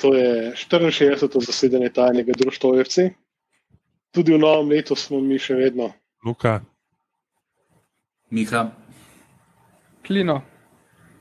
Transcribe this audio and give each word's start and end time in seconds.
to 0.00 0.14
je 0.14 0.52
64. 0.54 1.44
zasedanje 1.46 1.90
tajnega 1.90 2.32
društva 2.38 2.70
OFC. 2.70 2.98
Tudi 4.14 4.34
v 4.34 4.38
novem 4.38 4.68
letu 4.68 4.96
smo 4.96 5.20
mi 5.20 5.38
še 5.38 5.54
vedno. 5.58 5.92
Luka. 6.24 6.60
Miha. 8.30 8.70
Klino. 10.06 10.42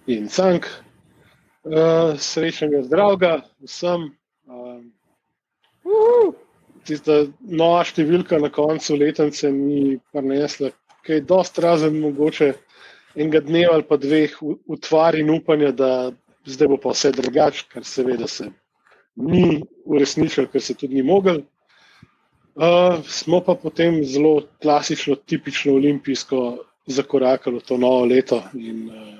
In 0.07 0.29
Cank. 0.29 0.69
Uh, 1.67 2.15
srečnega 2.15 2.85
zdravega 2.87 3.41
vsem. 3.65 4.11
Uh, 4.47 4.83
tista 6.87 7.25
nova 7.41 7.83
številka 7.83 8.39
na 8.39 8.49
koncu 8.53 8.95
letence 8.95 9.49
mi 9.51 9.97
prinesla 10.13 10.71
kaj 11.07 11.25
dosti 11.27 11.63
razen 11.63 11.99
mogoče 11.99 12.53
enega 13.15 13.41
dneva 13.43 13.75
ali 13.77 13.85
pa 13.87 13.97
dveh 13.97 14.37
utvar 14.67 15.15
in 15.19 15.31
upanja, 15.33 15.71
da 15.71 16.11
zdaj 16.45 16.71
bo 16.71 16.77
pa 16.83 16.93
vse 16.95 17.11
drugače, 17.15 17.65
kar 17.71 17.83
seveda 17.87 18.27
se 18.27 18.49
ni 19.17 19.63
uresničilo, 19.85 20.47
ker 20.51 20.61
se 20.61 20.73
tudi 20.77 20.95
ni 20.95 21.03
mogel. 21.03 21.41
Uh, 22.57 23.03
smo 23.05 23.41
pa 23.45 23.55
potem 23.55 24.01
zelo 24.05 24.41
klasično, 24.61 25.15
tipično 25.15 25.73
olimpijsko 25.77 26.57
zakorakali 26.85 27.59
v 27.59 27.65
to 27.65 27.77
novo 27.77 28.05
leto. 28.05 28.41
In, 28.53 28.87
uh, 28.89 29.17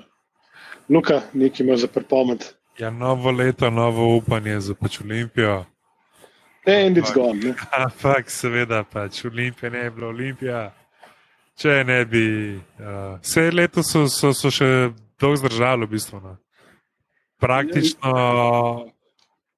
Luka, 0.88 1.22
nekaj 1.32 1.66
ima 1.66 1.76
za 1.76 1.86
pripomed. 1.86 2.44
Ja, 2.78 2.90
novo 2.90 3.30
leto, 3.30 3.70
novo 3.70 4.16
upanje 4.16 4.60
za 4.60 4.74
pač 4.74 5.00
Olimpijo. 5.00 5.64
And 6.66 6.98
it's 6.98 7.14
gone. 7.14 7.54
Ampak, 7.72 8.30
seveda, 8.30 8.84
pač 8.84 9.24
Olimpija 9.24 9.70
ne 9.70 9.78
je 9.78 9.90
bila 9.90 10.08
Olimpija. 10.08 10.74
Če 11.58 11.84
ne 11.84 12.04
bi, 12.04 12.26
uh, 12.78 13.18
vse 13.22 13.50
leto 13.50 13.82
so, 13.82 14.06
so, 14.08 14.32
so 14.34 14.50
še 14.50 14.90
dolgo 15.20 15.40
zdržali, 15.42 15.86
v 15.86 15.90
bistvu. 15.90 16.20
No. 16.22 16.36
Praktično. 17.42 18.12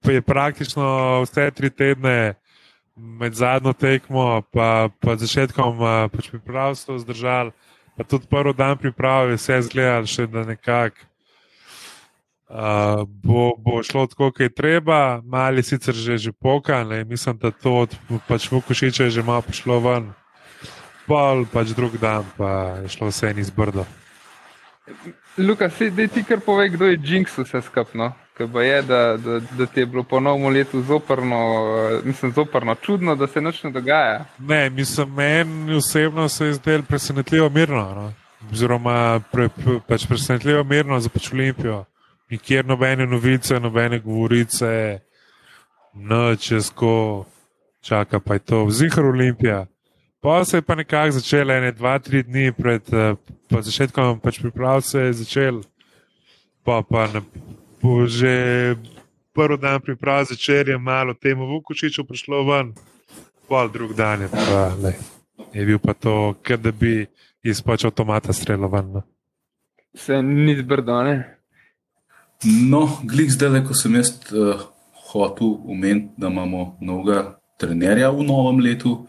Je 0.04 0.22
praktično 0.22 1.20
vse 1.22 1.50
tri 1.50 1.70
tedne 1.70 2.34
med 2.96 3.34
zadnjo 3.34 3.72
tekmo 3.72 4.42
in 4.52 5.18
začetkom 5.18 5.78
pač 6.12 6.30
pripravstva 6.30 6.98
zdržal, 6.98 7.52
pa 7.96 8.04
tudi 8.04 8.26
prvi 8.26 8.54
dan 8.56 8.78
priprave, 8.78 9.36
vse 9.36 9.60
zgledal, 9.68 10.08
še 10.08 10.26
da 10.26 10.44
nekako 10.48 11.10
uh, 12.50 13.06
bo, 13.06 13.54
bo 13.58 13.82
šlo 13.82 14.06
tako, 14.06 14.30
kot 14.30 14.40
je 14.40 14.48
treba, 14.48 15.20
mali 15.24 15.62
sicer 15.62 15.94
že, 15.94 16.18
že 16.18 16.32
pokan, 16.32 16.88
mislim, 17.06 17.38
da 17.38 17.50
to 17.50 17.86
od 17.86 17.96
pač 18.28 18.50
Vukošiča 18.50 19.04
je 19.04 19.10
že 19.10 19.22
malo 19.22 19.42
prišlo 19.42 19.80
ven, 19.80 20.10
pol 21.06 21.46
pač 21.52 21.72
drug 21.76 21.96
dan 22.00 22.26
pa 22.36 22.82
je 22.82 22.88
šlo 22.88 23.08
vse 23.08 23.30
en 23.30 23.38
izbrdo. 23.38 23.86
Luka, 25.38 25.70
si 25.70 25.90
ti 25.90 26.24
kar 26.26 26.40
povej, 26.40 26.74
kdo 26.74 26.90
je 26.90 26.98
Jinx 26.98 27.38
vse 27.38 27.62
skupno? 27.62 28.12
Kaj 28.48 28.68
je, 28.68 28.82
da, 28.82 29.16
da, 29.16 29.40
da 29.58 29.66
ti 29.66 29.80
je 29.80 29.86
bilo 29.86 30.02
po 30.02 30.20
novem 30.20 30.52
letu 30.52 30.82
zoprno, 30.82 31.36
mislim, 32.04 32.32
zoprno, 32.32 32.74
čudno, 32.74 33.16
da 33.16 33.26
se 33.26 33.40
nič 33.40 33.62
ne 33.62 33.70
dogaja? 33.70 34.24
Ne, 34.38 34.70
mislim, 34.70 35.14
meni 35.14 35.76
osebno 35.76 36.28
se 36.28 36.46
je 36.46 36.52
zdelo 36.52 36.82
presenetljivo 36.88 37.48
mirno. 37.48 37.82
No? 37.94 38.12
Oziroma, 38.52 39.20
pre, 39.32 39.48
pač 39.88 40.06
presenetljivo 40.08 40.64
mirno 40.64 41.00
za 41.00 41.08
pač 41.08 41.32
Olimpijo. 41.32 41.84
Nikjer 42.30 42.66
nobene 42.66 43.06
novice, 43.06 43.60
nobene 43.60 43.98
govorice, 43.98 45.00
noč 45.94 46.50
je 46.50 46.62
sko, 46.62 47.24
čaka 47.82 48.20
pa 48.20 48.34
je 48.34 48.38
to, 48.38 48.64
vzihar 48.64 49.04
Olimpija. 49.04 49.66
Pa 50.20 50.44
se 50.44 50.56
je 50.56 50.62
pa 50.62 50.74
nekako 50.74 51.10
začelo, 51.10 51.52
ene, 51.52 51.72
dva, 51.72 51.98
tri 51.98 52.22
dni 52.22 52.52
pred 52.52 52.82
začetkom 53.50 54.20
pač 54.20 54.40
priprav 54.40 54.80
se 54.80 55.00
je 55.00 55.12
začel, 55.12 55.62
pa 56.64 56.82
pa 56.82 57.06
ne 57.06 57.22
bo 57.82 58.06
že 58.06 58.76
prvi 59.32 59.58
dan 59.58 59.80
priprav 59.80 60.24
začel, 60.24 60.68
je 60.68 60.78
malo 60.78 61.14
temu 61.14 61.46
Vukočiču 61.46 62.04
prišlo 62.04 62.44
ven, 62.44 62.74
pol 63.48 63.68
drug 63.72 63.94
dan 63.94 64.22
je, 64.22 64.28
pa, 64.28 64.74
le, 64.82 64.94
je 65.52 65.64
bil 65.66 65.78
pa 65.78 65.94
to, 65.94 66.34
ker 66.42 66.58
da 66.58 66.72
bi 66.72 67.06
izpač 67.42 67.84
avtomata 67.84 68.32
streljal 68.32 68.70
ven. 68.70 68.92
No. 68.92 69.02
Se 69.94 70.22
ni 70.22 70.56
zbrdo, 70.56 71.02
ne? 71.02 71.16
No, 72.44 72.86
glih 73.04 73.30
zdaj, 73.32 73.62
ko 73.68 73.74
sem 73.76 73.98
jaz 73.98 74.14
uh, 74.32 74.60
hotel 75.12 75.56
umeniti, 75.64 76.14
da 76.16 76.28
imamo 76.28 76.76
novega 76.80 77.40
trenerja 77.60 78.10
v 78.10 78.24
novem 78.24 78.62
letu, 78.64 79.06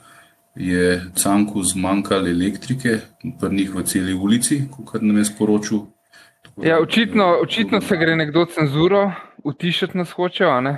je 0.56 1.00
Canku 1.16 1.64
zmanjkalo 1.64 2.28
elektrike, 2.28 2.98
pri 3.40 3.56
njih 3.56 3.76
v 3.76 3.84
celi 3.88 4.14
ulici, 4.14 4.66
kot 4.72 5.02
nam 5.02 5.18
je 5.18 5.30
sporočil 5.30 5.86
Ja, 6.57 6.79
očitno, 6.79 7.25
očitno 7.41 7.81
se 7.81 7.97
gre 7.97 8.16
nekdo 8.16 8.46
cenzuro, 8.46 9.12
utišati 9.44 9.97
nas 9.97 10.12
hoče. 10.12 10.46
Um, 10.46 10.75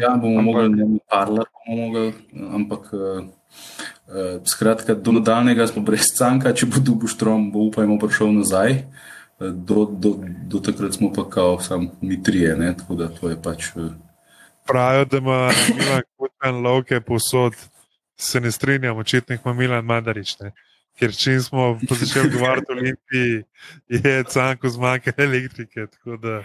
ja, 0.00 0.10
bomo 0.22 0.38
ampak... 0.38 0.44
mogli 0.44 0.68
ne 0.68 0.98
parlar, 1.10 1.46
bomo 1.66 1.86
mogli, 1.86 2.12
ampak 2.54 2.92
uh, 2.92 3.00
uh, 3.00 4.40
skratka, 4.44 4.94
do 4.94 5.12
nadaljnega 5.12 5.66
smo 5.66 5.82
brez 5.82 6.12
canka, 6.18 6.52
če 6.54 6.66
bo 6.66 6.82
dubu 6.84 7.10
štrom, 7.10 7.50
bo 7.52 7.66
upajmo 7.66 7.98
prišel 7.98 8.32
nazaj. 8.36 8.82
Do, 9.38 9.84
do, 9.86 10.16
do 10.50 10.58
takrat 10.58 10.96
smo 10.98 11.12
pa 11.14 11.22
kao 11.30 11.60
sam 11.62 11.90
mi 12.00 12.22
trije, 12.22 12.56
ne? 12.56 12.72
tako 12.76 12.94
da 12.94 13.08
to 13.08 13.30
je 13.30 13.36
pač. 13.42 13.70
Uh... 13.74 13.92
Pravijo, 14.66 15.04
da 15.04 15.18
ima 15.18 15.50
Milan 15.74 16.02
Kutman 16.16 16.62
lovke 16.62 17.00
posod, 17.00 17.54
se 18.16 18.40
ne 18.40 18.50
strinjam, 18.52 18.98
očitno 18.98 19.36
ima 19.44 19.54
Milan 19.54 19.84
Mandarič. 19.84 20.38
Ne? 20.40 20.52
Ker 20.98 21.14
če 21.14 21.38
smo 21.42 21.70
začeli 21.82 22.32
govoriti 22.34 22.72
o 22.72 22.76
Olimpiji, 22.76 23.42
je 23.88 24.24
canko 24.28 24.68
zmanjka 24.68 25.14
elektrike. 25.16 25.86
Tako 25.86 26.16
da 26.16 26.42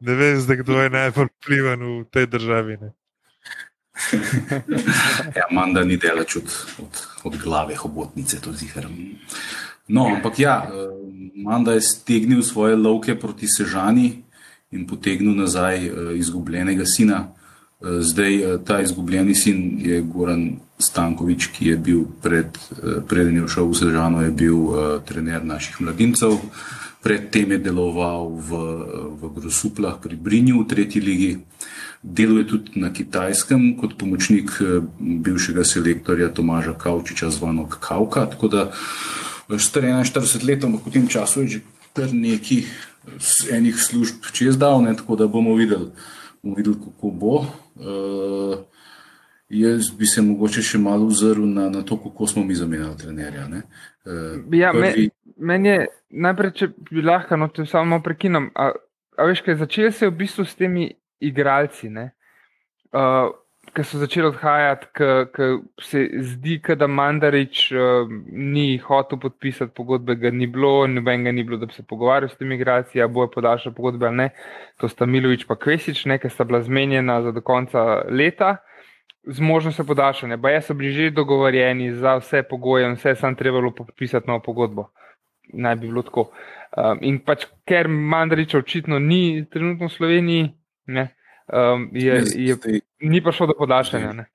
ne 0.00 0.36
zdaj, 0.40 0.56
kdo 0.56 0.82
je 0.82 0.90
najbolj 0.90 1.28
vpliven 1.38 1.82
v 1.82 2.04
tej 2.12 2.26
državi. 2.26 2.78
Ne. 2.80 2.92
ja, 5.38 5.46
Manda 5.50 5.84
ni 5.84 5.96
delač 5.96 6.36
od, 6.36 6.52
od, 6.84 7.02
od 7.24 7.38
glave 7.40 7.76
hobotnice, 7.76 8.40
to 8.40 8.52
zihar. 8.52 8.88
No, 9.88 10.06
ampak 10.12 10.38
ja, 10.38 10.68
eh, 10.68 10.92
Manda 11.36 11.72
je 11.72 11.80
stegnil 11.80 12.42
svoje 12.42 12.76
lovke 12.76 13.14
proti 13.14 13.48
Sežani 13.48 14.22
in 14.72 14.86
potegnil 14.86 15.36
nazaj 15.36 15.86
eh, 15.86 15.90
izgubljenega 16.18 16.84
sina. 16.84 17.28
Eh, 17.80 18.00
zdaj 18.04 18.64
ta 18.66 18.80
izgubljeni 18.80 19.34
sin 19.34 19.80
je 19.80 20.00
Goran 20.00 20.58
Stankovič, 20.76 21.56
ki 21.56 21.72
je 21.72 21.76
bil 21.76 22.04
pred, 22.22 22.52
eh, 22.52 23.00
preden 23.08 23.36
je 23.40 23.48
šel 23.48 23.72
v 23.72 23.76
Sežano, 23.76 24.20
je 24.20 24.30
bil 24.30 24.56
uh, 24.56 25.00
trener 25.00 25.40
naših 25.44 25.80
mladincev. 25.80 26.36
Predtem 27.00 27.56
je 27.56 27.58
deloval 27.58 28.28
v, 28.36 28.48
v 29.16 29.22
Grosuplah 29.40 29.96
pri 29.96 30.18
Brinju 30.20 30.60
v 30.60 30.68
tretji 30.68 31.00
ligi. 31.00 31.32
Deluje 32.02 32.44
tudi 32.44 32.76
na 32.76 32.92
kitajskem 32.92 33.80
kot 33.80 33.96
pomočnik 33.96 34.52
eh, 34.60 34.84
bivšega 35.00 35.64
selektorja 35.64 36.28
Tomaža 36.28 36.76
Kavčiča, 36.76 37.32
zvano 37.32 37.64
Kavka. 37.64 38.28
Tako 38.36 38.46
da 38.52 38.68
star 39.56 39.88
41 39.88 40.44
let, 40.44 40.60
ampak 40.60 40.84
v 40.84 40.92
tem 40.92 41.08
času 41.08 41.48
je 41.48 41.48
že 41.48 41.60
kar 41.96 42.12
neki 42.12 42.68
enih 43.48 43.80
služb 43.80 44.28
čez 44.32 44.60
davne, 44.60 44.92
tako 44.92 45.16
da 45.16 45.24
bomo 45.24 45.56
videli, 45.56 45.88
bomo 46.42 46.54
videli 46.60 46.76
kako 46.76 47.06
bo. 47.10 47.34
Uh, 47.80 48.60
Jaz 49.48 49.90
bi 49.94 50.06
se 50.10 50.22
mogoče 50.26 50.62
še 50.62 50.78
malo 50.82 51.06
ozrl 51.06 51.44
na, 51.46 51.68
na 51.70 51.84
to, 51.86 51.96
kako 52.02 52.26
smo 52.26 52.42
mi 52.44 52.54
zamenjali 52.58 52.98
trenerja. 52.98 53.46
Uh, 53.46 54.42
ja, 54.58 54.72
prvi... 54.74 55.10
Meni 55.36 55.68
je 55.68 55.86
najprej, 56.10 56.52
če 56.56 56.68
bi 56.90 57.04
lahko, 57.04 57.38
no, 57.38 57.46
te 57.54 57.66
samo 57.68 58.00
prekinem. 58.02 58.48
A, 58.58 58.72
a 59.14 59.26
veš, 59.28 59.44
kaj 59.46 59.60
začel 59.62 59.92
se 59.92 60.06
je 60.06 60.10
v 60.10 60.16
bistvu 60.22 60.46
s 60.48 60.58
temi 60.58 60.88
igralci, 61.22 61.92
uh, 61.92 63.30
ki 63.76 63.84
so 63.86 64.00
začeli 64.00 64.30
odhajati, 64.32 64.90
ki 64.96 65.48
se 65.84 66.04
zdi, 66.32 66.58
da 66.80 66.88
Mandarič 66.90 67.66
uh, 67.76 68.10
ni 68.32 68.80
hotel 68.82 69.20
podpisati 69.22 69.74
pogodbe, 69.76 70.16
ga 70.18 70.32
ni 70.34 70.50
bilo, 70.50 70.88
noben 70.90 71.28
ga 71.28 71.34
ni 71.36 71.44
bilo, 71.46 71.60
da 71.62 71.70
bi 71.70 71.76
se 71.76 71.86
pogovarjal 71.86 72.32
s 72.32 72.40
temi 72.40 72.58
igralci, 72.58 72.98
a 72.98 73.06
bo 73.06 73.28
je 73.28 73.34
podaljšal 73.36 73.76
pogodbe 73.76 74.10
ali 74.10 74.24
ne. 74.24 74.30
To 74.82 74.90
sta 74.90 75.06
Milovič 75.06 75.46
pa 75.46 75.54
Kvesič, 75.54 76.08
nekaj 76.10 76.34
sta 76.34 76.48
bila 76.48 76.64
zmenjena 76.66 77.20
za 77.22 77.36
do 77.36 77.44
konca 77.46 78.02
leta 78.10 78.56
z 79.26 79.40
možnostjo 79.40 79.84
podaljšanja. 79.84 80.36
Baje 80.36 80.62
so 80.62 80.74
bili 80.74 80.92
že 80.92 81.10
dogovorjeni 81.10 81.92
za 81.94 82.16
vse 82.16 82.42
pogoje, 82.42 82.92
vse 82.94 83.08
je 83.08 83.16
samo 83.16 83.34
trebalo 83.34 83.74
podpisati 83.74 84.26
novo 84.26 84.40
pogodbo. 84.42 84.90
Naj 85.52 85.76
bi 85.76 85.88
bilo 85.88 86.02
tako. 86.02 86.30
Um, 86.76 86.98
in 87.00 87.18
pač, 87.18 87.46
ker 87.64 87.88
Mandariča 87.88 88.58
očitno 88.58 88.98
ni 88.98 89.46
trenutno 89.50 89.86
v 89.86 89.92
Sloveniji, 89.92 90.48
ne, 90.86 91.08
um, 91.46 91.88
je, 91.92 92.22
je, 92.34 92.56
ni 93.00 93.22
pa 93.22 93.32
šlo 93.32 93.46
do 93.46 93.54
podaljšanja. 93.58 94.12
Ne. 94.12 94.26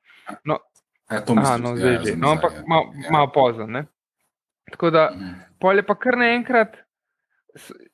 No, 0.46 0.58
ja, 1.12 1.22
to 1.22 1.36
aha, 1.38 1.58
no, 1.58 1.76
zdaj 1.76 1.94
ja, 1.94 2.04
že. 2.06 2.16
No, 2.16 2.32
ampak 2.32 2.54
ja. 2.56 2.64
malo 2.68 2.94
mal 3.12 3.32
pozno. 3.32 3.84
Tako 4.72 4.90
da, 4.90 5.10
mm. 5.12 5.36
pol 5.60 5.76
je 5.76 5.84
pa 5.84 5.96
kar 5.96 6.18
naenkrat 6.18 6.80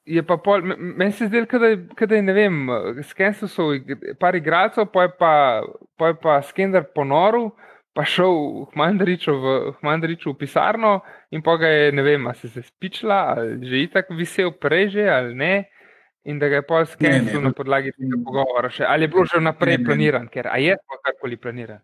je 0.05 0.23
pa 0.23 0.37
pol, 0.37 0.61
meni 0.77 1.11
se 1.11 1.27
zdi, 1.27 1.41
da 1.59 1.67
je, 2.15 2.21
ne 2.21 2.33
vem, 2.33 2.67
skenil 3.03 3.49
so 3.49 3.69
par 4.19 4.35
igralcev, 4.35 4.89
pa 4.93 5.07
je 5.07 5.11
pa, 5.19 5.31
pa, 5.97 6.11
je 6.13 6.19
pa 6.21 6.41
skender 6.45 6.85
ponoril, 6.95 7.51
pa 7.93 8.05
šel 8.05 8.67
v 8.69 8.77
Mandariču 8.77 9.33
v, 10.31 10.35
pisarno 10.37 11.01
in 11.33 11.41
pa 11.41 11.57
ga 11.57 11.67
je, 11.67 11.91
ne 11.91 12.03
vem, 12.05 12.29
se 12.33 12.51
je 12.53 12.63
spičila, 12.63 13.33
ali 13.33 13.65
že 13.65 13.83
itak 13.83 14.13
visel 14.13 14.51
prej 14.53 14.89
že 14.89 15.09
ali 15.09 15.33
ne. 15.35 15.55
in 16.27 16.39
da 16.39 16.49
ga 16.51 16.59
je 16.59 16.67
pol 16.67 16.85
skenil 16.85 17.39
na 17.41 17.53
podlagi 17.55 17.93
tega 17.95 18.17
pogovora. 18.19 18.67
Še. 18.69 18.83
Ali 18.83 19.07
je 19.07 19.11
bilo 19.15 19.23
že 19.23 19.39
vnaprej 19.39 19.79
planiran, 19.79 20.27
ker 20.27 20.51
je 20.59 20.75
pa 20.75 20.99
karkoli 20.99 21.39
planiran? 21.39 21.79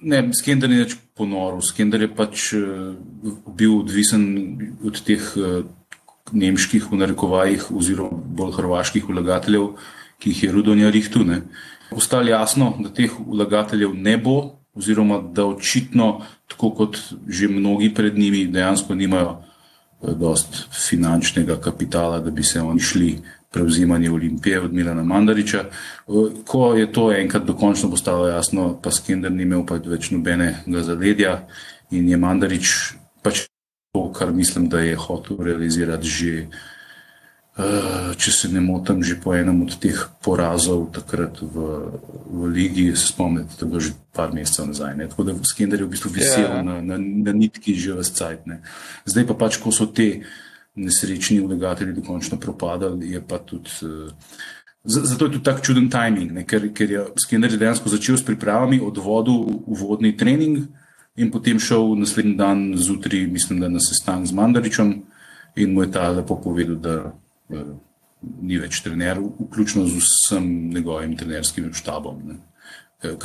Ne, 0.00 0.32
Skender 0.34 0.72
je 0.72 0.84
pač 0.88 0.96
ponoril. 1.14 1.60
Skender 1.62 2.02
je 2.02 2.08
pač 2.10 2.50
uh, 2.58 2.96
bil 3.54 3.84
odvisen 3.84 4.24
od 4.82 4.98
teh 5.06 5.22
uh, 5.38 5.62
nemških, 6.32 6.90
v 6.90 7.00
narekovajih, 7.04 7.70
oziroma 7.70 8.18
bolj 8.18 8.56
hrvaških 8.58 9.06
vlagateljev, 9.06 9.76
ki 10.20 10.30
jih 10.30 10.42
je 10.44 10.52
Rudonja 10.52 10.90
Rihtu. 10.90 11.24
Postalo 11.90 12.28
jasno, 12.28 12.74
da 12.78 12.92
teh 12.94 13.10
vlagateljev 13.26 13.94
ne 13.94 14.16
bo, 14.18 14.60
oziroma 14.74 15.18
da 15.34 15.46
očitno, 15.46 16.20
tako 16.48 16.70
kot 16.70 16.98
že 17.28 17.48
mnogi 17.48 17.94
pred 17.94 18.18
njimi, 18.18 18.46
dejansko 18.46 18.94
nimajo 18.94 19.42
dost 20.00 20.64
finančnega 20.88 21.56
kapitala, 21.60 22.20
da 22.20 22.30
bi 22.30 22.42
se 22.42 22.60
oni 22.60 22.80
šli 22.80 23.18
prevzimanje 23.52 24.10
Olimpije 24.10 24.60
od 24.60 24.72
Milana 24.72 25.02
Mandariča. 25.04 25.64
Ko 26.46 26.74
je 26.74 26.92
to 26.92 27.12
enkrat 27.12 27.44
dokončno 27.44 27.90
postalo 27.90 28.28
jasno, 28.28 28.78
pa 28.82 28.90
Skender 28.90 29.32
ni 29.32 29.42
imel 29.42 29.66
pa 29.66 29.74
več 29.74 30.10
nobenega 30.10 30.82
zaledja 30.86 31.40
in 31.90 32.08
je 32.08 32.16
Mandarič 32.16 32.74
pač 33.22 33.48
to, 33.92 34.12
kar 34.12 34.32
mislim, 34.32 34.68
da 34.68 34.80
je 34.80 34.96
hotel 34.96 35.42
realizirati 35.44 36.08
že 36.08 36.46
Eh, 36.46 36.79
če 38.16 38.30
se 38.32 38.48
ne 38.48 38.60
motim, 38.62 39.02
že 39.02 39.18
po 39.20 39.34
enem 39.34 39.62
od 39.64 39.74
teh 39.82 39.96
porazov 40.22 40.90
takrat 40.94 41.40
v, 41.42 41.64
v 42.30 42.46
Ligi, 42.46 42.86
se 42.94 43.10
spomnite, 43.10 43.58
da 43.58 43.66
je 43.66 43.70
bilo 43.70 43.80
že 43.82 43.92
par 44.14 44.32
mesecev 44.32 44.70
nazaj. 44.70 44.94
Ne? 44.96 45.08
Tako 45.10 45.26
da 45.26 45.34
Skender 45.42 45.82
je 45.82 45.86
v 45.88 45.90
bistvu 45.90 46.12
visel 46.14 46.46
yeah. 46.46 46.60
Ja. 46.60 46.62
na, 46.62 46.78
na, 46.80 46.96
na 46.98 47.32
nitki 47.34 47.74
že 47.74 47.98
v 47.98 48.06
cajt. 48.06 48.46
Ne? 48.46 48.62
Zdaj 49.04 49.26
pa 49.26 49.34
pač, 49.34 49.58
ko 49.58 49.74
so 49.74 49.90
te 49.90 50.22
nesrečni 50.78 51.42
vlagatelji 51.42 51.98
dokončno 51.98 52.38
propadali, 52.38 53.10
je 53.18 53.20
pa 53.20 53.42
tudi. 53.42 53.70
Uh, 53.82 54.14
Zato 54.80 55.28
je 55.28 55.36
tudi 55.36 55.44
tako 55.44 55.60
čuden 55.60 55.90
timing, 55.92 56.32
ne? 56.32 56.46
ker, 56.48 56.70
ker 56.72 56.88
je 56.88 57.00
Skinner 57.20 57.52
dejansko 57.52 57.90
začel 57.92 58.16
s 58.16 58.24
pripravami, 58.24 58.80
odvodil 58.80 59.60
uvodni 59.68 60.14
trening 60.16 60.70
in 61.20 61.28
potem 61.28 61.60
šel 61.60 61.98
naslednji 62.00 62.38
dan 62.38 62.72
zjutraj, 62.80 63.26
mislim, 63.28 63.60
da 63.60 63.68
na 63.68 63.76
sestanek 63.76 64.30
z 64.30 64.32
Mandaričem 64.32 64.94
in 65.60 65.74
mu 65.76 65.84
je 65.84 65.90
ta 65.92 66.08
lepo 66.16 66.38
povedal, 66.40 66.80
da 66.80 66.94
Eh, 67.04 67.12
ni 68.42 68.58
več 68.60 68.82
trener, 68.84 69.20
vključno 69.20 69.86
z 69.88 70.00
vsem 70.04 70.46
njegovim 70.74 71.16
trenerskim 71.16 71.72
štabom. 71.74 72.40
Eh, 73.02 73.16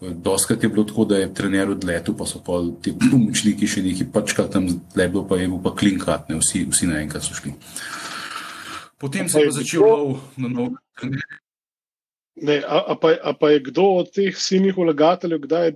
doskrat 0.00 0.62
je 0.62 0.68
bilo 0.68 0.84
tako, 0.84 1.04
da 1.04 1.18
je 1.18 1.32
trener 1.34 1.70
odletel, 1.70 2.14
pa 2.18 2.26
so 2.26 2.38
pa 2.46 2.60
ti 2.82 2.94
pomočniki 2.94 3.66
še 3.66 3.82
neki 3.82 4.06
pačkali 4.14 4.52
tam, 4.52 4.68
lepo 4.96 5.24
pa 5.26 5.40
je 5.40 5.48
bil 5.50 5.58
pa 5.64 5.74
klinkat, 5.74 6.28
ne, 6.30 6.38
vsi, 6.38 6.62
vsi 6.70 6.90
naenkrat 6.92 7.26
so 7.26 7.34
šli. 7.34 7.56
Potem 9.02 9.28
se 9.28 9.42
je 9.42 9.56
začel 9.58 9.82
lov 9.82 10.14
na 10.38 10.48
nov 10.48 10.78
trener. 11.00 11.26
Ne, 12.36 12.60
a, 12.62 12.84
a, 12.92 12.94
pa, 13.00 13.16
a 13.16 13.32
pa 13.32 13.50
je 13.50 13.64
kdo 13.70 13.88
od 14.04 14.12
teh 14.12 14.36
silnih 14.36 14.76
vlagateljev 14.76 15.40
kdaj 15.48 15.74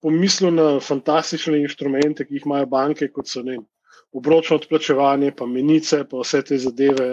pomislil 0.00 0.54
na 0.54 0.66
fantastične 0.80 1.58
inštrumente, 1.60 2.24
ki 2.24 2.38
jih 2.38 2.46
imajo 2.46 2.68
banke, 2.70 3.10
kot 3.12 3.28
so 3.28 3.42
ne, 3.42 3.58
obročno 4.12 4.56
odplačevanje, 4.56 5.32
pa 5.36 5.46
menice, 5.46 6.04
pa 6.10 6.22
vse 6.22 6.42
te 6.42 6.58
zadeve. 6.58 7.08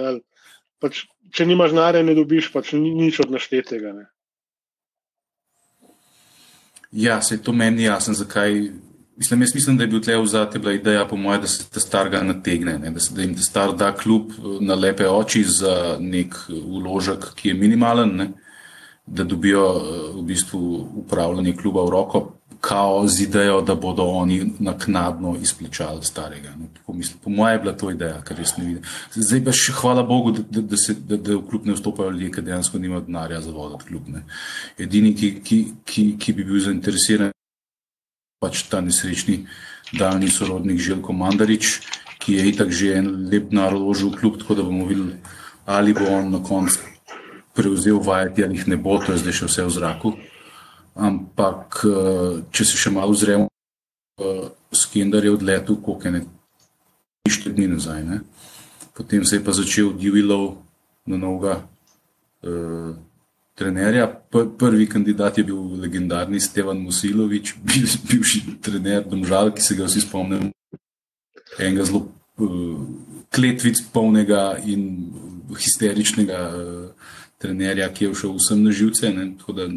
Pač, 0.82 1.06
če 1.36 1.46
nimaš 1.46 1.76
narja, 1.76 2.04
ne 2.04 2.16
dobiš 2.16 2.52
pač 2.54 2.74
ni, 2.76 2.94
nič 2.96 3.20
od 3.24 3.32
naštetega. 3.32 3.94
Ne. 3.96 4.06
Ja, 6.96 7.22
se 7.22 7.36
je 7.36 7.44
to 7.44 7.54
meni 7.54 7.84
jasno, 7.84 8.14
zakaj. 8.14 8.72
Mislim, 9.18 9.40
mislim, 9.40 9.78
da 9.78 9.84
je 9.84 9.88
bil 9.88 10.02
tle 10.04 10.18
vzati 10.22 10.60
bila 10.60 10.74
ideja, 10.74 11.06
po 11.08 11.16
mojem, 11.16 11.42
da 11.42 11.48
se 11.48 11.70
te 11.72 11.80
starega 11.80 12.20
nategne, 12.24 12.78
ne, 12.80 12.92
da 12.92 13.00
se 13.00 13.14
da 13.16 13.22
jim 13.22 13.36
te 13.36 13.44
star 13.44 13.72
da 13.76 13.94
kljub 13.96 14.32
na 14.62 14.76
lepe 14.76 15.08
oči 15.08 15.44
za 15.48 15.96
nek 16.00 16.36
uložek, 16.50 17.30
ki 17.36 17.50
je 17.50 17.54
minimalen, 17.56 18.12
ne, 18.16 18.28
da 19.06 19.24
dobijo 19.24 19.64
v 20.18 20.24
bistvu 20.28 20.60
upravljanje 21.04 21.56
kluba 21.56 21.86
v 21.88 21.94
roko, 21.96 22.22
kao 22.68 23.08
z 23.08 23.22
idejo, 23.22 23.62
da 23.62 23.76
bodo 23.76 24.04
oni 24.04 24.54
naknadno 24.60 25.36
izplačali 25.42 26.06
starega. 26.06 26.54
No, 26.58 26.94
mislim, 26.94 27.20
po 27.24 27.30
mojem 27.30 27.54
je 27.54 27.60
bila 27.60 27.74
to 27.78 27.92
ideja, 27.92 28.22
kar 28.26 28.38
res 28.38 28.58
ne 28.58 28.66
vidim. 28.66 28.88
Zdaj 29.14 29.44
pa 29.46 29.54
še 29.54 29.76
hvala 29.78 30.04
Bogu, 30.04 30.32
da, 30.40 30.62
da, 30.62 30.78
se, 30.78 30.96
da, 30.98 31.18
da 31.18 31.36
v 31.38 31.44
klub 31.50 31.68
ne 31.70 31.76
vstopajo 31.78 32.10
ljudje, 32.10 32.32
ki 32.34 32.46
dejansko 32.48 32.82
nimajo 32.82 33.04
denarja 33.06 33.44
za 33.46 33.54
voditi 33.54 33.90
klub. 33.92 34.10
Ne. 34.10 34.24
Edini, 34.82 35.14
ki, 35.14 35.32
ki, 35.46 35.60
ki, 35.86 36.08
ki 36.18 36.34
bi 36.34 36.48
bil 36.48 36.64
zainteresiran, 36.66 37.30
pač 38.42 38.66
ta 38.72 38.82
nesrečni 38.82 39.44
daljni 39.94 40.34
sorodnik 40.34 40.82
Željko 40.82 41.14
Mandarič, 41.14 41.80
ki 42.20 42.40
je 42.40 42.50
itak 42.50 42.74
že 42.74 42.96
en 42.98 43.12
lep 43.30 43.54
narožil 43.54 44.10
v 44.10 44.24
klub, 44.24 44.42
tako 44.42 44.58
da 44.58 44.66
bomo 44.66 44.90
videli, 44.90 45.20
ali 45.70 45.94
bo 45.94 46.10
on 46.18 46.34
na 46.34 46.42
koncu 46.42 46.82
prevzel 47.56 48.02
vajeti 48.02 48.44
ali 48.44 48.58
jih 48.58 48.68
ne 48.74 48.78
bo, 48.78 48.98
to 49.00 49.14
je 49.14 49.22
zdaj 49.22 49.38
še 49.38 49.52
vse 49.52 49.68
v 49.70 49.76
zraku. 49.78 50.18
Ampak, 50.96 51.84
eh, 51.84 52.42
če 52.52 52.66
se 52.66 52.78
še 52.80 52.92
malo 52.92 53.14
zremo, 53.14 53.50
eh, 54.20 54.48
Skender 54.72 55.24
je 55.24 55.32
odletel, 55.32 55.76
koliko 55.76 56.08
je 56.08 56.12
ne, 56.12 56.22
štiri 57.28 57.56
dni 57.56 57.68
nazaj. 57.68 58.04
Ne? 58.04 58.20
Potem 58.96 59.26
se 59.26 59.36
je 59.36 59.44
pa 59.44 59.52
začel 59.52 59.92
Divilov 59.94 60.58
na 61.06 61.18
novega 61.18 61.68
uh, 62.44 62.96
trenerja. 63.56 64.08
Prvi 64.32 64.88
kandidat 64.88 65.38
je 65.38 65.44
bil 65.44 65.80
legendarni 65.80 66.40
Stevan 66.40 66.80
Musilovič, 66.80 67.56
bivši 68.10 68.60
trener 68.62 69.04
Domžal, 69.04 69.52
ki 69.52 69.62
se 69.62 69.76
ga 69.76 69.88
vsi 69.88 70.02
spomnimo. 70.02 70.52
Enega 71.60 71.86
zelo 71.88 72.08
uh, 72.40 72.80
kletvic 73.36 73.84
polnega 73.92 74.58
in 74.64 75.12
histeričnega 75.56 76.40
uh, 76.52 77.12
trenerja, 77.40 77.92
ki 77.92 78.08
je 78.08 78.14
všel 78.16 78.36
vsem 78.40 78.64
na 78.64 78.72
živce. 78.72 79.12
Ne? 79.12 79.32
Tako 79.40 79.60
da 79.60 79.70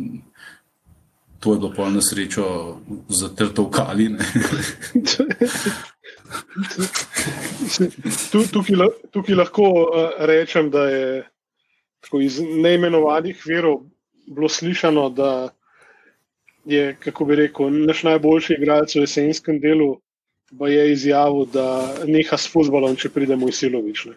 to 1.41 1.53
je 1.53 1.59
bilo 1.59 1.73
pa 1.77 1.91
na 1.91 2.03
srečo 2.03 2.77
zatrto 3.09 3.63
v 3.63 3.71
kali. 3.71 4.07
tukaj, 8.53 8.75
tukaj 9.11 9.35
lahko 9.35 9.63
uh, 9.63 10.11
rečem, 10.19 10.71
da 10.71 10.89
je 10.89 11.25
iz 12.23 12.41
neimenovanih 12.41 13.43
verov 13.47 13.87
bilo 14.27 14.49
slišano, 14.49 15.09
da 15.11 15.49
je, 16.65 16.97
kako 17.01 17.25
bi 17.25 17.37
rekel, 17.37 17.71
naš 17.71 18.03
najboljši 18.03 18.55
igralec 18.59 18.95
v 18.95 19.01
jesenskem 19.01 19.61
delu. 19.61 20.01
Pa 20.59 20.69
je 20.69 20.93
izjavil, 20.93 21.45
da 21.53 21.95
neha 22.09 22.37
s 22.37 22.49
futbolom, 22.49 22.97
če 22.97 23.11
pridemo 23.13 23.49
iz 23.49 23.61
Silovične. 23.61 24.15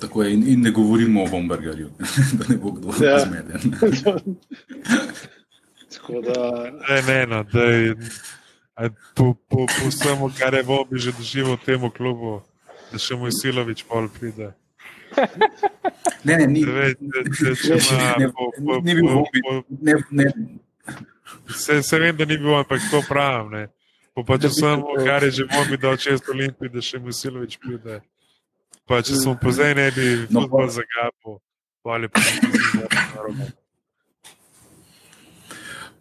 Tako 0.00 0.22
je, 0.22 0.32
in, 0.34 0.44
in 0.48 0.60
ne 0.60 0.70
govorimo 0.70 1.22
o 1.22 1.26
Bombergerju, 1.30 1.90
da 2.38 2.44
ne 2.48 2.56
bo 2.56 2.72
kdo 2.72 2.94
ja. 3.04 3.18
zmeden. 3.26 3.76
da... 6.08 6.70
Ne, 6.88 7.02
ne, 7.02 7.26
no, 7.26 7.42
da 7.42 7.64
je 7.64 7.94
po, 9.14 9.34
po, 9.48 9.66
po 9.66 9.88
vsemu, 9.88 10.30
kar 10.38 10.54
je 10.54 10.62
Bobi 10.62 10.98
že 10.98 11.12
doživel 11.12 11.56
v 11.56 11.64
tem 11.64 11.90
klubu, 11.90 12.42
da 12.92 12.98
še 12.98 13.16
moj 13.16 13.32
silovič 13.32 13.84
pol 13.86 14.08
pride. 14.08 14.52
Ne, 16.24 16.36
ne, 16.38 16.46
ni, 16.46 16.64
Ve, 16.64 16.94
da, 16.98 17.22
da, 17.26 17.54
če 17.58 17.76
ima, 17.78 18.30
po, 18.32 18.50
po, 18.56 18.80
ni 18.80 18.94
bil 18.94 19.08
Bobi. 19.10 19.40
Ne, 19.82 19.94
ne. 20.10 20.26
Se, 21.52 21.82
se 21.82 21.98
vem, 21.98 22.16
da 22.16 22.24
ni 22.24 22.38
bil, 22.38 22.54
ampak 22.56 22.80
to 22.90 23.02
pravim. 23.08 23.68
Po 24.12 24.24
pa 24.28 24.36
če 24.40 24.50
sem, 24.52 24.82
kar 25.06 25.24
je 25.24 25.42
že 25.42 25.48
Bobi 25.50 25.78
dal 25.80 25.96
čez 26.00 26.24
Olimpij, 26.28 26.72
da 26.72 26.84
še 26.84 27.00
moj 27.02 27.16
silovič 27.16 27.58
pride. 27.62 28.02
Pa 28.88 29.02
če 29.04 29.20
smo 29.20 29.36
pozaj 29.38 29.76
ne 29.78 29.88
bi 29.94 30.06
no, 30.32 30.46
zagapal, 30.48 31.38
ali 31.86 32.10
pa 32.10 32.20
ne 32.20 32.32
bi 32.40 32.62
zagapal. 32.72 33.52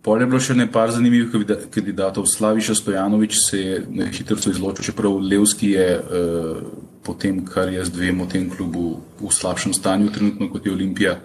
Pol 0.01 0.22
je 0.22 0.25
bilo 0.25 0.39
še 0.41 0.55
nekaj 0.58 0.96
zanimivih 0.98 1.29
kandidatov. 1.70 2.25
Slaviša 2.25 2.75
Stojanovič 2.75 3.38
se 3.38 3.60
je 3.60 3.75
na 3.89 4.08
hitro 4.10 4.38
izločil, 4.38 4.89
čeprav 4.89 5.20
Levski 5.22 5.75
je 5.75 5.88
uh, 6.00 6.63
po 7.05 7.13
tem, 7.13 7.43
kar 7.46 7.70
jaz 7.70 7.93
vem 7.93 8.22
o 8.22 8.25
tem 8.25 8.50
klubu, 8.50 9.01
v 9.22 9.29
slabšem 9.29 9.75
stanju, 9.77 10.10
trenutno 10.10 10.50
kot 10.50 10.65
je 10.65 10.74
Olimpija. 10.74 11.20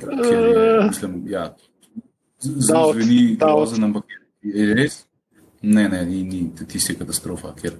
Je, 0.00 0.80
mislim, 0.88 1.20
ja, 1.28 1.50
zveni 2.40 3.36
grozen, 3.40 3.84
ampak 3.84 4.04
je 4.42 4.74
res. 4.74 5.04
Ne, 5.64 5.88
ne, 5.88 6.02
ni, 6.04 6.22
ni 6.24 6.66
tisti 6.68 6.96
katastrofa, 6.96 7.54
ker 7.56 7.76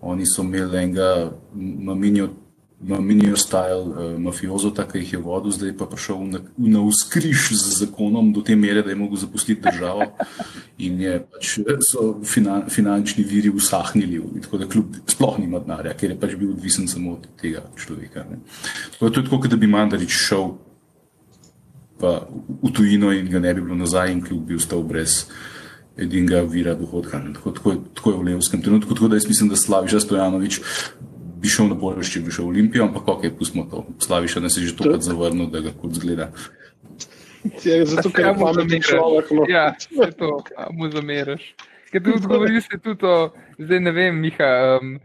oni 0.00 0.24
so 0.28 0.44
imeli 0.44 0.78
enega 0.80 1.08
maminjo 1.56 2.30
minijo 2.80 3.36
style 3.36 3.80
uh, 3.80 4.18
mafiozo, 4.20 4.70
tako 4.70 4.92
da 4.92 4.98
jih 4.98 5.12
je 5.12 5.18
vodil, 5.18 5.50
zdaj 5.50 5.72
pa 5.78 5.86
prišel 5.86 6.18
na, 6.28 6.40
na 6.56 6.80
vzkriž 6.84 7.48
z 7.52 7.78
zakonom 7.78 8.32
do 8.32 8.42
te 8.44 8.56
mere, 8.56 8.82
da 8.82 8.90
je 8.90 8.96
mogel 8.96 9.16
zapustiti 9.16 9.62
državo 9.64 10.04
in 10.78 11.00
je 11.00 11.16
pač 11.32 11.58
so 11.92 12.20
finan, 12.24 12.68
finančni 12.68 13.24
viri 13.24 13.50
usahnili, 13.50 14.20
tako 14.42 14.58
da 14.58 14.68
kljub 14.68 15.00
sploh 15.08 15.38
nima 15.38 15.58
denarja, 15.64 15.96
ker 15.96 16.12
je 16.12 16.20
pač 16.20 16.36
bil 16.36 16.52
odvisen 16.52 16.88
samo 16.88 17.16
od 17.16 17.26
tega 17.40 17.64
človeka. 17.76 18.26
Ne. 18.30 18.38
To 18.98 19.06
je 19.08 19.24
tako, 19.24 19.48
da 19.48 19.56
bi 19.56 19.66
Mandarič 19.66 20.12
šel 20.12 20.52
pa 21.96 22.28
v 22.62 22.72
tujino 22.76 23.12
in 23.12 23.30
ga 23.32 23.40
ne 23.40 23.54
bi 23.54 23.62
bilo 23.64 23.74
nazaj 23.74 24.12
in 24.12 24.20
kljub 24.20 24.42
bi 24.46 24.56
ostal 24.60 24.82
brez 24.84 25.24
edinega 25.96 26.42
vira 26.44 26.74
dohodka. 26.76 27.22
Tako, 27.34 27.50
tako, 27.50 27.74
tako 27.94 28.10
je 28.10 28.16
v 28.16 28.26
levskem 28.30 28.62
trenutku, 28.62 28.94
tako 28.94 29.08
da 29.08 29.16
jaz 29.16 29.28
mislim, 29.28 29.48
da 29.48 29.56
Slaviša 29.56 30.00
Stojanovič 30.00 30.60
bi 31.46 31.54
šel 31.54 31.70
na 31.70 31.78
boljši, 31.78 32.12
če 32.16 32.24
bi 32.26 32.34
šel 32.34 32.48
v 32.48 32.54
Olimpijo, 32.56 32.88
ampak 32.90 33.08
ok, 33.14 33.28
pustimo 33.38 33.66
to. 33.70 33.86
Slaviša 34.02 34.42
ne 34.42 34.50
se 34.50 34.66
že 34.66 34.74
tokrat 34.76 35.06
zavrnil, 35.06 35.46
da 35.52 35.62
ga 35.62 35.70
kot 35.70 35.94
zgleda. 35.94 36.32
Ja, 37.62 37.84
zato, 37.86 38.10
ker 38.10 38.26
je 38.26 38.34
pameten 38.40 38.82
človek. 38.82 39.30
No. 39.30 39.46
Ja, 39.46 39.70
to, 40.18 40.42
mu 40.74 40.90
zameraš. 40.90 41.54
Ker 41.92 42.02
tudi 42.02 42.26
govori 42.26 42.60
se 42.60 42.78
tudi 42.82 43.06
o, 43.06 43.30
zdaj 43.62 43.80
ne 43.80 43.92
vem, 43.94 44.18
Miha, 44.18 44.48
um, 44.80 44.96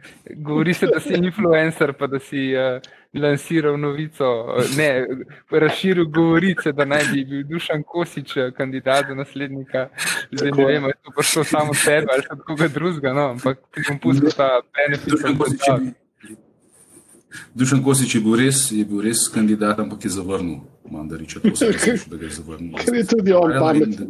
govori 0.41 0.73
se, 0.73 0.89
da 0.89 0.99
si 0.99 1.13
influencer, 1.13 1.93
pa 1.93 2.09
da 2.09 2.19
si 2.19 2.47
uh, 2.57 2.81
lansiral 3.13 3.77
novico, 3.77 4.31
ne, 4.77 4.89
razširil 5.51 6.09
govorice, 6.09 6.73
da 6.73 6.85
naj 6.89 7.05
bi 7.13 7.25
bil 7.29 7.45
Dušan 7.47 7.83
Kosič 7.85 8.33
kandidat 8.57 9.05
za 9.13 9.15
naslednika. 9.15 9.87
Zdaj 10.31 10.51
ne 10.57 10.65
vem, 10.65 10.83
ali 10.83 10.97
je 10.97 11.01
to 11.03 11.13
prišlo 11.17 11.43
samo 11.43 11.73
sebe 11.73 12.07
ali 12.13 12.23
od 12.31 12.45
koga 12.47 12.67
drugega, 12.67 13.13
no, 13.13 13.29
ampak 13.35 13.61
ti 13.71 13.85
bom 13.87 13.99
pustil 13.99 14.33
ta 14.33 14.49
benefit. 14.73 15.13
Dušan 15.13 15.37
Kosič 15.37 15.67
je 15.67 15.93
bil 18.23 18.35
res, 18.35 18.71
je 18.71 18.85
bil 18.85 19.01
res 19.01 19.27
kandidat, 19.27 19.79
ampak 19.79 20.05
je 20.05 20.09
zavrnil 20.09 20.61
Mandariča. 20.91 21.39
To 21.39 21.55
se 21.55 21.71
zdi, 21.77 21.99
da 22.07 22.17
ga 22.17 22.25
je 22.25 22.31
zavrnil. 22.31 22.73
Ker 22.85 22.95
je 22.95 23.05
tudi 23.07 23.33
on 23.33 23.53
pameten. 23.59 24.09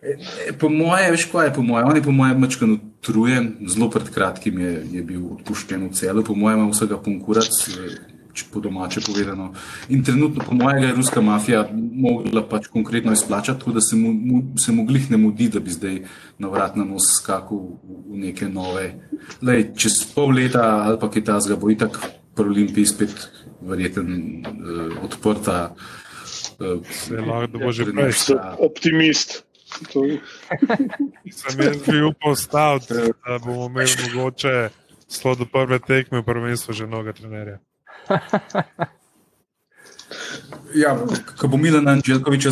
E, 0.00 0.52
po 0.56 0.68
moje, 0.72 1.10
veš, 1.12 1.26
kaj 1.32 1.50
je 1.50 1.54
po 1.54 1.62
moje? 1.62 1.84
On 1.84 1.96
je 1.96 2.02
po 2.02 2.12
moje 2.12 2.34
mačkano 2.34 2.78
utrujen, 3.00 3.50
zelo 3.68 3.90
pred 3.90 4.08
kratkim 4.08 4.60
je, 4.60 4.72
je 4.92 5.02
bil 5.04 5.26
odpuščen 5.36 5.88
v 5.88 5.92
celu, 5.96 6.24
po 6.24 6.34
mojem 6.34 6.62
ima 6.62 6.72
vsega 6.72 6.96
punkurac, 7.00 7.52
če 8.40 8.48
po 8.52 8.62
domače 8.64 9.02
povedano. 9.04 9.50
In 9.92 10.04
trenutno, 10.04 10.44
po 10.46 10.56
mojem, 10.56 10.82
je 10.84 10.94
ruska 10.96 11.20
mafija 11.24 11.66
mogla 11.72 12.42
pač 12.48 12.70
konkretno 12.72 13.12
izplačati, 13.12 13.60
tako 13.60 13.76
da 13.76 13.84
se 13.84 13.96
mu, 13.96 14.12
mu, 14.12 14.42
se 14.58 14.72
mu 14.72 14.86
glih 14.88 15.10
ne 15.10 15.20
mudi, 15.20 15.50
da 15.52 15.60
bi 15.60 15.74
zdaj 15.74 16.00
na 16.38 16.48
vrat 16.48 16.76
na 16.76 16.86
nos 16.88 17.10
skakal 17.18 17.60
v, 17.60 18.00
v 18.08 18.22
neke 18.24 18.48
nove. 18.48 18.88
Lej, 19.44 19.70
čez 19.76 20.00
pol 20.14 20.34
leta 20.40 20.64
ali 20.86 20.98
pa 21.00 21.10
kaj 21.12 21.26
tasga 21.28 21.58
bo 21.60 21.70
itak 21.72 22.00
pri 22.34 22.48
Olimpiji 22.48 22.88
spet 22.88 23.14
verjeten 23.60 24.10
uh, 24.40 25.04
odprta. 25.04 25.74
Uh, 26.60 26.80
se 26.92 27.20
lahko, 27.20 27.46
da 27.52 27.64
bo 27.64 27.72
že 27.72 27.88
prej. 27.92 28.12
Optimist. 28.58 29.42
Sem 31.30 31.60
jaz 31.62 31.76
bil 31.86 32.10
postal, 32.18 32.80
da 32.88 33.38
bomo 33.38 33.68
imeli 33.70 33.94
mogoče 34.08 34.70
slo 35.10 35.34
do 35.34 35.46
prve 35.46 35.78
tekme, 35.78 36.22
prvenstvo 36.22 36.74
že 36.74 36.86
mnogo 36.86 37.12
trenerja. 37.12 37.58
Ja, 40.74 40.94
ko 41.38 41.48
bo 41.50 41.58
Milan 41.58 41.88
Anželkovič 41.90 42.46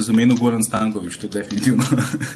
zamenil 0.00 0.36
Goran 0.40 0.64
Stankovič, 0.64 1.20
to 1.20 1.28
definitivno. 1.28 1.84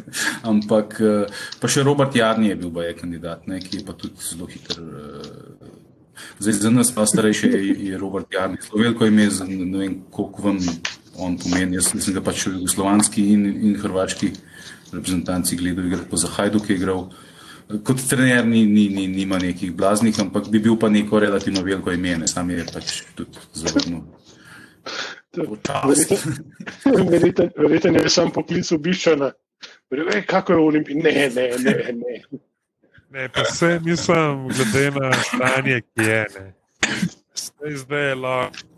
Ampak 0.50 0.96
eh, 1.00 1.24
pa 1.60 1.68
še 1.68 1.84
Robert 1.84 2.12
Jarni 2.16 2.52
je 2.52 2.58
bil 2.60 2.72
baje 2.72 2.92
kandidat, 2.96 3.46
ne, 3.48 3.60
ki 3.60 3.80
je 3.80 3.84
pa 3.84 3.96
tudi 3.96 4.20
zelo 4.20 4.48
hiter. 4.48 4.76
Eh, 4.76 5.72
zdaj 6.40 6.58
za 6.60 6.72
nas 6.72 6.92
pa 6.92 7.08
starejši 7.08 7.48
je, 7.88 7.96
Robert 8.00 8.28
Jarni. 8.32 8.60
Slovenko 8.60 9.08
ime, 9.08 9.28
ne 9.48 9.78
vem, 9.78 9.98
koliko 10.12 10.48
vam 10.50 10.60
on 11.16 11.36
pomeni. 11.40 11.80
Jaz 11.80 11.92
sem 11.92 12.12
ga 12.12 12.24
pač 12.24 12.46
v 12.52 12.68
slovanski 12.68 13.32
in, 13.32 13.48
in 13.48 13.76
hrvaški 13.80 14.32
reprezentanci 14.92 15.56
gledal, 15.56 15.88
igrati 15.88 16.10
pa 16.10 16.20
za 16.20 16.28
Hajduk 16.28 16.68
je 16.68 16.76
igral. 16.76 17.08
Kot 17.84 18.02
trener 18.08 18.46
ni, 18.46 18.64
ni, 18.66 18.88
ni, 18.88 19.06
nima 19.08 19.38
nekih 19.38 19.72
blaznih, 19.76 20.18
ampak 20.20 20.48
bi 20.50 20.60
bil 20.62 20.76
pa 20.76 20.88
neko 20.88 21.20
relativno 21.20 21.62
veliko 21.62 21.92
ime, 21.92 22.16
ne 22.22 22.28
sam 22.28 22.50
je 22.50 22.64
pač 22.72 23.02
tudi 23.14 23.38
zavrnil. 23.52 24.02
Verjetno 27.56 28.02
je 28.02 28.10
sam 28.10 28.32
poklic 28.32 28.72
obiščena. 28.72 29.32
Kako 30.26 30.52
je 30.52 30.58
v 30.58 30.66
Olimpiji? 30.66 30.96
Ne, 30.96 31.28
ne, 31.34 31.46
ne. 31.58 31.76
ne. 31.92 32.40
ne 33.10 33.28
pa 33.28 33.46
vse 33.48 33.78
mislim, 33.84 34.48
glede 34.48 34.90
na 34.98 35.12
stanje, 35.22 35.80
ki 35.80 36.10
je. 36.10 36.26
Zdaj, 37.32 37.76
zdaj 37.86 38.08
je 38.08 38.14
lahko 38.14 38.68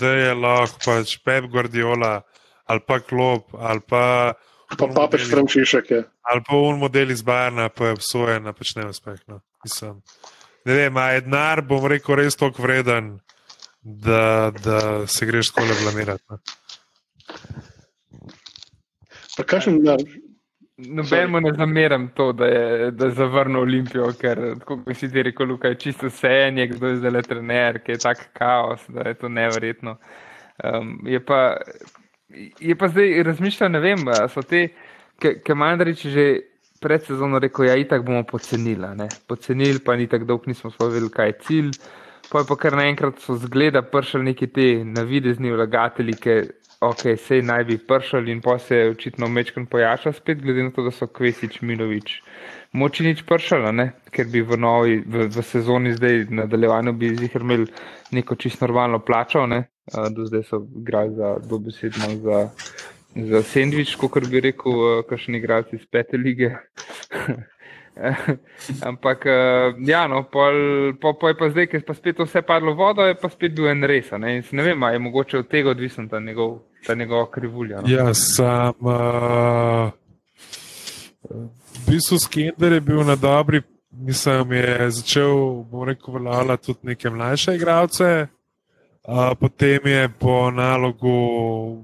da 0.00 0.10
je 0.10 0.34
lahko 0.34 0.78
pač 0.84 1.16
Pep 1.24 1.48
Guardiola 1.52 2.20
ali 2.68 2.80
pa 2.86 3.00
Klop 3.00 3.54
ali 3.54 3.80
pa. 3.88 4.34
Pa 4.76 4.86
papež 4.94 5.30
Frančišek 5.30 5.90
je. 5.90 6.02
Ali 6.28 6.42
pa 6.44 6.56
un 6.56 6.78
model 6.78 7.10
iz 7.10 7.22
Barna, 7.22 7.68
pa 7.68 7.88
je 7.88 7.96
obsojen 7.96 8.44
na 8.44 8.52
pač 8.52 8.74
neuspeh. 8.76 9.20
No. 9.28 9.40
Ne 10.68 10.74
vem, 10.74 10.96
a 11.00 11.06
je 11.16 11.24
denar, 11.24 11.62
bom 11.64 11.86
rekel, 11.88 12.18
res 12.20 12.36
toliko 12.36 12.66
vreden, 12.66 13.16
da, 13.80 14.52
da 14.52 15.06
se 15.08 15.26
greš 15.26 15.54
skole 15.54 15.72
blamirati. 15.82 16.24
No. 16.28 16.38
Pa 19.38 19.46
kakšen 19.46 19.80
denar? 19.80 20.04
Nobeno 20.78 21.40
ne 21.40 21.50
zameram 21.56 22.04
to, 22.14 22.32
da 22.32 22.46
je, 22.46 22.92
je 23.00 23.10
zavrnil 23.10 23.64
Olimpijo, 23.64 24.12
ker 24.20 24.60
kot 24.62 24.84
si 24.94 25.08
ti 25.10 25.24
rekel, 25.26 25.48
Luka, 25.50 25.72
je 25.72 25.78
čisto 25.82 26.06
vse 26.06 26.30
en, 26.44 26.60
kdo 26.70 26.92
je 26.92 27.00
zdaj 27.00 27.14
le 27.16 27.22
trener, 27.26 27.80
ki 27.82 27.96
je 27.96 28.02
tak 28.04 28.28
kaos, 28.36 28.84
da 28.94 29.08
je 29.08 29.16
to 29.18 29.28
neverjetno. 29.28 29.96
Um, 30.62 31.00
je, 31.06 31.18
pa, 31.24 31.56
je 32.60 32.76
pa 32.76 32.88
zdaj 32.88 33.22
razmišljal, 33.22 33.70
ne 33.72 33.80
vem, 33.80 34.04
so 34.32 34.42
te, 34.42 34.68
ki 35.18 35.54
Mandarič 35.54 36.06
že 36.12 36.26
pred 36.80 37.02
sezono 37.02 37.38
rekel, 37.42 37.66
ja, 37.66 37.76
itak 37.76 38.04
bomo 38.06 38.22
pocenili, 38.22 39.08
pocenili, 39.26 39.80
pa 39.84 39.96
ni 39.96 40.06
tako 40.06 40.24
dolg, 40.24 40.46
nismo 40.46 40.70
spomnili, 40.70 41.10
kaj 41.10 41.26
je 41.26 41.38
cilj. 41.46 41.72
Pa 42.28 42.42
je 42.42 42.46
pa 42.48 42.56
kar 42.60 42.74
naenkrat 42.76 43.22
so 43.24 43.38
zgleda 43.40 43.80
pršali 43.82 44.24
neki 44.24 44.46
ti 44.52 44.66
navidezni 44.84 45.52
vlagatelji, 45.52 46.14
ki 46.20 46.34
ok, 46.84 47.16
sej 47.16 47.40
naj 47.42 47.64
bi 47.64 47.78
pršali 47.78 48.30
in 48.32 48.42
pa 48.44 48.58
se 48.58 48.76
je 48.76 48.90
očitno 48.90 49.28
mečkan 49.28 49.66
pojačal 49.66 50.12
spet, 50.12 50.42
glede 50.42 50.62
na 50.62 50.70
to, 50.70 50.84
da 50.84 50.92
so 50.92 51.06
Kvesič, 51.06 51.62
Milovič, 51.62 52.20
moči 52.72 53.06
nič 53.06 53.24
pršali, 53.26 53.88
ker 54.12 54.28
bi 54.28 54.44
v, 54.44 54.60
novi, 54.60 55.00
v, 55.06 55.26
v 55.32 55.42
sezoni 55.42 55.96
zdaj 55.96 56.28
nadaljevanju 56.30 56.92
bi 56.92 57.14
jih 57.16 57.40
imeli 57.40 57.66
neko 58.12 58.36
čisto 58.36 58.66
normalno 58.66 59.00
plačo, 59.00 59.46
ne? 59.46 59.64
Do 60.10 60.26
zdaj 60.26 60.42
so 60.48 60.62
igrali 60.76 61.14
za 61.14 61.36
dobesedno 61.50 62.08
za, 62.22 62.48
za 63.14 63.42
sendvič, 63.42 63.96
kot 63.96 64.28
bi 64.30 64.40
rekel, 64.40 65.02
kakšni 65.08 65.38
igralci 65.38 65.76
iz 65.76 65.86
pete 65.90 66.16
lige. 66.16 66.54
Ampak, 68.88 69.24
ja, 69.86 70.06
no, 70.06 70.22
pol, 70.30 70.54
pol, 71.02 71.16
pol 71.18 71.32
je 71.32 71.38
pa 71.38 71.48
zdaj, 71.50 71.66
ker 71.66 71.80
je 71.80 71.86
pa 71.86 71.94
spet 71.98 72.20
vse 72.22 72.42
padlo 72.46 72.76
vodo, 72.78 73.02
je 73.02 73.16
pa 73.18 73.30
spet 73.32 73.56
bil 73.56 73.66
en 73.72 73.82
res. 73.82 74.12
Ne? 74.14 74.38
ne 74.52 74.62
vem, 74.62 74.82
ali 74.82 74.94
je 74.94 75.06
mogoče 75.08 75.38
od 75.38 75.48
tega 75.50 75.74
odvisen 75.74 76.08
ta 76.08 76.20
njegov 76.20 76.60
ta 76.86 76.94
njegova 76.94 77.30
krivulja. 77.30 77.80
No? 77.80 77.88
Ja, 77.88 78.14
sam. 78.14 78.74
Uh, 78.80 79.90
v 81.30 81.90
bistvu 81.90 82.18
Skender 82.18 82.72
je 82.72 82.80
bil 82.80 83.04
na 83.04 83.16
dobri, 83.16 83.62
mislim, 83.90 84.52
je 84.52 84.90
začel, 84.90 85.34
bom 85.70 85.88
rekel, 85.88 86.14
vladati 86.14 86.66
tudi 86.66 86.78
neke 86.82 87.10
mlajše 87.10 87.54
igralce. 87.54 88.26
Uh, 89.08 89.32
potem 89.40 89.80
je 89.84 90.08
po 90.20 90.50
nalogu 90.52 91.80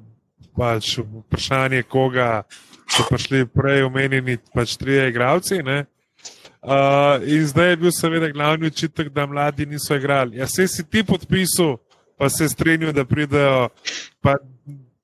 pač 0.53 0.99
vprašanje, 1.01 1.81
koga 1.89 2.45
so 2.85 3.07
prišli 3.09 3.47
prej 3.49 3.87
omenjeni, 3.89 4.37
pač 4.53 4.77
trije 4.77 5.09
igralci. 5.09 5.63
Uh, 5.65 7.25
in 7.25 7.47
zdaj 7.49 7.71
je 7.71 7.81
bil 7.81 7.97
seveda 7.97 8.29
glavni 8.29 8.69
očitek, 8.69 9.09
da 9.09 9.25
mladi 9.25 9.65
niso 9.65 9.97
igrali. 9.97 10.37
Ja, 10.37 10.45
se 10.47 10.69
si 10.69 10.85
ti 10.85 11.01
podpisal, 11.01 11.79
pa 12.21 12.29
se 12.29 12.49
strinjal, 12.49 12.93
da 12.93 13.09
pridejo, 13.09 13.73
pa 14.21 14.37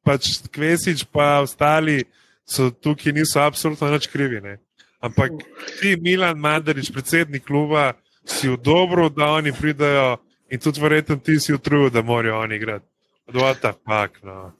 pač 0.04 0.44
Kvesič, 0.52 1.08
pa 1.08 1.40
ostali 1.40 2.04
so 2.44 2.68
tukaj, 2.68 3.16
niso 3.16 3.40
absolutno 3.40 3.88
nič 3.88 4.12
krivi. 4.12 4.44
Ne? 4.44 4.58
Ampak 5.00 5.40
ti, 5.80 5.96
Milan 5.96 6.36
Mandarič, 6.36 6.92
predsednik 6.92 7.48
kluba, 7.48 7.96
si 8.28 8.44
v 8.52 8.60
dobro, 8.60 9.08
da 9.08 9.40
oni 9.40 9.56
pridajo 9.56 10.20
in 10.50 10.60
tudi 10.60 10.80
verjetno 10.80 11.16
ti 11.16 11.40
si 11.40 11.54
utrujil, 11.54 11.90
da 11.90 12.02
morajo 12.02 12.40
oni 12.40 12.56
igrati. 12.56 12.86
Odvata, 13.26 13.72
pak. 13.84 14.22
No. 14.22 14.52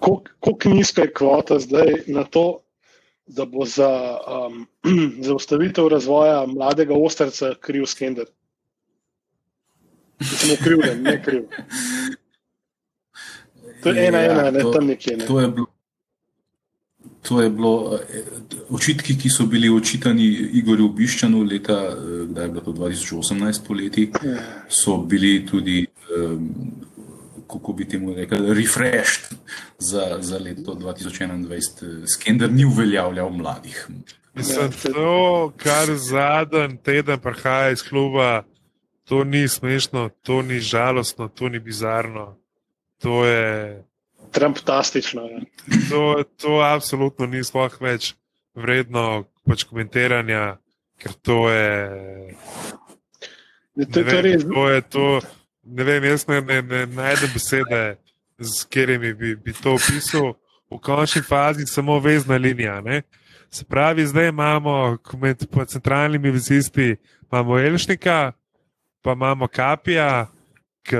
Kako 0.00 0.68
nizka 0.68 1.02
je 1.02 1.12
kvota 1.12 1.58
zdaj 1.58 1.94
na 2.06 2.24
to, 2.24 2.60
da 3.26 3.44
bo 3.44 3.64
za 3.64 4.18
um, 4.46 4.66
zaustavitev 5.28 5.88
razvoja 5.88 6.46
mladega 6.46 6.94
ostrca 6.94 7.54
kriv 7.60 7.86
skender? 7.86 8.26
Samo 10.20 10.54
kriv, 10.64 10.78
ne 11.02 11.22
kriv. 11.24 11.42
To 13.82 13.90
je 13.90 14.06
ena, 14.06 14.18
ja, 14.18 14.32
ena, 14.32 14.50
ne 14.50 14.60
to, 14.60 14.72
tam 14.72 14.86
nekje. 14.86 15.16
Ne. 15.16 15.26
To 15.26 15.40
je 15.40 15.48
bilo. 15.48 15.66
To 17.22 17.42
je 17.42 17.50
bilo 17.50 17.98
eh, 17.98 18.22
očitki, 18.70 19.18
ki 19.18 19.30
so 19.30 19.46
bili 19.46 19.68
očitani 19.68 20.26
Igorju 20.60 20.88
Biščanu 20.88 21.42
leta, 21.42 21.78
eh, 21.92 22.26
da 22.26 22.42
je 22.42 22.48
bilo 22.48 22.64
to 22.64 22.72
2018 22.72 23.66
poleti, 23.66 24.10
so 24.68 24.96
bili 24.96 25.46
tudi, 25.46 25.86
kako 27.48 27.72
bi 27.72 27.88
temu 27.88 28.14
rekel, 28.14 28.52
refreshed 28.54 29.34
za, 29.78 30.18
za 30.20 30.38
leto 30.38 30.74
2021. 30.74 32.06
Skender 32.06 32.52
ni 32.52 32.64
uveljavljal 32.64 33.30
mladih. 33.30 33.88
Mislim, 34.34 34.70
to, 34.94 35.52
kar 35.56 35.96
zadnji 35.96 36.78
teden 36.82 37.18
prihaja 37.18 37.70
iz 37.70 37.82
kluba, 37.82 38.42
to 39.04 39.24
ni 39.24 39.48
smešno, 39.48 40.10
to 40.22 40.42
ni 40.42 40.60
žalostno, 40.60 41.28
to 41.28 41.48
ni 41.48 41.58
bizarno. 41.58 42.36
To 42.98 43.26
je. 43.26 43.84
Trumptastično. 44.32 45.22
To, 45.90 46.24
to 46.36 46.60
absolutno 46.62 47.26
ni 47.26 47.44
sploh 47.44 47.74
več 47.80 48.14
vredno 48.58 49.24
pač 49.46 49.64
komentiranja. 49.64 50.58
ker 50.98 51.12
to 51.22 51.48
je. 51.50 52.34
Ne, 53.78 53.86
to, 53.86 54.02
ne, 54.02 54.22
vem, 54.22 54.42
to 54.42 54.68
je 54.68 54.80
to. 54.90 55.20
Ne 55.62 55.84
vem, 55.84 56.04
jaz 56.04 56.26
ne, 56.26 56.40
ne, 56.40 56.62
ne 56.62 56.86
najdem 56.86 57.30
besede, 57.34 57.82
z 58.38 58.64
katerimi 58.66 59.14
bi, 59.14 59.36
bi 59.36 59.52
to 59.52 59.76
opisal. 59.78 60.34
V 60.68 60.78
končni 60.84 61.22
fazi 61.22 61.66
samo 61.66 61.96
vezna 62.00 62.36
linija. 62.36 62.80
Ne? 62.80 63.02
Se 63.50 63.64
pravi, 63.64 64.06
zdaj 64.06 64.28
imamo 64.28 64.98
med 65.20 65.46
centralnimi 65.66 66.30
vizisti, 66.30 66.96
imamo 67.30 67.58
Elšnika, 67.58 68.32
pa 69.02 69.12
imamo 69.12 69.48
Kapija, 69.48 70.26
ki 70.82 70.96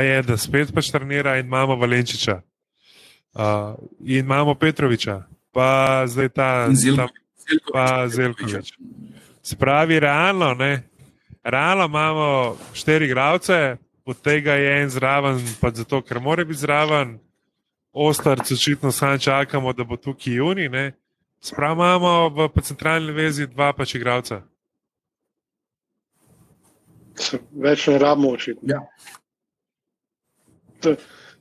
je, 0.00 0.22
da 0.22 0.36
spet 0.36 0.74
pač 0.74 0.90
trenira, 0.90 1.36
in 1.38 1.46
imamo 1.46 1.76
Valenčiča. 1.76 2.40
Uh, 3.36 3.76
in 4.00 4.24
imamo 4.24 4.54
Petroviča, 4.54 5.22
pa 5.52 6.02
zdaj 6.06 6.28
ta 6.28 6.68
Zelkovič. 8.08 8.72
Se 9.42 9.56
pravi, 9.56 10.00
realno, 10.00 10.54
ne? 10.54 10.82
realno 11.46 11.84
imamo 11.84 12.56
štiri 12.74 13.04
igralce, 13.04 13.76
od 14.04 14.20
tega 14.20 14.52
je 14.52 14.82
en 14.82 14.90
zraven, 14.90 15.40
pa 15.60 15.70
zato, 15.70 16.02
ker 16.02 16.20
mora 16.20 16.44
biti 16.44 16.58
zraven. 16.58 17.18
Ostarc, 17.92 18.52
očitno 18.52 18.92
samo 18.92 19.18
čakamo, 19.18 19.72
da 19.72 19.84
bo 19.84 19.96
tukaj 19.96 20.34
juni. 20.34 20.92
Sprav 21.40 21.72
imamo 21.72 22.28
v 22.28 22.62
centralni 22.62 23.12
vezi 23.12 23.46
dva 23.46 23.72
pač 23.72 23.94
igralca. 23.94 24.42
Več 27.52 27.86
ne 27.86 27.98
rabimo 27.98 28.34
očitno. 28.36 28.68
Ja. 28.68 28.82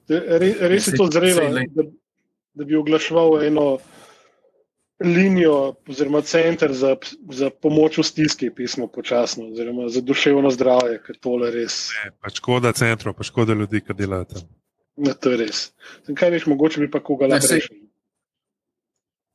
Res 0.08 0.88
je 0.88 0.98
to 0.98 1.10
zrelo, 1.12 1.48
da, 1.74 1.86
da 2.54 2.66
bi 2.66 2.75
oglaševal 2.78 3.44
eno 3.46 3.78
linijo, 5.04 5.75
oziroma 5.88 6.22
center 6.22 6.74
za, 6.74 6.96
za 7.32 7.50
pomoč 7.50 7.98
v 7.98 8.04
stiski, 8.04 8.50
pismo 8.56 8.88
počasno, 8.88 9.50
oziroma 9.52 9.90
za 9.90 10.02
duševno 10.02 10.52
zdravje, 10.56 11.02
ker 11.08 11.18
tole 11.20 11.50
res. 11.52 11.90
Ne, 12.04 12.14
pa 12.22 12.32
škoda 12.32 12.72
centrov, 12.74 13.18
pa 13.18 13.28
škoda 13.28 13.54
ljudi, 13.54 13.82
ki 13.84 13.98
delajo 13.98 14.30
tam. 14.32 14.46
Ne, 14.96 15.14
to 15.20 15.34
je 15.34 15.42
res. 15.42 15.66
Kaj 16.08 16.32
veš, 16.38 16.46
mogoče 16.48 16.86
bi 16.86 16.92
pa 16.92 17.04
koga 17.04 17.28
lahko 17.34 17.52
rešil. 17.52 17.82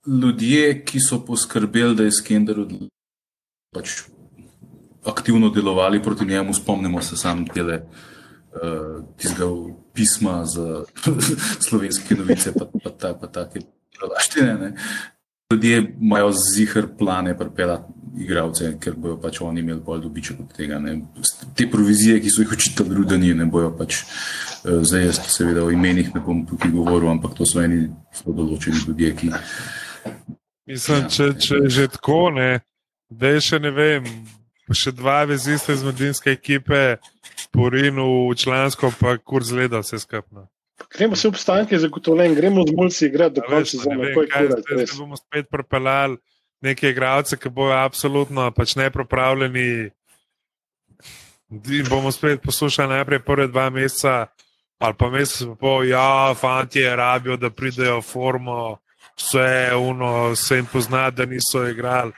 Ljudje, 0.08 0.64
ki 0.88 1.02
so 1.04 1.20
poskrbeli, 1.26 1.92
da 1.98 2.06
je 2.06 2.14
Skender 2.16 2.62
pač 3.74 4.00
aktivno 5.04 5.50
delovali 5.52 6.02
proti 6.02 6.24
njemu, 6.24 6.54
spomnimo 6.54 7.02
se 7.02 7.16
samo 7.16 7.44
tele. 7.54 7.82
Uh, 8.50 9.04
tistega 9.20 9.46
pisma 9.94 10.44
za 10.46 10.84
slovenske 11.66 12.14
novice, 12.14 12.52
pa, 12.56 12.66
pa, 12.84 12.90
ta, 12.90 13.14
pa 13.14 13.26
take 13.26 13.64
laštine 14.00 14.72
ljudje 15.50 15.94
imajo 16.00 16.32
zihar 16.56 16.86
plane 16.98 17.38
pripeljati 17.38 17.92
igralce, 18.18 18.72
ker 18.80 18.94
bojo 18.96 19.16
pač 19.20 19.40
oni 19.40 19.60
imeli 19.60 19.80
bolj 19.80 20.00
dobiček 20.02 20.40
od 20.40 20.56
tega. 20.56 20.78
Ne. 20.78 21.00
Te 21.56 21.66
provizije, 21.70 22.20
ki 22.20 22.30
so 22.30 22.42
jih 22.42 22.52
učitelji 22.52 22.94
rudani, 22.94 23.34
ne 23.34 23.46
bojo 23.46 23.70
pač. 23.78 24.02
Eh, 24.64 24.82
zdaj, 24.82 25.04
jaz 25.04 25.20
seveda 25.28 25.64
o 25.64 25.70
imenih 25.70 26.14
ne 26.14 26.20
bom 26.20 26.44
tukaj 26.46 26.70
govoril, 26.70 27.10
ampak 27.10 27.34
to 27.38 27.46
so 27.46 27.62
eni 27.62 27.88
zelo 28.14 28.34
določeni 28.42 28.82
ljudje, 28.86 29.14
ki. 29.16 29.30
Mislim, 30.70 31.06
če, 31.08 31.30
če 31.38 31.62
že 31.66 31.86
tako 31.96 32.30
ne, 32.34 32.50
da 33.10 33.34
je 33.34 33.40
še 33.46 33.58
ne 33.62 33.70
vem, 33.74 34.06
še 34.70 34.92
dva 34.94 35.24
veziste 35.26 35.74
iz 35.74 35.82
medijske 35.86 36.34
ekipe, 36.34 36.98
porinu 37.52 38.28
v 38.30 38.36
člansko, 38.36 38.92
pa 39.00 39.16
kur 39.18 39.44
zgleda 39.44 39.80
vse 39.80 39.98
skupno. 39.98 40.48
Gremo 40.96 41.16
se 41.16 41.28
obstanke 41.28 41.78
zagotovljen, 41.78 42.34
gremo 42.34 42.64
z 42.66 42.72
mulci 42.76 43.06
igrati 43.06 43.34
do 43.34 43.42
konca 43.46 43.70
sezone. 43.70 44.12
Zdaj 44.72 44.86
bomo 44.98 45.16
spet 45.16 45.46
propeljali 45.50 46.16
neke 46.60 46.90
igralce, 46.90 47.36
ki 47.36 47.48
bojo 47.48 47.76
absolutno 47.76 48.50
pač 48.50 48.76
nepropravljeni. 48.76 49.90
In 51.50 51.88
bomo 51.88 52.12
spet 52.12 52.42
poslušali 52.42 52.88
najprej 52.88 53.18
prve 53.18 53.48
dva 53.48 53.70
meseca, 53.70 54.26
ali 54.78 54.94
pa 54.98 55.10
mesec 55.10 55.48
pa 55.48 55.54
pol, 55.54 55.84
ja, 55.84 56.34
fanti 56.34 56.84
rabijo, 56.84 57.36
da 57.36 57.50
pridejo 57.50 57.98
v 57.98 58.02
formo, 58.02 58.78
vse 59.16 59.74
uno, 59.76 60.36
se 60.36 60.56
jim 60.56 60.66
pozna, 60.66 61.10
da 61.10 61.26
niso 61.26 61.66
igrali. 61.68 62.12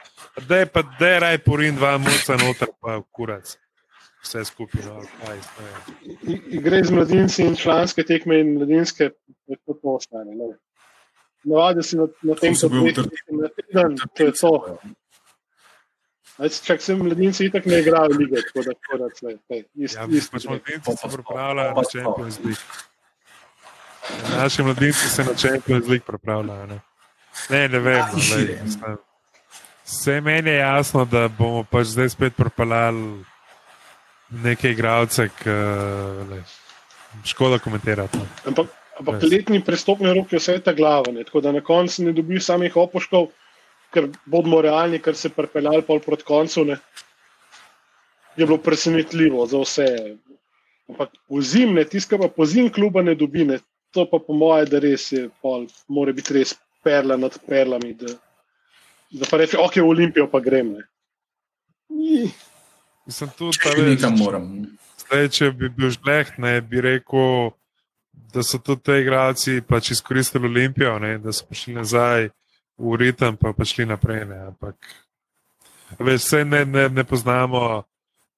Da 0.48 0.56
je 0.56 0.66
pa, 0.66 0.82
da 0.98 1.08
je 1.08 1.20
raj 1.20 1.38
porin 1.38 1.76
dva 1.76 1.98
mulca 1.98 2.37
noter, 2.37 2.68
pa 2.80 3.00
kurac 3.11 3.56
vse 4.22 4.44
skupaj. 4.44 4.82
No, 4.87 5.02
Gre 6.62 6.85
z 6.85 6.90
mladinci 6.90 7.42
in 7.42 7.56
članske 7.56 8.04
tekme 8.06 8.40
in 8.40 8.54
mladinske, 8.54 9.11
kot 9.66 9.80
to 9.82 9.96
ostane. 9.96 10.37
Navadi 11.44 11.82
si 11.82 11.96
na, 11.96 12.06
na 12.22 12.35
tem, 12.35 12.52
da 12.52 12.58
se 12.58 12.68
na 12.68 13.48
teden, 13.48 13.96
to 14.14 14.24
je 14.24 14.32
to. 14.40 14.78
Če 16.62 16.78
se 16.80 16.94
mladinci 16.96 17.48
itak 17.50 17.66
ne 17.66 17.80
igrajo 17.82 18.14
lige, 18.18 18.42
tako 18.46 18.64
da 18.68 18.76
tako 18.78 18.98
da 19.02 19.08
tle, 19.18 19.35
ja, 19.74 20.06
ist, 20.08 20.30
pač 20.32 20.46
mladinci 20.48 20.96
se 20.96 21.11
pripravljajo 21.16 21.74
na 21.74 21.85
Champions 21.92 22.38
League. 22.44 22.62
Naši 24.37 24.62
mladinci 24.62 25.11
se 25.11 25.24
na 25.24 25.35
Champions 25.35 25.88
League 25.88 26.06
pripravljajo. 26.06 26.66
Ne, 26.66 26.80
ne, 27.50 27.68
ne 27.68 27.78
vem. 27.78 28.02
Vse 29.85 30.20
meni 30.20 30.50
je 30.50 30.56
jasno, 30.56 31.04
da 31.04 31.28
bomo 31.28 31.64
pač 31.64 31.90
zdaj 31.92 32.08
spet 32.14 32.37
pripeljali 32.37 33.24
neke 34.32 34.70
igralce, 34.72 35.28
ki 35.42 35.50
je 35.50 36.42
škoda 37.24 37.58
komentirati. 37.58 38.18
Ampak, 38.46 38.72
ampak 38.98 39.22
letni 39.22 39.60
prestopni 39.64 40.12
rok 40.14 40.32
je 40.32 40.40
vse 40.40 40.58
ta 40.64 40.72
glava, 40.72 41.12
ne? 41.12 41.24
tako 41.24 41.40
da 41.40 41.52
na 41.52 41.60
koncu 41.60 42.04
ne 42.04 42.12
dobiš 42.16 42.44
samih 42.48 42.76
opoškov, 42.76 43.28
ker 43.92 44.08
bomo 44.26 44.62
realni, 44.64 45.02
ker 45.02 45.16
se 45.16 45.28
prepeljali 45.28 45.84
pol 45.86 46.00
proti 46.00 46.24
koncu. 46.24 46.64
Ne? 46.64 46.78
Je 48.36 48.46
bilo 48.46 48.58
presenetljivo 48.58 49.46
za 49.46 49.60
vse. 49.60 49.88
Ampak 50.88 51.12
pozimne, 51.28 51.84
tiskaj 51.84 52.18
pa 52.18 52.28
pozim 52.28 52.70
kluba 52.72 53.02
ne 53.02 53.14
dobi, 53.14 53.44
ne? 53.48 53.60
to 53.92 54.06
pa 54.08 54.18
po 54.18 54.32
mojem, 54.32 54.70
da 54.72 54.80
res 54.80 55.10
je, 55.12 55.26
pol, 55.44 55.66
mora 55.88 56.14
biti 56.16 56.32
res 56.38 56.54
perla 56.82 57.16
nad 57.20 57.36
perlami. 57.46 57.92
Da, 58.00 58.14
da 59.20 59.28
pa 59.28 59.36
reče, 59.42 59.60
ok, 59.60 59.76
v 59.84 59.92
Olimpijo 59.92 60.30
pa 60.32 60.40
grem. 60.40 60.78
Mislim, 63.06 63.30
tudi, 63.38 63.58
če 63.58 63.74
bi 63.76 63.88
nekam 63.90 64.18
moram. 64.18 64.48
Zdaj, 65.02 65.28
če 65.34 65.50
bi 65.58 65.70
bil 65.74 65.90
žleht, 65.90 66.36
ne 66.42 66.60
bi 66.60 66.82
rekel, 66.84 67.50
da 68.32 68.44
so 68.46 68.60
tudi 68.62 68.86
te 68.88 68.98
igralci 69.02 69.60
pač 69.68 69.92
izkoristili 69.96 70.48
Olimpijo, 70.48 70.98
ne, 71.02 71.16
da 71.18 71.34
so 71.34 71.46
prišli 71.48 71.74
nazaj 71.76 72.28
v 72.78 72.98
ritem, 73.00 73.36
pa 73.36 73.52
pa 73.56 73.66
šli 73.66 73.86
naprej. 73.90 74.24
Ne, 74.30 74.38
ampak 74.52 74.76
veš, 75.98 76.22
vse 76.26 76.44
ne, 76.44 76.64
ne, 76.64 76.88
ne 76.88 77.04
poznamo 77.04 77.82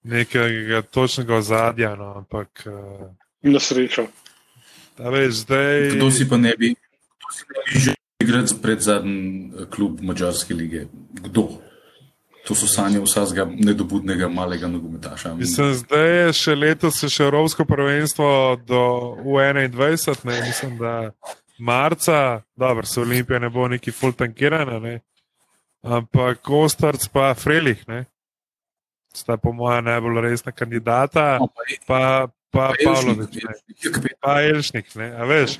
nekega 0.04 0.82
točnega 0.82 1.36
ozadja. 1.36 1.94
No, 2.00 2.14
ampak, 2.22 2.64
uh, 2.66 3.10
Na 3.44 3.60
srečo. 3.60 4.08
Veš, 4.98 5.44
zdaj... 5.44 5.90
Kdo 5.96 6.10
si 6.10 6.28
pa 6.28 6.38
ne 6.40 6.54
bi, 6.58 6.72
kdo 6.72 7.28
si 7.34 7.44
ne 7.50 7.60
bi 7.66 7.80
že 7.80 7.92
igral 8.22 8.46
pred 8.62 8.80
zadnjim 8.80 9.52
eh, 9.52 9.66
klub 9.70 10.00
Mačarske 10.00 10.54
lige? 10.54 10.86
Kdo? 11.12 11.60
To 12.44 12.54
so 12.54 12.66
sanje 12.68 13.00
vsakega 13.00 13.46
nedobudnega 13.56 14.28
malega 14.28 14.68
nogometaša. 14.68 15.34
Mislim, 15.34 15.72
zdaj 15.74 16.10
je 16.16 16.32
še 16.36 16.54
letos 16.54 17.00
še 17.00 17.24
Evropsko 17.24 17.64
prvenstvo 17.64 18.28
do 18.68 18.82
21, 19.24 20.26
ne 20.28 20.40
mislim, 20.44 20.76
da 20.78 20.92
marca, 21.58 22.42
dobro, 22.56 22.86
se 22.86 23.00
Olimpija 23.00 23.38
ne 23.38 23.48
bo 23.50 23.68
neki 23.68 23.92
full 23.92 24.12
tankirana, 24.12 24.78
ne. 24.78 25.00
ampak 25.82 26.42
Kostarc 26.44 27.08
pa 27.12 27.34
Frelih, 27.34 27.88
ne. 27.88 28.04
sta 29.14 29.36
po 29.36 29.52
mojem 29.52 29.84
najbolj 29.84 30.20
resna 30.20 30.52
kandidata, 30.52 31.38
no, 31.40 31.46
pa, 31.46 31.64
pa, 31.86 32.28
pa 32.50 32.72
Pavlović, 32.84 33.38
pa 34.20 34.40
Elšnik, 34.42 34.94
ne, 34.98 35.12
a 35.16 35.24
veš. 35.24 35.58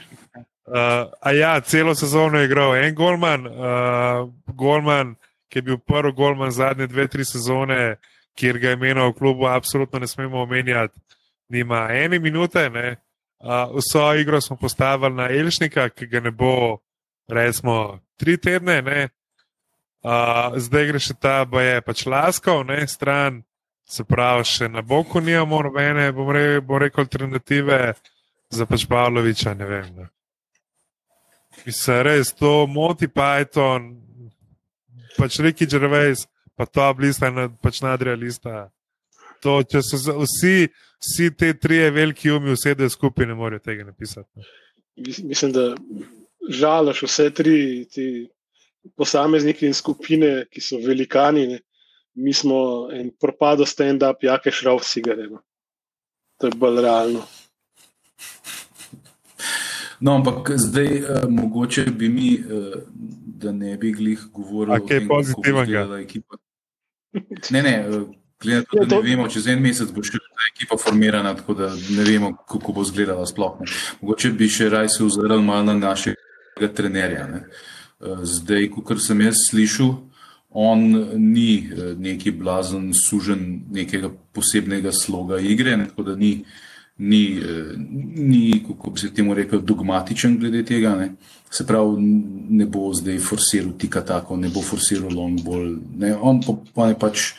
Uh, 0.64 1.12
a 1.20 1.32
ja, 1.32 1.60
celo 1.60 1.94
sezono 1.94 2.38
je 2.38 2.48
igral 2.48 2.76
en 2.76 2.94
golman, 2.94 3.46
uh, 3.46 4.28
golman 4.46 5.14
ki 5.54 5.58
je 5.58 5.62
bil 5.62 5.78
prvi 5.78 6.10
golman 6.12 6.50
zadnje 6.50 6.86
dve, 6.90 7.06
tri 7.06 7.24
sezone, 7.24 7.96
kjer 8.34 8.58
ga 8.58 8.72
je 8.72 8.74
imenoval 8.74 9.12
v 9.12 9.18
klubu, 9.18 9.46
absolutno 9.46 9.98
ne 10.02 10.06
smemo 10.06 10.40
omenjati. 10.42 10.98
Nima 11.48 11.86
ene 11.94 12.18
minute, 12.18 12.70
ne. 12.70 12.96
Uh, 13.38 13.76
vso 13.78 14.14
igro 14.14 14.40
smo 14.40 14.56
postavili 14.56 15.14
na 15.14 15.28
Elšnika, 15.30 15.88
ki 15.88 16.06
ga 16.06 16.20
ne 16.20 16.30
bo, 16.30 16.78
recimo, 17.28 18.00
tri 18.16 18.34
tedne. 18.36 18.82
Uh, 20.02 20.58
zdaj 20.58 20.86
gre 20.90 20.98
še 20.98 21.14
ta, 21.22 21.36
pa 21.46 21.62
je 21.62 21.80
pač 21.86 22.02
laskal, 22.10 22.64
ne 22.66 22.82
stran, 22.90 23.44
se 23.86 24.02
pravi, 24.04 24.42
še 24.44 24.68
na 24.68 24.82
boku 24.82 25.22
nimamo 25.22 25.62
nobene, 25.68 26.10
bom, 26.12 26.34
re, 26.34 26.58
bom 26.60 26.82
rekel, 26.82 27.06
alternative 27.06 27.94
za 28.50 28.66
pač 28.66 28.88
Pavloviča. 28.90 29.54
Ne 29.54 29.70
vem. 29.70 29.94
Ne. 29.94 30.10
Mislim, 31.62 32.02
res 32.10 32.34
to 32.34 32.66
moti 32.66 33.06
Python, 33.06 33.92
pač 35.18 35.38
reki 35.44 35.66
Džervejs, 35.66 36.27
pa 36.57 36.66
ta 36.66 36.92
blista 36.96 37.31
je 37.31 37.48
pač 37.62 37.81
nadrealista. 37.85 38.68
To, 39.44 39.59
če 39.62 39.83
so 39.85 39.98
vsi, 40.22 40.68
vsi 41.03 41.31
te 41.37 41.53
tri 41.61 41.83
veliki 41.92 42.33
umi 42.33 42.55
usedejo 42.55 42.92
skupaj, 42.92 43.29
ne 43.29 43.37
morejo 43.37 43.61
tega 43.64 43.85
napisati. 43.85 44.46
Mislim, 44.96 45.53
da 45.53 45.74
žaloš 46.48 47.03
vse 47.05 47.29
tri 47.35 47.59
posameznike 48.96 49.66
in 49.66 49.74
skupine, 49.77 50.44
ki 50.53 50.62
so 50.64 50.81
velikani, 50.81 51.46
ne, 51.53 51.61
mi 52.14 52.33
smo 52.33 52.88
en 52.94 53.11
propado 53.20 53.66
stand-up, 53.66 54.22
jake 54.22 54.53
šrav 54.55 54.81
cigare. 54.87 55.27
No. 55.31 55.42
To 56.40 56.46
je 56.46 56.57
bolj 56.59 56.81
realno. 56.83 57.24
No, 60.00 60.14
ampak 60.14 60.50
zdaj, 60.57 60.90
uh, 60.98 61.28
mogoče 61.28 61.85
bi 61.85 62.09
mi, 62.09 62.38
uh, 62.38 62.83
da 63.26 63.52
ne 63.52 63.76
bi 63.76 63.92
glih 63.92 64.26
govorili 64.33 64.76
o 64.76 64.87
tem, 64.88 65.09
kako 65.09 65.61
je 65.61 66.02
ekipa. 66.02 66.37
Ne, 67.50 67.62
ne, 67.62 67.74
uh, 67.88 68.09
glede, 68.42 68.64
to, 68.70 68.85
da 68.85 68.96
ne 68.96 69.02
vemo, 69.02 69.28
čez 69.28 69.46
en 69.52 69.62
mesec 69.62 69.92
bo 69.94 70.02
še 70.02 70.18
ta 70.18 70.48
ekipa 70.54 70.78
formirana, 70.80 71.35
tako 71.38 71.54
da 71.59 71.70
ne 71.74 72.07
vemo, 72.07 72.33
kako 72.48 72.72
bo 72.72 72.87
izgledala 72.87 73.26
sploh. 73.26 73.61
Ne. 73.61 73.70
Mogoče 74.02 74.33
bi 74.35 74.48
še 74.48 74.68
raj 74.72 74.90
se 74.96 75.04
ozrl 75.04 75.40
malo 75.44 75.72
na 75.72 75.78
našega 75.88 76.72
trenerja. 76.74 77.28
Ne. 77.30 77.44
Uh, 78.00 78.24
zdaj, 78.26 78.70
kot 78.76 79.00
sem 79.02 79.22
jaz 79.24 79.46
slišal, 79.50 79.94
on 80.54 80.85
ni 81.18 81.70
neki 81.98 82.30
blazen 82.30 82.92
sužen 82.94 83.64
nekega 83.74 84.12
posebnega 84.33 84.92
sloga 84.94 85.40
igre, 85.42 85.76
ne, 85.76 85.88
tako 85.90 86.02
da 86.11 86.14
ni 86.16 86.44
ni, 86.98 87.38
eh, 87.38 87.74
ni, 88.16 88.64
kako 88.66 88.90
bi 88.90 89.00
se 89.00 89.14
temu 89.14 89.35
rekel, 89.35 89.61
dogmatičen 89.61 90.38
glede 90.38 90.64
tega. 90.64 90.94
Ne. 90.96 91.14
Se 91.50 91.66
pravi, 91.66 92.02
ne 92.50 92.66
bo 92.66 92.92
zdaj 92.94 93.18
forsiral 93.18 93.72
tika 93.78 94.00
tako, 94.00 94.37
ne 94.37 94.48
bo 94.48 94.62
forsiral 94.62 95.14
long 95.14 95.40
ball. 95.44 95.76
Ne. 95.98 96.14
On 96.16 96.40
pa 96.74 96.88
je 96.88 96.98
pač 96.98 97.33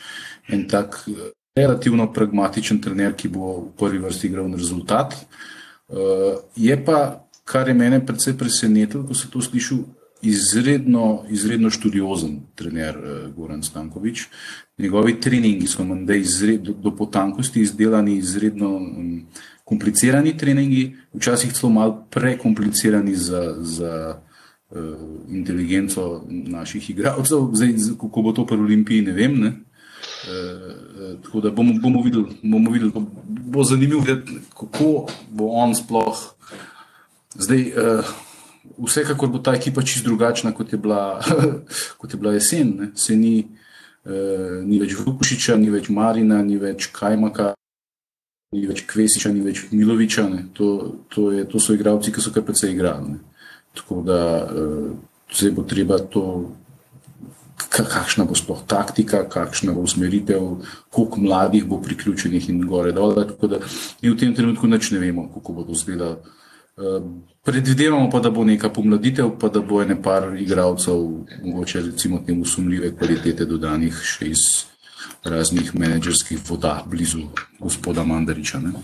en 0.48 0.68
tak 0.68 1.04
eh, 1.08 1.30
relativno 1.56 2.12
pragmatičen 2.12 2.80
trener, 2.80 3.14
ki 3.16 3.28
bo 3.28 3.52
v 3.60 3.70
prvi 3.78 3.98
vrsti 3.98 4.26
igral 4.26 4.48
na 4.48 4.56
rezultat. 4.56 5.14
Uh, 5.86 6.42
je 6.56 6.74
pa, 6.84 7.22
kar 7.46 7.68
je 7.68 7.74
mene 7.74 8.00
predvsej 8.02 8.34
presenetilo, 8.36 9.04
ko 9.06 9.14
sem 9.14 9.30
to 9.30 9.38
slišal, 9.40 9.84
izredno, 10.22 11.24
izredno 11.28 11.70
študiozen 11.70 12.40
trener 12.54 12.96
uh, 12.96 13.34
Goran 13.34 13.62
Stankovič. 13.62 14.26
Njegovi 14.78 15.20
treningi 15.20 15.66
so 15.66 15.84
do, 15.84 16.72
do 16.72 16.96
potankosti 16.96 17.60
izdelani 17.60 18.16
izredno 18.16 18.76
um, 18.76 19.26
komplicirani 19.64 20.36
treningi, 20.38 20.96
včasih 21.14 21.52
celo 21.52 21.72
malo 21.72 22.06
prekomplicirani 22.10 23.14
za, 23.14 23.54
za 23.58 24.20
uh, 24.70 24.78
inteligenco 25.28 26.24
naših 26.28 26.90
igralcev. 26.90 27.50
Zdaj, 27.52 27.74
kako 28.00 28.22
bo 28.22 28.32
to 28.32 28.46
pri 28.46 28.56
Olimpiji, 28.56 29.02
ne 29.02 29.12
vem. 29.12 29.40
Ne? 29.40 29.48
Uh, 29.48 31.22
tako 31.24 31.40
da 31.40 31.50
bomo, 31.50 31.72
bomo 31.82 32.02
videli, 32.02 32.24
bomo 32.42 32.70
videli 32.70 32.90
bo, 32.90 33.02
bo 33.24 33.64
zanimivo 33.64 34.04
kako 34.58 35.08
bo 35.30 35.48
on 35.48 35.74
sploh 35.74 36.16
zdaj. 37.34 37.72
Uh, 37.72 38.25
Vsekakor 38.76 39.30
bo 39.32 39.38
ta 39.38 39.54
ekipa 39.56 39.82
čist 39.82 40.04
drugačna, 40.04 40.52
kot 40.54 40.72
je 40.72 40.78
bila, 40.78 41.20
kot 42.00 42.12
je 42.12 42.20
bila 42.20 42.34
jesen. 42.36 42.92
Se 42.94 43.16
ni, 43.16 43.46
uh, 44.04 44.62
ni 44.64 44.80
več 44.82 44.96
Vukušiča, 44.98 45.56
ni 45.60 45.70
več 45.72 45.88
Marina, 45.88 46.42
ni 46.44 46.58
več 46.60 46.90
Kajmaka, 46.94 47.54
ni 48.56 48.66
več 48.68 48.84
Kvesiča, 48.88 49.32
ni 49.32 49.44
več 49.44 49.66
Miloviča. 49.72 50.28
To, 50.58 50.70
to, 51.12 51.30
je, 51.32 51.46
to 51.50 51.62
so 51.62 51.76
igravci, 51.76 52.12
ki 52.12 52.24
so 52.24 52.34
kar 52.34 52.46
precej 52.46 52.74
igrali. 52.74 53.18
Tako 53.76 54.02
da 54.06 54.20
uh, 54.44 54.94
zdaj 55.32 55.56
bo 55.56 55.66
treba 55.68 55.98
to, 55.98 56.26
kakšna 57.56 58.24
bo 58.24 58.36
sploh 58.36 58.62
taktika, 58.68 59.24
kakšna 59.28 59.72
bo 59.72 59.84
usmeritev, 59.84 60.62
koliko 60.90 61.20
mladih 61.20 61.64
bo 61.68 61.80
priključenih 61.82 62.48
in 62.50 62.64
gore 62.68 62.92
dol. 62.92 63.14
Tako 63.14 63.46
da 63.46 63.60
mi 64.02 64.10
v 64.10 64.18
tem 64.18 64.34
trenutku 64.34 64.66
nič 64.66 64.90
ne 64.92 65.00
vemo, 65.02 65.28
kako 65.34 65.52
bo 65.52 65.64
to 65.64 65.72
izgledalo. 65.72 66.20
Uh, 66.76 67.02
predvidevamo 67.42 68.10
pa, 68.10 68.20
da 68.20 68.30
bo 68.30 68.44
neka 68.44 68.68
pomladitev, 68.68 69.30
pa 69.40 69.48
da 69.48 69.60
bo 69.60 69.82
ene 69.82 70.02
par 70.02 70.36
igralcev, 70.36 70.98
mogoče 71.44 71.80
recimo 71.80 72.18
temu 72.26 72.44
sumljive 72.44 72.90
kvalitete 72.98 73.44
dodanih 73.48 73.96
še 74.04 74.26
iz 74.28 74.42
raznih 75.24 75.70
menedžerskih 75.74 76.42
voda 76.48 76.82
blizu 76.86 77.22
gospoda 77.58 78.04
Mandariča. 78.04 78.60
Uh, 78.60 78.74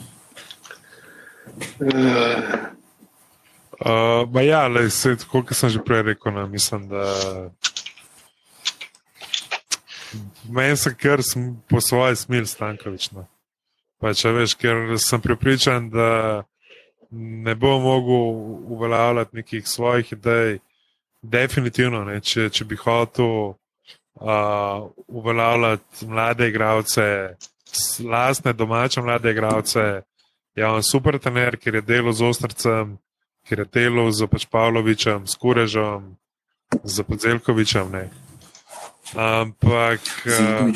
uh, 3.84 4.40
ja, 4.40 4.68
le, 4.68 4.90
se, 4.90 5.12
kot 5.28 5.52
sem 5.52 5.70
že 5.70 5.82
prej 5.84 6.02
rekel, 6.02 6.32
no, 6.32 6.46
mislim, 6.48 6.88
da 6.88 7.04
meni 10.48 10.76
se 10.76 10.94
kar 10.96 11.20
po 11.68 11.80
svoje 11.80 12.16
smil 12.16 12.48
stankovično. 12.48 13.26
Pa 14.00 14.14
če 14.16 14.32
veš, 14.32 14.56
ker 14.56 14.96
sem 14.98 15.20
pripričan, 15.20 15.90
da 15.92 16.42
ne 17.12 17.54
bo 17.54 17.78
mogel 17.80 18.14
uveljavljati 18.74 19.36
nekih 19.36 19.68
svojih 19.68 20.12
idej, 20.12 20.58
definitivno, 21.22 22.04
ne, 22.04 22.20
če, 22.20 22.48
če 22.50 22.64
bi 22.64 22.76
hotel 22.76 23.26
uh, 23.26 24.88
uveljavljati 25.06 26.06
mlade 26.06 26.48
igralce, 26.48 27.04
lastne 28.04 28.52
domače 28.52 29.02
mlade 29.02 29.30
igralce. 29.30 30.02
Je 30.56 30.66
on 30.66 30.82
super 30.82 31.18
tener, 31.18 31.56
ker 31.56 31.74
je 31.74 31.82
delal 31.82 32.12
z 32.12 32.24
Ostrcem, 32.28 32.96
ker 33.48 33.62
je 33.62 33.68
delal 33.72 34.10
z 34.12 34.28
pač 34.28 34.46
Pavlovičem, 34.50 35.26
s 35.26 35.36
Kurežom, 35.40 36.16
z 36.84 37.04
Podzelkovičem. 37.08 37.92
Ne. 37.92 38.08
Ampak. 39.16 40.00
Uh, 40.26 40.68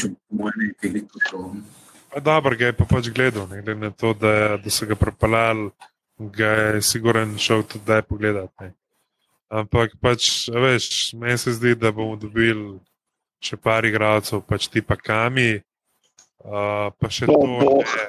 dobro, 2.23 2.57
ga 2.57 2.73
je 2.73 2.73
pa 2.73 2.85
pač 2.85 3.09
gledal, 3.13 3.49
ne 3.49 3.61
glede 3.63 3.81
na 3.81 3.91
to, 3.91 4.15
da, 4.15 4.57
da 4.57 4.73
so 4.73 4.89
ga 4.89 4.97
propeljali, 4.97 5.71
ga 6.19 6.47
je 6.47 6.83
siguren 6.83 7.39
šel 7.39 7.63
tudi 7.63 7.85
da 7.85 7.97
je 7.97 8.03
pogledati. 8.03 8.71
Ampak 9.49 9.95
pač, 10.03 10.49
veš, 10.51 11.13
meni 11.15 11.39
se 11.39 11.53
zdi, 11.53 11.75
da 11.79 11.93
bomo 11.95 12.17
dobili 12.19 12.79
še 13.43 13.59
par 13.61 13.87
igralcev, 13.87 14.43
pač 14.49 14.67
ti 14.73 14.83
pa 14.83 14.97
kami, 14.99 15.61
uh, 16.43 16.89
pa 16.99 17.11
še 17.13 17.29
to, 17.31 17.43
ne, 17.47 18.07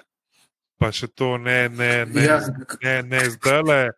pa 0.82 0.89
še 0.91 1.12
to 1.13 1.36
ne, 1.38 1.67
ne, 1.70 1.91
ne, 2.10 2.24
ja. 2.26 2.39
ne, 2.82 2.96
ne 3.06 3.22
zdaj, 3.36 3.91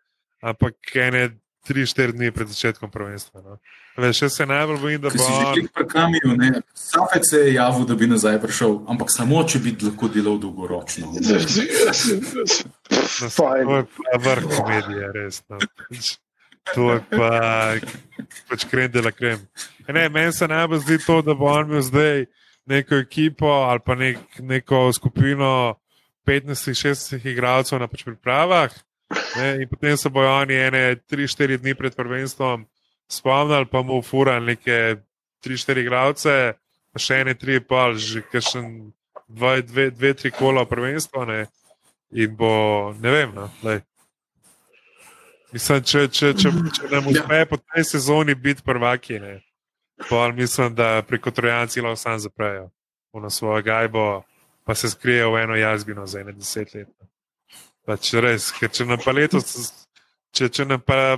ampak 0.44 0.96
ene 1.00 1.30
tri, 1.64 1.86
štiri 1.88 2.18
dni 2.18 2.34
pred 2.36 2.52
začetkom 2.52 2.92
prvenstva. 2.92 3.44
No. 3.46 3.60
Veš, 4.00 4.20
se 4.30 4.46
najbolj 4.46 4.78
bojim, 4.78 5.02
da 5.02 5.10
bo 5.10 5.24
on... 5.24 5.88
Kamiju, 5.88 6.62
Safet 6.74 7.24
se 7.30 7.38
je 7.38 7.54
javil, 7.54 7.86
da 7.86 7.96
bi 7.96 8.08
nazaj 8.08 8.40
prišel, 8.42 8.78
ampak 8.88 9.12
samo, 9.12 9.44
če 9.44 9.60
bi 9.60 9.76
lahko 9.82 10.08
delal 10.08 10.40
dolgoročno. 10.40 11.12
To 13.36 13.56
je 13.56 13.66
pa 13.66 14.18
vrh 14.24 14.46
komedije, 14.56 15.12
res. 15.14 15.42
No. 15.50 15.58
To 16.74 16.94
je 16.94 17.02
pa, 17.10 17.30
pač 18.50 18.66
krem 18.70 18.92
dela 18.92 19.12
krem. 19.12 19.42
Ne, 19.88 20.10
meni 20.10 20.34
se 20.34 20.48
najbolj 20.48 20.80
zdi 20.86 20.98
to, 21.06 21.22
da 21.26 21.34
bo 21.34 21.50
on 21.52 21.70
imel 21.70 21.82
zdaj 21.82 22.26
neko 22.70 23.02
ekipo 23.02 23.48
ali 23.66 23.82
pa 23.86 23.96
nek, 23.96 24.18
neko 24.40 24.92
skupino 24.94 25.80
15-16 26.28 27.26
igralcev 27.26 27.82
na 27.82 27.88
pač 27.88 28.06
pripravah. 28.06 28.74
Ne, 29.38 29.48
in 29.64 29.70
potem 29.70 29.98
se 29.98 30.10
bojo 30.10 30.30
oni 30.42 30.56
ene 30.56 30.84
3-4 31.10 31.58
dni 31.58 31.76
pred 31.76 31.96
prvenstvom 31.96 32.68
spomnili, 33.12 33.66
pa 33.66 33.82
mu 33.82 34.02
furali 34.02 34.54
neke 34.54 35.02
3-4 35.46 35.84
igralce, 35.84 36.36
pa 36.94 37.02
še 37.02 37.22
ene 37.24 37.36
3,5, 37.36 37.98
že 37.98 38.24
kakšen 38.32 38.66
2-3 39.30 40.32
kola 40.38 40.66
prvenstva. 40.70 41.26
Ne, 41.26 41.40
in 42.12 42.36
bo, 42.36 42.94
ne 43.02 43.12
vem, 43.12 43.36
no, 43.36 43.50
lej. 43.64 43.82
Mislim, 45.54 45.82
če, 45.82 46.08
če, 46.14 46.34
če, 46.38 46.52
če 46.78 46.90
nam 46.92 47.10
ja. 47.10 47.16
uspe 47.18 47.46
po 47.50 47.58
tej 47.58 47.86
sezoni 47.96 48.36
biti 48.38 48.62
prvaki, 48.66 49.18
ne, 49.22 49.40
pol 50.10 50.34
mislim, 50.38 50.76
da 50.78 51.02
preko 51.06 51.34
trojanci 51.34 51.82
lahko 51.82 51.98
sam 51.98 52.20
zaprejo 52.22 52.70
v 53.14 53.30
svojo 53.34 53.64
gajbo, 53.66 54.24
pa 54.64 54.76
se 54.76 54.90
skrijejo 54.90 55.32
v 55.34 55.42
eno 55.44 55.56
jazbino 55.58 56.06
za 56.06 56.22
ene 56.22 56.36
deset 56.38 56.74
let. 56.76 56.92
Pač 57.86 58.14
res, 58.22 58.52
ker 58.54 58.70
če 58.70 58.86
nam 58.86 59.02
pa 59.02 59.12
letos, 59.18 59.88
če, 60.36 60.50
če 60.50 60.66
nam 60.70 60.82
pa 60.86 61.18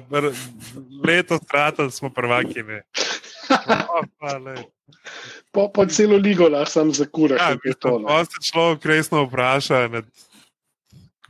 letos 1.06 1.44
tratili, 1.48 1.92
smo 1.92 2.12
prvaki. 2.14 2.64
Ne. 2.68 2.84
Po, 5.52 5.66
po 5.68 5.84
celo 5.92 6.16
ligo 6.16 6.48
lahko 6.48 6.72
sam 6.72 6.92
zakura. 6.96 7.36
Ja, 7.36 7.58
to 7.84 8.20
se 8.24 8.40
človek 8.48 8.86
resno 8.88 9.26
vpraša. 9.26 9.82
Ne, 9.92 10.02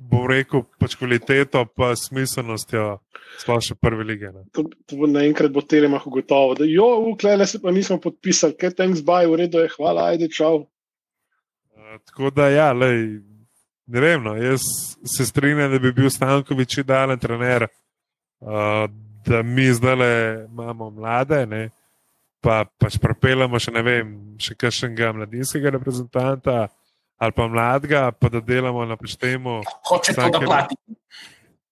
bo 0.02 0.26
rekel, 0.30 0.64
pač 0.82 0.96
kvaliteto, 0.98 1.64
pa 1.78 1.92
smiselnostjo, 1.98 2.86
sploh 3.42 3.62
še 3.64 3.78
prve 3.78 4.06
lige. 4.08 4.32
To, 4.58 4.66
to 4.90 5.10
naenkrat 5.10 5.54
bo 5.54 5.64
telemah 5.66 6.06
ugotovil, 6.08 6.58
da 6.60 6.68
jo, 6.70 6.90
uklele 7.14 7.48
se 7.50 7.62
pa 7.62 7.74
nismo 7.74 8.00
podpisali, 8.02 8.58
ker 8.58 8.74
thanks 8.78 9.04
by, 9.06 9.30
v 9.30 9.44
redu 9.44 9.62
je, 9.64 9.74
hvala, 9.78 10.12
ajde, 10.14 10.32
čau. 10.34 10.66
Uh, 11.78 12.00
tako 12.10 12.34
da, 12.34 12.50
ja, 12.54 12.72
lej, 12.74 13.22
ne 13.92 14.04
vem, 14.04 14.24
no, 14.24 14.36
jaz 14.40 14.64
se 15.06 15.26
strinjam, 15.28 15.72
da 15.72 15.80
bi 15.80 15.92
bil 15.96 16.10
Stankovič 16.10 16.78
idealen 16.82 17.20
trener, 17.20 17.68
uh, 18.42 18.86
da 19.28 19.44
mi 19.44 19.68
zdaj 19.74 20.46
imamo 20.48 20.90
mlade, 20.90 21.46
ne, 21.46 21.70
pa 22.42 22.64
pač 22.80 22.98
propeljamo 23.02 23.60
še 23.62 23.74
ne 23.76 23.84
vem, 23.86 24.14
še 24.42 24.58
kakšnega 24.58 25.12
mladinskega 25.18 25.76
reprezentanta 25.78 26.70
ali 27.22 27.36
pa 27.38 27.46
mladega, 27.46 28.08
pa 28.18 28.32
da 28.34 28.40
delamo 28.42 28.82
na 28.86 28.96
poštemu. 28.98 29.60
Hoče 29.86 30.16
to, 30.18 30.30
da 30.34 30.40
plati. 30.42 30.76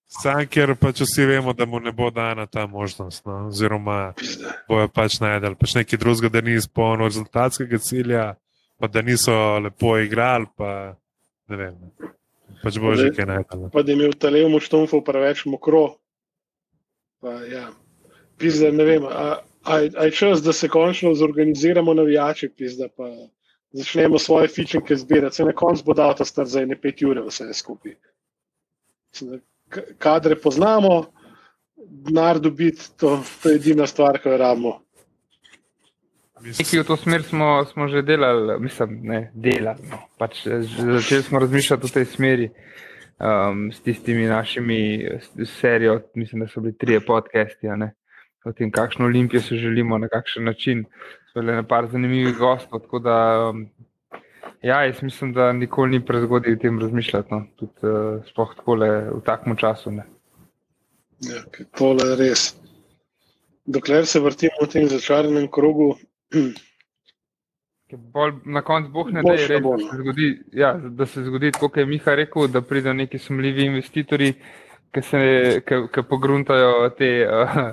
Sam, 0.09 0.43
ker 0.45 0.75
pač 0.77 1.01
vsi 1.01 1.25
vemo, 1.25 1.55
da 1.57 1.65
mu 1.65 1.79
ne 1.81 1.89
bo 1.93 2.11
dana 2.13 2.45
ta 2.45 2.67
možnost, 2.67 3.25
no? 3.25 3.47
oziroma 3.47 4.11
bojo 4.69 4.91
pač 4.93 5.17
najdel 5.21 5.57
pač 5.57 5.73
nekaj 5.77 6.01
drugega, 6.01 6.29
da 6.33 6.45
ni 6.45 6.53
izpolnil 6.57 7.09
rezultatskega 7.09 7.81
cilja, 7.81 8.27
pa 8.77 8.89
da 8.93 9.01
niso 9.05 9.33
lepo 9.61 9.95
igrali, 9.97 10.45
pa 10.57 10.98
ne 11.49 11.57
vem. 11.57 11.75
Pač 12.63 12.79
bo 12.81 12.95
že 12.97 13.11
kaj 13.15 13.27
najdel. 13.29 13.67
Pa 13.73 13.83
da 13.83 13.91
je 13.91 13.97
imel 13.97 14.15
talev 14.19 14.49
moštomfov 14.51 15.03
preveč 15.07 15.45
mokro. 15.45 15.99
Pa, 17.23 17.39
ja. 17.47 17.69
Pizda, 18.39 18.71
ne 18.71 18.85
vem, 18.87 19.05
a, 19.05 19.39
a, 19.67 19.75
a 19.75 20.07
je 20.07 20.15
čas, 20.15 20.43
da 20.43 20.53
se 20.55 20.69
končno 20.71 21.13
zorganiziramo 21.15 21.93
navijači, 21.93 22.49
pizda, 22.49 22.87
pa 22.95 23.09
začnemo 23.75 24.19
svoje 24.19 24.47
fičenke 24.47 24.95
zbirati. 24.95 25.35
Se 25.35 25.45
na 25.45 25.53
koncu 25.53 25.83
bo 25.85 25.93
dal 25.93 26.15
ta 26.15 26.25
star 26.25 26.47
za 26.47 26.63
ene 26.63 26.79
pet 26.79 27.03
ure 27.03 27.21
vse 27.27 27.51
skupaj. 27.53 27.95
Kadre 29.97 30.35
poznamo, 30.39 31.11
denar 31.75 32.39
dobiti, 32.39 32.89
to, 32.97 33.19
to 33.43 33.49
je 33.49 33.59
edina 33.59 33.87
stvar, 33.87 34.19
ki 34.21 34.29
jo 34.29 34.37
rabimo. 34.37 34.79
Nekaj 36.43 36.79
v 36.79 36.87
to 36.87 36.95
smer 36.97 37.23
smo, 37.23 37.65
smo 37.65 37.87
že 37.87 38.01
delali, 38.01 38.59
mislim, 38.59 38.99
ne 39.03 39.31
delali. 39.33 39.83
No. 39.91 39.99
Pač 40.17 40.45
začeli 40.47 41.23
smo 41.23 41.39
razmišljati 41.39 41.87
v 41.87 41.93
tej 41.93 42.05
smeri 42.05 42.47
um, 43.19 43.71
s 43.71 43.81
tistimi 43.83 44.27
našimi 44.27 45.07
serijo, 45.45 45.99
mislim, 46.15 46.45
da 46.45 46.47
so 46.47 46.61
bili 46.61 46.77
trije 46.77 46.99
podcasti, 47.05 47.67
o 48.45 48.51
tem, 48.51 48.71
kakšno 48.71 49.05
olimpijo 49.05 49.41
si 49.41 49.57
želimo, 49.57 49.97
na 49.97 50.07
kakšen 50.07 50.43
način. 50.43 50.85
So 51.33 51.41
bili 51.41 51.55
na 51.55 51.63
par 51.63 51.87
zanimivih 51.91 52.37
gostov. 52.37 52.79
Tako 52.79 52.99
da, 52.99 53.49
um, 53.49 53.67
ja, 54.61 54.83
jaz 54.85 55.03
mislim, 55.03 55.33
da 55.33 55.51
nikoli 55.53 55.91
ni 55.91 56.05
prezgodaj 56.05 56.53
o 56.53 56.61
tem 56.61 56.79
razmišljati, 56.79 57.33
no. 57.33 57.43
tudi 57.55 57.73
uh, 57.83 58.23
sploh 58.25 58.55
tako 58.55 58.75
v 58.75 59.21
takem 59.25 59.57
času. 59.57 59.91
Ne. 59.91 60.07
Ja, 61.19 61.43
tole 61.77 62.07
je 62.09 62.15
res. 62.15 62.53
Dokler 63.65 64.05
se 64.07 64.19
vrtimo 64.19 64.63
v 64.63 64.71
tem 64.71 64.87
začaranem 64.87 65.47
krogu, 65.51 65.97
Bolj 67.97 68.33
na 68.45 68.61
koncu 68.61 68.91
boh 68.93 69.07
ne 69.11 69.21
da, 69.25 69.33
da, 69.33 69.59
no. 69.59 69.77
ja, 70.53 70.73
da 70.73 71.05
se 71.05 71.23
zgodi, 71.23 71.51
kot 71.57 71.77
je 71.77 71.85
Miha 71.85 72.15
rekel, 72.15 72.47
da 72.47 72.61
pridejo 72.61 72.93
neki 72.93 73.17
sumljivi 73.17 73.65
investitorji, 73.65 74.33
ki, 74.93 75.01
se, 75.01 75.21
ki, 75.65 75.79
ki 75.93 76.03
pogruntajo 76.09 76.89
te 76.97 77.09
uh, 77.25 77.63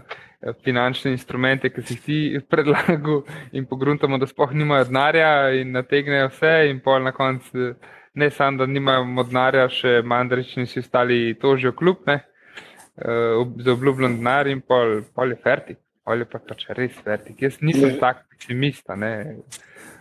finančne 0.64 1.12
instrumente, 1.12 1.68
ki 1.68 1.84
si 1.84 1.98
jih 1.98 2.06
ti 2.06 2.40
predlagal, 2.50 3.26
in 3.52 3.68
pogruntamo, 3.68 4.18
da 4.18 4.26
spoh 4.26 4.56
nimajo 4.56 4.88
denarja 4.88 5.50
in 5.60 5.76
nategnejo 5.76 6.32
vse, 6.32 6.56
in 6.70 6.80
pol 6.80 7.04
na 7.04 7.12
koncu 7.12 7.74
ne 8.16 8.30
samo, 8.30 8.62
da 8.62 8.72
nimajo 8.72 9.26
denarja, 9.28 9.68
še 9.68 9.98
mandarični 10.00 10.64
si 10.66 10.80
ostali 10.80 11.36
tožijo 11.40 11.76
kljub, 11.76 12.08
uh, 12.08 13.44
za 13.60 13.76
obljubljen 13.76 14.16
denar 14.16 14.48
in 14.48 14.64
pol, 14.64 15.02
pol 15.12 15.36
je 15.36 15.44
fertik 15.44 15.82
ali 16.06 16.24
pa 16.24 16.38
pač 16.38 16.68
res 16.70 16.94
vertik. 17.04 17.42
Jaz 17.42 17.58
nisem 17.60 17.98
tak 17.98 18.24
pesimist, 18.30 18.86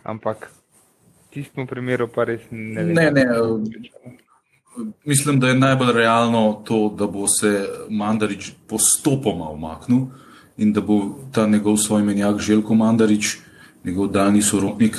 ampak 0.05 0.47
v 0.47 1.33
tistem 1.33 1.67
primeru 1.67 2.07
pa 2.07 2.29
res 2.29 2.45
ne 2.51 2.85
vem. 2.85 2.93
Ne, 2.93 3.09
ne. 3.11 3.25
Mislim, 5.07 5.39
da 5.39 5.47
je 5.47 5.55
najbolj 5.55 5.93
realno 5.95 6.61
to, 6.67 6.89
da 6.99 7.07
bo 7.07 7.27
se 7.31 7.63
Mandarič 7.89 8.51
postopoma 8.67 9.49
umaknil 9.49 10.11
in 10.57 10.73
da 10.73 10.81
bo 10.81 11.15
ta 11.31 11.47
njegov 11.47 11.77
svoj 11.77 12.03
menjak 12.03 12.39
Željko 12.39 12.75
Mandarič, 12.75 13.37
njegov 13.83 14.07
daljni 14.11 14.41
sorodnik, 14.41 14.97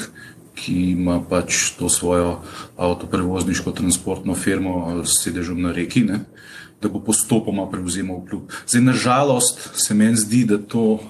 ki 0.57 0.75
ima 0.97 1.21
pač 1.29 1.77
to 1.79 1.89
svojo 1.93 2.41
avtoprevozniško 2.77 3.73
transportno 3.77 4.35
firmo 4.35 5.05
s 5.05 5.21
sedežem 5.25 5.61
na 5.63 5.73
reki, 5.73 6.05
ne, 6.09 6.25
da 6.83 6.89
bo 6.89 7.01
postopoma 7.01 7.71
prevzemal 7.71 8.25
klub. 8.31 8.51
Zdaj, 8.67 8.83
nažalost, 8.83 9.71
se 9.75 9.95
meni 9.95 10.17
zdi, 10.17 10.45
da 10.45 10.59
to 10.59 11.01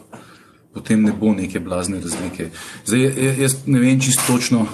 potem 0.74 1.02
ne 1.02 1.12
bo 1.12 1.33
neke 1.35 1.61
blazne 1.61 2.00
razlike. 2.00 2.50
Zdaj, 2.87 3.12
jaz 3.40 3.57
ne 3.66 3.81
vem 3.81 4.00
čisto 4.00 4.22
točno, 4.26 4.66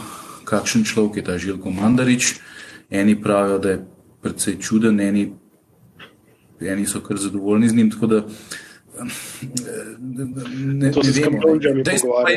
kakšen 0.45 0.85
človek 0.85 1.17
je 1.17 1.25
ta 1.25 1.39
Žilko 1.39 1.71
Mandarič. 1.71 2.35
Eni 2.91 3.15
pravijo, 3.23 3.59
da 3.59 3.71
je 3.71 3.85
precej 4.23 4.59
čuden, 4.61 5.01
eni, 5.01 5.33
eni 6.61 6.87
so 6.87 7.01
kar 7.01 7.17
zadovoljni 7.17 7.69
z 7.69 7.75
njim. 7.75 7.91
Tako 7.91 8.07
da 8.07 8.25
ne, 9.99 10.93
to 10.93 11.03
ne 11.03 11.13
vemo. 11.13 11.57
Dejstvo 11.85 12.29
je, 12.29 12.37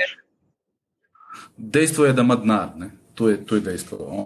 dejstvo 1.57 2.05
je, 2.05 2.13
da 2.13 2.21
ima 2.21 2.35
denar. 2.35 2.69
To, 3.15 3.31
to 3.45 3.55
je 3.55 3.61
dejstvo 3.61 4.25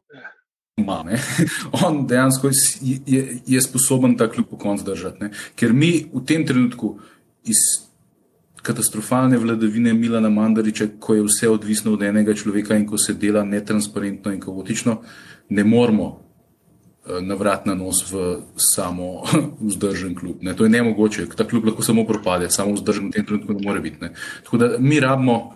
ima. 0.80 1.04
Ne? 1.04 1.20
On 1.86 2.02
dejansko 2.08 2.48
je, 2.48 2.98
je, 3.06 3.22
je 3.48 3.62
sposoben 3.62 4.18
ta 4.18 4.30
kljub 4.32 4.58
konc 4.60 4.82
držati. 4.82 5.24
Ne? 5.24 5.32
Ker 5.56 5.74
mi 5.74 6.10
v 6.13 6.24
tem 6.26 6.46
trenutku 6.48 6.98
iz 7.44 7.89
katastrofalne 8.62 9.38
vladavine 9.38 9.94
Milana 9.94 10.30
Mandariča, 10.30 10.88
ko 11.00 11.15
je 11.15 11.24
vse 11.24 11.50
odvisno 11.50 11.94
od 11.94 12.04
enega 12.04 12.34
človeka 12.34 12.76
in 12.76 12.88
ko 12.88 12.98
se 12.98 13.13
dela 13.13 13.44
netransparentno 13.44 14.34
in 14.34 14.39
kaotično, 14.39 14.98
ne 15.50 15.63
moramo 15.63 16.08
eh, 17.08 17.22
navrat 17.22 17.65
na 17.65 17.76
nos 17.76 18.04
v 18.12 18.42
samo 18.56 19.24
vzdržen 19.70 20.15
klub. 20.15 20.44
Ne? 20.44 20.56
To 20.56 20.63
je 20.63 20.70
nemogoče. 20.70 21.28
Ta 21.36 21.48
klub 21.48 21.65
lahko 21.65 21.84
samo 21.84 22.06
propade, 22.06 22.50
samo 22.50 22.74
vzdržen 22.74 23.08
v 23.08 23.12
tem 23.12 23.26
trenutku 23.26 23.54
ne 23.54 23.63
more 23.65 23.80
biti. 23.80 23.98
Ne? 24.02 24.13
Tako 24.44 24.58
da 24.58 24.76
mi 24.80 25.00
rabimo. 25.00 25.56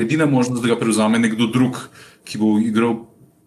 Edina 0.00 0.26
možnost, 0.26 0.62
da 0.62 0.68
ga 0.68 0.78
prevzame 0.78 1.18
nekdo 1.18 1.46
drug, 1.46 1.76
ki 2.24 2.38
bo 2.38 2.56
igral 2.58 2.96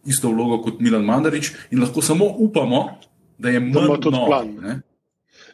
isto 0.08 0.32
vlogo 0.32 0.62
kot 0.64 0.80
Milan 0.80 1.06
Mandarič 1.06 1.52
in 1.72 1.82
lahko 1.84 2.02
samo 2.02 2.26
upamo, 2.48 2.84
da 3.38 3.50
je 3.50 3.60
manj 3.60 4.00
to 4.02 4.12
plan. 4.12 4.54
Ne, 4.62 4.80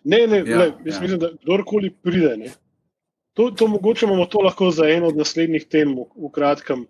ne, 0.04 0.28
ne 0.28 0.44
ja, 0.52 0.60
le, 0.60 0.72
jaz 0.86 0.96
ja. 0.96 1.02
mislim, 1.02 1.20
da 1.20 1.32
kdorkoli 1.42 1.90
pride. 1.90 2.36
Ne, 2.38 2.52
to, 3.34 3.52
to 3.52 3.68
mogoče 3.68 4.06
imamo 4.06 4.26
to 4.26 4.40
lahko 4.46 4.72
za 4.72 4.90
eno 4.90 5.08
od 5.08 5.18
naslednjih 5.18 5.66
tem 5.66 5.96
v, 5.98 6.08
v 6.16 6.32
kratkem. 6.32 6.88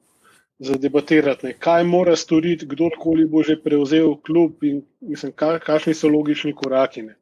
Za 0.64 0.78
debatirati, 0.78 1.48
ne. 1.48 1.54
kaj 1.60 1.84
mora 1.84 2.14
storiti, 2.16 2.68
kdorkoli 2.70 3.26
bo 3.28 3.42
že 3.44 3.56
prevzel 3.60 4.14
klub, 4.22 4.62
in 4.64 4.84
mislim, 5.02 5.32
ka, 5.36 5.58
kakšni 5.60 5.96
so 5.98 6.08
logični 6.08 6.54
koraki. 6.56 7.02
Ne. 7.02 7.16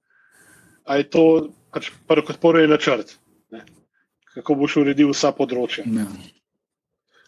A 0.83 0.99
je 0.99 1.07
to 1.09 1.23
pač 1.73 1.89
prvo, 2.07 2.25
kot 2.27 2.41
prvi 2.43 2.67
načrt, 2.67 3.15
ne. 3.55 3.63
kako 4.35 4.59
boš 4.59 4.75
uredil 4.83 5.13
vsa 5.15 5.31
področja. 5.37 5.87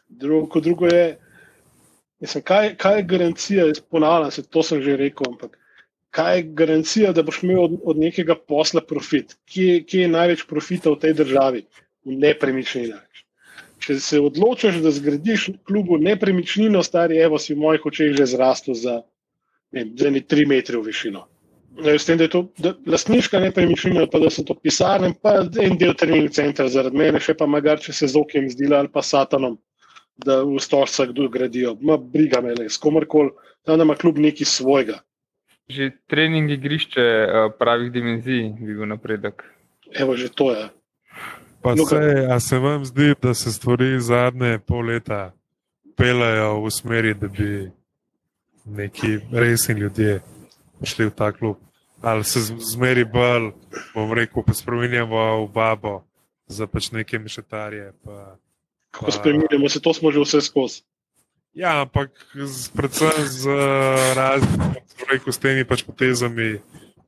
Drugo, 0.09 0.45
kot 0.51 0.67
drugo 0.67 0.91
je, 0.91 1.15
Mislim, 2.23 2.43
kaj, 2.47 2.75
kaj 2.79 2.97
je 2.97 3.03
garancija, 3.03 3.65
ponavljam 3.91 4.31
se, 4.31 4.45
to 4.47 4.63
sem 4.63 4.81
že 4.81 4.95
rekel, 4.97 5.27
ampak 5.27 5.57
kaj 6.15 6.37
je 6.37 6.43
garancija, 6.59 7.11
da 7.11 7.23
boš 7.23 7.41
imel 7.43 7.63
od, 7.63 7.73
od 7.83 7.97
nekega 7.99 8.35
posla 8.35 8.81
profit? 8.87 9.35
Kje, 9.49 9.81
kje 9.83 10.05
je 10.05 10.11
največ 10.13 10.45
profita 10.47 10.93
v 10.93 10.99
tej 11.01 11.17
državi? 11.19 11.63
V 12.05 12.15
nepremičninah. 12.21 13.01
Če 13.83 13.97
se 13.99 14.21
odločiš, 14.23 14.79
da 14.85 14.93
zgradiš 14.95 15.49
klubu 15.67 15.97
nepremičnino, 15.99 16.83
stari 16.83 17.19
evo 17.19 17.39
si 17.39 17.57
v 17.57 17.63
mojih 17.65 17.89
očeh 17.91 18.15
že 18.15 18.29
zrastel 18.35 18.77
za 18.79 18.95
ne, 19.75 19.83
ne, 19.83 20.21
tri 20.21 20.45
metre 20.47 20.79
v 20.79 20.87
višino. 20.87 21.25
S 21.83 22.05
tem, 22.05 22.21
da 22.21 22.29
je 22.29 22.33
to 22.37 22.43
da, 22.61 22.75
lastniška 22.87 23.41
nepremičnina, 23.43 24.05
pa 24.07 24.23
da 24.23 24.31
so 24.31 24.45
to 24.47 24.55
pisarne, 24.55 25.11
pa 25.19 25.41
en 25.43 25.75
del 25.81 25.95
trening 25.99 26.31
centra 26.31 26.69
zaradi 26.69 27.03
mene, 27.03 27.19
še 27.19 27.35
pa 27.35 27.49
magar, 27.49 27.83
če 27.83 27.91
se 27.99 28.11
z 28.13 28.19
okem 28.19 28.47
zdela 28.53 28.79
ali 28.79 28.93
pa 28.93 29.03
satanom 29.03 29.57
da 30.17 30.43
v 30.43 30.59
stožcah 30.59 31.09
kdo 31.09 31.29
gradijo. 31.29 31.77
Ma 31.81 31.97
briga 31.97 32.41
me 32.41 32.53
le, 32.55 32.69
s 32.69 32.77
komorkoli, 32.77 33.31
da 33.65 33.73
ima 33.73 33.95
kljub 33.95 34.17
neki 34.17 34.45
svojega. 34.45 34.99
Že 35.69 35.91
trening 36.07 36.51
igrišče 36.51 37.01
eh, 37.01 37.49
pravih 37.59 37.91
dimenzij 37.91 38.53
bi 38.59 38.73
bil 38.75 38.87
napredek. 38.87 39.43
Evo, 39.93 40.15
že 40.15 40.29
to 40.29 40.51
je. 40.51 40.69
Pa 41.61 41.75
no, 41.75 41.85
se, 41.85 42.27
a 42.31 42.39
se 42.39 42.59
vam 42.59 42.85
zdi, 42.85 43.13
da 43.21 43.33
se 43.33 43.51
stvari 43.51 43.99
zadnje 43.99 44.59
pol 44.67 44.85
leta 44.85 45.31
pelajo 45.95 46.63
v 46.65 46.71
smeri, 46.71 47.13
da 47.13 47.27
bi 47.27 47.71
neki 48.65 49.19
resni 49.31 49.75
ljudje 49.79 50.21
šli 50.83 51.05
v 51.05 51.11
ta 51.15 51.31
klub? 51.31 51.57
Ali 52.01 52.23
se 52.23 52.39
zmeri 52.59 53.05
bolj, 53.05 53.53
bom 53.93 54.11
rekel, 54.13 54.43
pa 54.43 54.53
spremenjamo 54.53 55.45
v 55.45 55.51
babo 55.53 56.03
za 56.47 56.67
pač 56.67 56.91
neke 56.91 57.19
mišetarje? 57.19 57.93
Pa 58.03 58.35
kako 58.93 59.11
spremenimo, 59.11 59.69
se 59.69 59.81
to 59.81 59.93
smo 59.93 60.11
že 60.13 60.21
vse 60.21 60.41
skozi. 60.45 60.83
Ja, 61.53 61.81
ampak 61.81 62.09
z, 62.33 62.69
predvsem 62.73 63.25
z 63.29 63.45
raznimi, 64.17 64.81
rekel 65.09 65.33
s 65.33 65.37
temi 65.41 65.65
pač 65.65 65.83
potezami, 65.85 66.57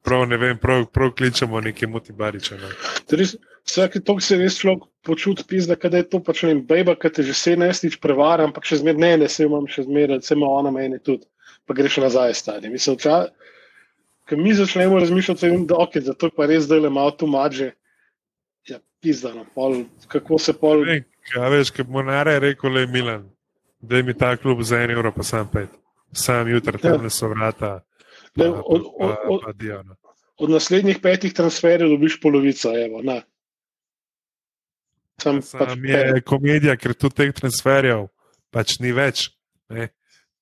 prav 0.06 0.28
ne 0.30 0.38
vem, 0.38 0.58
prav, 0.58 0.86
prav 0.94 1.16
kličemo 1.18 1.62
neke 1.66 1.90
motibariče. 1.90 2.58
Ne. 2.62 3.26
Vsake 3.66 4.04
to 4.06 4.20
se 4.22 4.38
res 4.38 4.60
človek 4.62 4.86
počuti, 5.02 5.46
pizda, 5.50 5.74
kada 5.74 5.98
je 5.98 6.10
to 6.10 6.22
pač 6.22 6.44
ne 6.46 6.54
vem, 6.54 6.62
bejba, 6.62 6.94
ki 6.94 7.10
te 7.10 7.26
že 7.26 7.34
17 7.34 7.98
prevara, 8.02 8.46
ampak 8.46 8.70
še 8.70 8.84
zmeraj 8.84 9.02
ne, 9.02 9.12
ne, 9.24 9.30
se 9.30 9.50
imam 9.50 9.66
še 9.66 9.88
zmeraj, 9.88 10.22
se 10.22 10.38
ima 10.38 10.52
ona 10.60 10.70
meni 10.74 11.02
tudi, 11.02 11.26
pa 11.66 11.74
greš 11.74 11.98
nazaj 12.06 12.38
stanje. 12.38 12.70
Mislim, 12.70 13.02
če 13.02 14.38
mi 14.38 14.54
začnemo 14.54 15.02
razmišljati, 15.02 15.50
da 15.66 15.82
okay, 15.82 16.06
to 16.06 16.30
je 16.30 16.38
pa 16.38 16.46
res 16.50 16.70
zdaj 16.70 16.86
le 16.86 16.94
malo 16.94 17.18
tu 17.18 17.26
maže, 17.26 17.72
ja, 18.70 18.78
pizda, 19.02 19.34
no, 19.34 19.50
pol, 19.58 19.88
kako 20.14 20.38
se 20.38 20.54
pol. 20.54 20.86
Ne, 20.86 21.02
Ja, 21.34 21.50
veš, 21.50 21.72
ki 21.74 21.86
bo 21.90 22.04
nare 22.06 22.38
rekel, 22.40 22.74
le 22.74 22.86
Milan, 22.88 23.24
da 23.82 24.02
mi 24.04 24.14
ta 24.14 24.36
klub 24.38 24.62
za 24.62 24.82
en 24.84 24.92
evro, 24.94 25.12
pa 25.12 25.24
sam 25.24 25.50
pet. 25.52 25.70
Sam 26.14 26.50
jutri 26.50 26.78
tam 26.82 27.04
ne 27.04 27.10
so 27.10 27.28
vrata. 27.32 27.80
Ne, 28.36 28.52
pa, 28.52 28.62
od, 28.66 28.84
pa, 29.00 29.06
od, 29.06 29.42
od, 29.48 29.56
pa 30.02 30.10
od 30.38 30.50
naslednjih 30.50 31.00
petih 31.04 31.34
transferjev 31.34 31.90
dobiš 31.90 32.20
polovico. 32.22 32.72
Evo, 32.78 33.02
sam, 35.22 35.42
sam 35.42 35.60
pač 35.60 35.78
je 35.84 36.04
pet. 36.14 36.26
komedija, 36.26 36.76
ker 36.78 36.94
tu 36.94 37.10
teh 37.10 37.34
transferjev, 37.34 38.08
pač 38.54 38.80
ni 38.80 38.92
več. 38.94 39.30
Ne? 39.74 39.90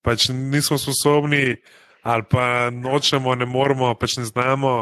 Pač 0.03 0.27
nismo 0.33 0.77
sposobni, 0.77 1.55
ali 2.03 2.27
pa 2.29 2.69
nočemo, 2.73 3.35
ne 3.39 3.45
moremo, 3.47 3.93
pač 3.95 4.17
ne 4.19 4.27
znamo 4.27 4.73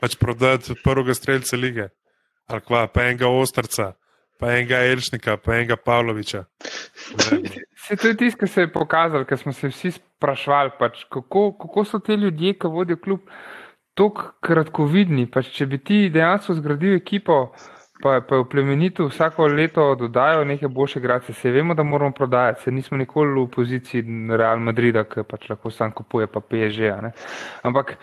pač 0.00 0.16
prodati 0.20 0.74
prvega 0.84 1.14
streljca 1.14 1.56
lige, 1.56 1.88
ali 2.46 2.62
pa 2.68 3.04
enega 3.04 3.28
ostrca, 3.28 3.94
pa 4.38 4.52
enega 4.52 4.82
Elšnika, 4.86 5.36
pa 5.36 5.56
enega 5.56 5.76
Pavloviča. 5.76 6.44
Se 7.86 7.96
to 7.96 8.08
je 8.08 8.16
tisto, 8.16 8.40
kar 8.40 8.48
se 8.48 8.60
je 8.60 8.72
pokazalo, 8.72 9.24
ker 9.24 9.38
smo 9.38 9.52
se 9.52 9.68
vsi 9.68 9.90
sprašvali, 9.94 10.74
pač, 10.78 11.04
kako, 11.12 11.52
kako 11.60 11.84
so 11.84 11.98
te 11.98 12.16
ljudje, 12.16 12.56
ki 12.58 12.72
vodijo 12.72 13.00
kljub 13.04 13.30
tako 13.96 14.32
kratkovidni. 14.44 15.26
Pač, 15.30 15.52
če 15.56 15.66
bi 15.70 15.78
ti 15.78 16.00
dejansko 16.12 16.58
zgradili 16.58 16.98
ekipo, 16.98 17.38
pa, 18.02 18.18
pa 18.20 18.36
je 18.36 18.42
v 18.42 18.48
plemenitu 18.52 19.06
vsako 19.08 19.46
leto 19.52 19.86
dodajo 19.94 20.44
nekaj 20.44 20.68
boljše 20.68 21.00
grace, 21.00 21.32
se 21.32 21.50
vemo, 21.50 21.74
da 21.74 21.82
moramo 21.82 22.12
prodajati, 22.12 22.62
se 22.62 22.74
nismo 22.74 22.98
nikoli 22.98 23.40
v 23.40 23.48
poziciji 23.54 24.04
Real 24.36 24.60
Madrida, 24.60 25.06
ki 25.08 25.24
pač 25.28 25.48
lahko 25.50 25.70
sam 25.70 25.92
kupuje, 25.92 26.26
pa 26.26 26.40
peže. 26.40 26.92
Ampak. 27.62 27.96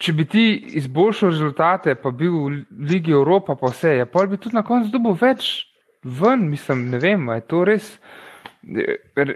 Če 0.00 0.12
bi 0.12 0.24
ti 0.26 0.44
izboljšal 0.80 1.30
rezultate, 1.30 1.94
pa 1.94 2.10
bil 2.10 2.34
v 2.34 2.88
Ligi 2.90 3.14
Evropa, 3.14 3.54
pa 3.54 3.70
vse, 3.70 3.96
ja, 4.00 4.06
pa 4.10 4.24
bi 4.26 4.40
tudi 4.40 4.56
na 4.56 4.64
koncu 4.66 4.90
dobil 4.90 5.14
več 5.20 5.68
ven, 6.02 6.48
mislim, 6.50 6.88
ne 6.90 6.98
vem, 7.00 7.28
je 7.36 7.44
to 7.48 7.62
res. 7.68 7.94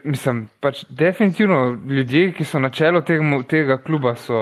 Mislim, 0.08 0.46
pač 0.64 0.82
definitivno 0.88 1.76
ljudje, 1.86 2.32
ki 2.36 2.46
so 2.48 2.58
na 2.58 2.72
čelu 2.74 3.04
tega, 3.06 3.42
tega 3.48 3.78
kluba, 3.84 4.16
so 4.18 4.40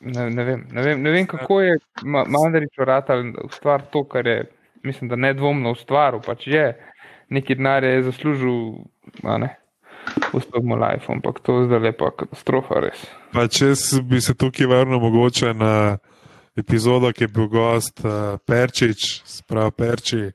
Ne, 0.00 0.30
ne, 0.30 0.44
vem, 0.44 0.66
ne, 0.72 0.82
vem, 0.82 1.02
ne 1.02 1.10
vem, 1.10 1.26
kako 1.26 1.60
je 1.62 1.76
Mandarič 2.04 2.74
vrtal 2.78 3.30
ustvar 3.46 3.84
to, 3.92 4.02
kar 4.04 4.26
je, 4.26 4.42
mislim, 4.84 5.08
da 5.08 5.16
nedvomno 5.16 5.72
ustvaril. 5.72 6.20
Pač 6.20 6.46
je 6.50 6.66
neki 7.28 7.54
denar 7.54 7.84
je 7.84 8.02
zaslužil, 8.02 8.58
ne. 9.22 9.56
Ustavimo 10.36 10.76
life, 10.76 11.12
ampak 11.12 11.40
to 11.40 11.60
je 11.60 11.68
zdaj 11.70 11.80
lepa 11.80 12.10
katastrofa, 12.16 12.80
res. 12.84 13.04
Pa 13.32 13.46
če 13.48 13.72
bi 14.06 14.20
se 14.20 14.34
tukaj 14.34 14.68
vrnil 14.70 15.00
mogoče 15.00 15.52
na 15.54 15.98
epizodo, 16.56 17.12
ki 17.12 17.24
je 17.26 17.28
bil 17.28 17.48
gost 17.52 18.02
uh, 18.04 18.36
Perčič, 18.46 19.22
sprav 19.28 19.72
Perči. 19.76 20.30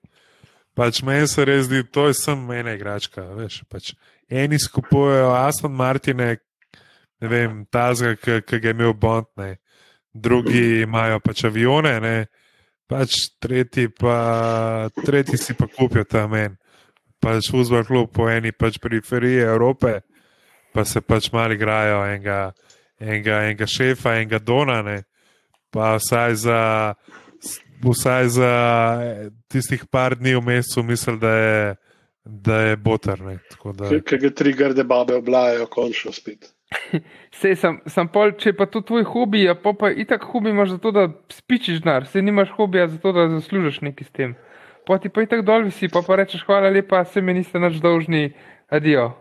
Pač 0.77 1.01
meni 1.03 1.27
se 1.27 1.45
res 1.45 1.65
zdi, 1.67 1.83
to 1.83 2.07
je 2.07 2.15
sem 2.15 2.39
mene 2.47 2.75
igračka, 2.77 3.25
veš. 3.35 3.61
Pač 3.69 3.91
eni 4.31 4.59
skupujejo 4.59 5.33
Aston 5.35 5.73
Martine, 5.75 6.37
ne 7.21 7.31
vem, 7.31 7.65
tazga, 7.71 8.15
ki 8.15 8.41
ga 8.47 8.71
je 8.71 8.75
imel 8.77 8.93
Bond, 8.93 9.27
ne. 9.37 9.57
drugi 10.13 10.81
imajo 10.83 11.19
pač 11.23 11.45
avione, 11.47 11.99
ne. 12.03 12.15
pač 12.87 13.15
tretji, 13.39 13.87
pa, 13.87 14.89
tretji 15.05 15.37
si 15.39 15.53
pa 15.55 15.67
kupijo 15.67 16.03
ta 16.03 16.25
men. 16.27 16.57
Pač 17.21 17.51
vzbor 17.53 17.85
klub 17.85 18.09
po 18.15 18.27
eni 18.29 18.51
pač 18.51 18.79
periferiji 18.81 19.43
Evrope, 19.45 19.99
pa 20.73 20.85
se 20.85 21.01
pač 21.01 21.29
mali 21.33 21.57
igrajo 21.59 21.99
enega, 22.07 22.39
enega, 22.99 23.43
enega 23.45 23.67
šefa, 23.69 24.15
enega 24.17 24.39
dona, 24.39 24.81
ne. 24.81 25.03
pa 25.71 25.95
vsaj 25.99 26.35
za. 26.47 26.61
Vsaj 27.81 28.27
za 28.29 28.49
tistih 29.49 29.87
par 29.89 30.13
dni 30.13 30.35
v 30.35 30.41
mesecu, 30.45 30.83
mislim, 30.85 31.15
da 31.17 31.31
je, 31.33 31.75
da 32.25 32.59
je 32.61 32.75
botrne. 32.77 33.39
Kaj 33.57 34.19
ga 34.21 34.29
tri 34.29 34.53
grde 34.53 34.85
babe 34.85 35.15
oblajajo, 35.17 35.65
končno 35.65 36.13
spet. 36.13 36.51
Sej 37.41 37.55
sem, 37.59 37.79
sem 37.89 38.09
pol, 38.11 38.33
če 38.39 38.53
pa 38.57 38.67
to 38.69 38.81
tvoj 38.85 39.05
hobi, 39.11 39.43
pa, 39.63 39.73
pa 39.77 39.91
itak 39.91 40.23
hobi 40.31 40.53
imaš 40.53 40.75
zato, 40.77 40.93
da 40.95 41.07
spičiš 41.33 41.81
denar, 41.83 42.07
sej 42.07 42.23
nimaš 42.27 42.53
hobija 42.55 42.87
zato, 42.91 43.11
da 43.15 43.27
zaslužiš 43.33 43.81
nekaj 43.87 44.07
s 44.07 44.15
tem. 44.15 44.35
Pa 44.87 44.97
ti 44.97 45.09
pa 45.13 45.21
itak 45.25 45.45
dol 45.45 45.67
visi, 45.69 45.89
pa 45.91 46.01
pa 46.05 46.17
rečeš 46.21 46.43
hvala 46.47 46.71
lepa, 46.73 47.03
se 47.05 47.21
mi 47.21 47.35
niste 47.37 47.59
nič 47.61 47.77
dolžni, 47.83 48.31
adijo, 48.71 49.11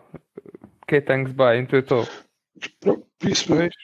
ok, 0.84 1.00
thanks, 1.06 1.32
bye, 1.36 1.58
in 1.60 1.68
to 1.68 1.76
je 1.76 1.84
to. 1.84 2.00
Pismo, 3.20 3.60
veš. 3.60 3.76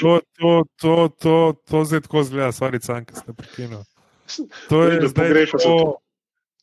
To, 0.00 0.20
to, 0.38 0.52
to, 0.80 1.08
to, 1.08 1.36
to 1.68 1.84
zdaj 1.84 2.00
tako 2.04 2.22
zgleda, 2.28 2.52
stvari 2.52 2.80
canke 2.80 3.16
ste 3.16 3.32
prekinuli. 3.32 3.84
To 4.68 4.82
je 4.84 5.08
zdaj 5.08 5.46
tako. 5.46 6.00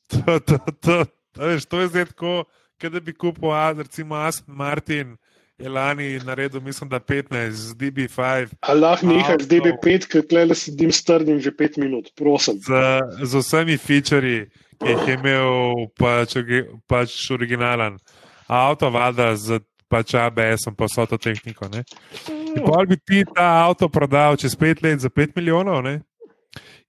To, 0.08 0.40
to, 0.40 0.58
to, 0.82 1.06
to, 1.36 1.66
to 1.66 1.80
je 1.82 1.88
zdaj 1.88 2.06
tako, 2.06 2.44
da 2.82 3.00
bi 3.00 3.14
kupil, 3.14 3.52
recimo, 3.78 4.16
Aston 4.16 4.56
Martin 4.56 5.18
je 5.58 5.70
lani 5.70 6.20
naredil, 6.20 6.62
mislim, 6.62 6.90
da 6.90 7.00
15 7.00 7.50
z 7.50 7.76
DB5. 7.76 8.48
Allah 8.62 9.04
nekaj 9.04 9.38
z 9.40 9.48
DB5, 9.48 10.06
ker 10.06 10.26
tle 10.28 10.56
sedim 10.56 10.92
strdim 10.92 11.40
že 11.42 11.52
5 11.52 11.78
minut, 11.82 12.12
prosim. 12.16 12.60
Z, 12.62 13.02
z 13.24 13.42
vsemi 13.42 13.78
featurji, 13.78 14.46
ki 14.78 14.94
jih 14.94 15.08
je 15.08 15.18
imel 15.18 15.90
pač, 15.98 16.38
pač 16.88 17.16
originalen 17.34 17.98
avto, 18.48 18.90
vada 18.90 19.36
z 19.36 19.60
pač 19.90 20.14
ABS-om, 20.14 20.76
pa 20.76 20.88
so 20.88 21.06
to 21.10 21.18
tehniko. 21.18 21.70
Pa 22.66 22.86
bi 22.86 22.98
ti 23.00 23.24
ta 23.26 23.66
avto 23.66 23.90
prodal 23.90 24.38
čez 24.38 24.56
5 24.56 24.84
let 24.84 25.00
za 25.00 25.10
5 25.10 25.36
milijonov, 25.36 25.82
ne? 25.84 26.02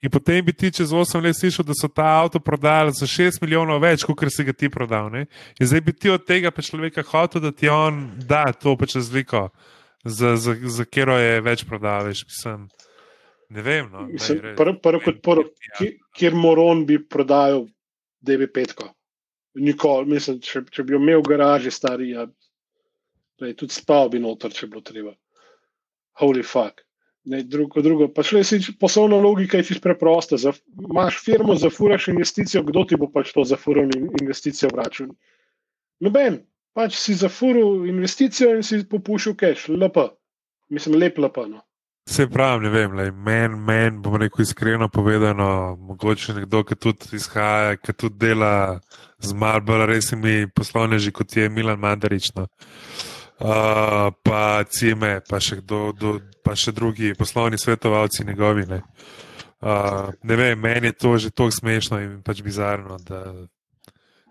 In 0.03 0.11
potem 0.11 0.45
bi 0.45 0.53
ti 0.53 0.71
čez 0.71 0.93
8 0.95 1.23
let 1.23 1.37
slišal, 1.37 1.67
da 1.67 1.75
so 1.75 1.89
ta 1.91 2.07
avto 2.21 2.41
prodali 2.41 2.93
za 2.95 3.07
6 3.07 3.41
milijonov 3.43 3.81
več, 3.83 4.05
kot 4.07 4.31
si 4.31 4.45
ga 4.47 4.55
ti 4.55 4.71
prodal. 4.71 5.11
Ne? 5.11 5.27
In 5.59 5.67
zdaj 5.67 5.83
bi 5.83 5.93
ti 5.93 6.11
od 6.11 6.27
tega 6.27 6.53
pa 6.55 6.63
človeka 6.63 7.03
hotel, 7.03 7.43
da 7.43 7.53
ti 7.53 7.69
on 7.69 8.05
da 8.29 8.53
to 8.53 8.77
pač 8.79 8.95
razliko, 8.95 9.49
za, 10.05 10.37
za, 10.37 10.55
za 10.55 10.85
katero 10.87 11.19
je 11.19 11.41
več 11.43 11.65
prodal. 11.67 12.07
Veš, 12.07 12.25
mislim, 12.31 12.69
ne 13.51 13.67
vem. 13.67 13.91
No, 13.91 14.07
Prvo 14.57 14.79
pr 14.83 15.01
kot 15.05 15.23
prvo, 15.23 15.49
kjer 16.15 16.39
moron 16.39 16.87
bi 16.87 17.01
prodajal, 17.03 17.67
da 18.21 18.39
bi 18.39 18.47
petko. 18.51 18.93
Nikoli, 19.59 20.15
mislim, 20.15 20.39
če, 20.45 20.63
če 20.71 20.85
bi 20.87 20.95
imel 20.95 21.25
v 21.25 21.33
garaži 21.35 21.73
stari, 21.75 22.13
ja, 22.15 22.29
tudi 23.39 23.75
spal 23.75 24.13
bi 24.13 24.23
noter, 24.23 24.55
če 24.55 24.69
bi 24.69 24.77
bilo 24.77 24.87
treba. 24.87 25.15
Holy 26.23 26.45
fuck. 26.47 26.83
Ne, 27.29 27.43
drugo, 27.43 27.83
drugo. 27.83 28.09
Pa 28.09 28.23
šele 28.23 28.45
si 28.45 28.61
poslovna 28.81 29.17
logika 29.17 29.59
je 29.59 29.65
čisto 29.65 29.83
preprosta. 29.85 30.37
Za, 30.37 30.53
imaš 30.91 31.21
firmo, 31.25 31.55
zafuraš 31.55 32.09
investicijo, 32.09 32.63
kdo 32.63 32.85
ti 32.89 32.97
bo 32.97 33.11
pač 33.13 33.33
to 33.37 33.45
zafuril 33.45 33.91
investicijo 34.21 34.71
vračal? 34.73 35.11
Noben, 36.01 36.39
pač 36.73 36.97
si 36.97 37.15
zafuril 37.15 37.85
investicijo 37.91 38.55
in 38.57 38.65
si 38.65 38.81
popušil 38.89 39.37
cache, 39.37 39.73
lepo. 39.73 40.09
Mislim, 40.73 40.97
lep 41.01 41.19
lepo. 41.19 41.45
No. 41.47 41.61
Se 42.09 42.25
pravi, 42.33 42.65
ne 42.65 42.71
vem, 42.73 42.97
meni, 43.13 43.61
men, 43.69 44.01
bom 44.03 44.17
rekel 44.17 44.47
iskreno 44.47 44.89
povedano, 44.89 45.77
mogoče 45.77 46.39
nekdo, 46.39 46.63
ki 46.65 46.81
tudi 46.81 47.17
izhaja, 47.21 47.77
ki 47.77 47.93
tudi 47.93 48.17
dela 48.25 48.81
z 49.21 49.37
malo 49.37 49.61
bolj 49.61 49.85
resnimi 49.91 50.49
poslovneži, 50.57 51.13
kot 51.13 51.37
je 51.37 51.49
Milan 51.53 51.81
Mandarič. 51.81 52.33
No. 52.37 52.49
Uh, 52.49 53.18
pa 53.39 54.65
Cime, 54.71 55.21
pa 55.29 55.39
še, 55.41 55.61
kdo, 55.63 55.93
do, 55.95 56.19
pa 56.43 56.57
še 56.59 56.75
drugi 56.75 57.15
poslovni 57.19 57.59
svetovalci 57.59 58.27
njegovi. 58.27 58.67
Ne. 58.67 58.83
Uh, 59.59 60.11
ne 60.23 60.39
vem, 60.39 60.59
meni 60.59 60.93
je 60.93 60.99
to 60.99 61.17
že 61.19 61.31
tako 61.31 61.51
smešno 61.51 62.01
in 62.03 62.13
pač 62.23 62.43
bizarno. 62.43 62.99
Da, 63.03 63.23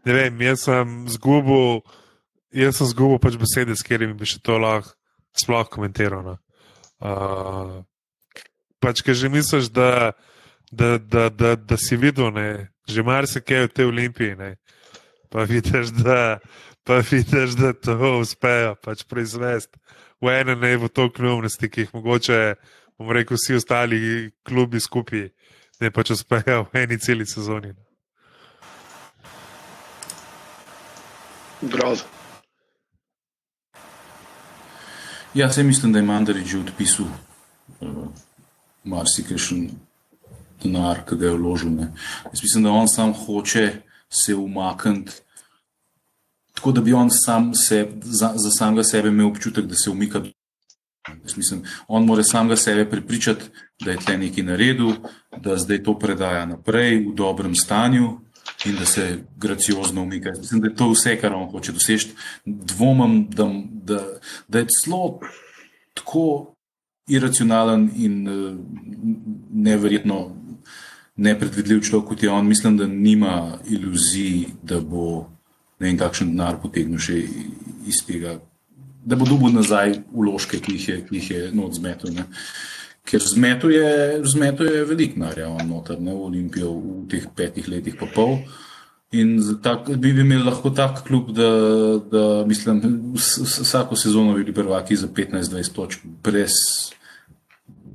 ne 0.06 0.13
vem, 0.13 0.41
jaz 0.41 0.67
sem 0.67 1.08
zgubil, 1.12 1.82
jaz 2.56 2.80
sem 2.80 2.91
zgubil 2.91 3.20
pač 3.24 3.39
besede, 3.39 3.76
s 3.76 3.84
katerimi 3.84 4.15
bi 4.15 4.28
še 4.28 4.39
to 4.43 4.60
lahko 4.60 4.96
sploh 5.38 5.67
komentiral. 5.72 6.24
No. 6.24 6.36
Uh, 6.98 7.84
pač, 8.84 9.04
ker 9.06 9.15
že 9.15 9.30
misliš, 9.32 9.70
da, 9.72 10.13
da, 10.72 10.98
da, 10.98 11.30
da, 11.30 11.56
da 11.56 11.78
si 11.80 12.00
videl, 12.00 12.32
ne, 12.34 12.72
že 12.88 13.06
marsikaj 13.06 13.67
v 13.67 13.74
tej 13.74 13.91
olimpiji, 13.91 14.36
ne, 14.39 14.56
pa 15.32 15.43
vidiš, 15.48 15.93
da 15.96 16.39
pa 16.88 17.02
vidiš, 17.12 17.58
da 17.60 17.73
to 17.73 18.17
uspejo 18.21 18.76
pač 18.82 19.04
proizvesti 19.04 19.80
v 20.21 20.34
enem 20.34 20.60
ne 20.60 20.78
v 20.78 20.89
to 20.89 21.10
kljubnosti, 21.13 21.69
ki 21.69 21.86
jih 21.86 21.93
mogoče, 21.93 22.56
bom 22.97 23.12
rekel, 23.13 23.38
vsi 23.38 23.58
ostali 23.58 24.00
klubi 24.43 24.80
skupaj, 24.82 25.30
ne 25.82 25.91
pač 25.93 26.13
uspejo 26.15 26.65
v 26.71 26.84
eni 26.84 26.97
celi 26.97 27.26
sezoni. 27.26 27.73
Grozno. 31.62 32.10
Ja, 35.33 35.52
se 35.54 35.63
mislim, 35.63 35.94
da 35.94 36.00
je 36.00 36.06
Mandarič 36.06 36.48
že 36.48 36.60
odpisal 36.60 37.06
uh, 37.06 38.10
marsikajšen 38.83 39.69
denar, 40.63 41.04
ki 41.06 41.17
ga 41.17 41.29
je 41.29 41.38
vložil. 41.38 41.69
Ne. 41.69 41.92
Jaz 42.31 42.42
mislim, 42.42 42.63
da 42.63 42.71
on 42.71 42.90
sam 42.90 43.13
hoče 43.13 43.81
se 44.10 44.33
umakniti 44.35 45.21
tako 46.58 46.71
da 46.71 46.81
bi 46.81 46.93
on 46.93 47.10
sam 47.12 47.53
se, 47.55 47.87
za, 48.01 48.33
za 48.35 48.51
samega 48.51 48.83
sebe 48.83 49.08
imel 49.08 49.27
občutek, 49.27 49.65
da 49.65 49.75
se 49.75 49.89
umika. 49.89 50.21
Mislim, 51.35 51.62
on 51.87 52.05
mora 52.05 52.23
samega 52.23 52.55
sebe 52.55 52.89
prepričati, 52.89 53.43
da 53.85 53.91
je 53.91 53.97
tle 53.97 54.17
nekaj 54.17 54.43
naredil, 54.43 54.91
da 55.37 55.58
zdaj 55.58 55.83
to 55.83 55.99
predaja 55.99 56.45
naprej 56.45 56.99
v 57.05 57.13
dobrem 57.15 57.55
stanju 57.55 58.10
in 58.65 58.75
da 58.79 58.85
se 58.85 59.23
graciozno 59.37 60.01
umika. 60.01 60.33
Mislim, 60.37 60.62
da 60.62 60.67
je 60.67 60.75
to 60.75 60.89
vse, 60.89 61.15
kar 61.21 61.33
on 61.33 61.51
hoče 61.51 61.71
doseči. 61.71 62.10
Dvomim, 62.45 63.27
da, 63.29 63.51
da, 63.71 64.01
da 64.47 64.60
je 64.60 64.67
celo 64.81 65.19
tako 65.93 66.53
iracionalen 67.08 67.89
in 67.95 68.27
uh, 68.27 68.58
neverjetno 69.53 70.35
nepredvidljiv 71.15 71.81
človek, 71.81 72.08
kot 72.08 72.23
je 72.23 72.29
on. 72.29 72.47
Mislim, 72.47 72.77
da 72.77 72.87
nima 72.87 73.58
iluzij, 73.69 74.45
da 74.63 74.81
bo 74.81 75.37
ne 75.80 75.88
vem, 75.88 75.98
kakšen 75.98 76.32
denar 76.34 76.60
potegnil 76.62 77.02
še 77.02 77.19
iz 77.88 78.02
tega, 78.08 78.38
da 79.08 79.15
bo 79.15 79.28
dobil 79.30 79.54
nazaj 79.56 80.02
uložke, 80.12 80.60
ki 80.63 80.78
jih 80.78 80.88
je, 80.90 80.98
ki 81.08 81.19
jih 81.19 81.30
je 81.32 81.44
not 81.56 81.78
zmetel. 81.78 82.12
Ne. 82.15 82.28
Ker 83.08 83.23
zmetuje, 83.23 83.90
zmetuje 84.28 84.84
veliko 84.90 85.21
narja, 85.21 85.52
noter, 85.63 86.00
ne, 86.04 86.12
v 86.12 86.25
Olimpijo 86.28 86.73
v 86.75 87.06
teh 87.12 87.30
petih 87.36 87.69
letih 87.71 87.96
pa 88.00 88.10
pol. 88.12 88.42
In 89.15 89.38
tak, 89.63 89.88
bi 89.96 90.12
imeli 90.12 90.44
lahko 90.44 90.73
tak 90.75 91.06
klub, 91.08 91.32
da, 91.32 91.48
da 92.12 92.23
mislim, 92.44 92.82
vsako 93.15 93.96
sezono 93.96 94.34
bi 94.36 94.44
bili 94.44 94.58
prvaki 94.58 94.98
za 95.00 95.08
15-20 95.08 95.71
točk, 95.78 96.04
brez, 96.23 96.58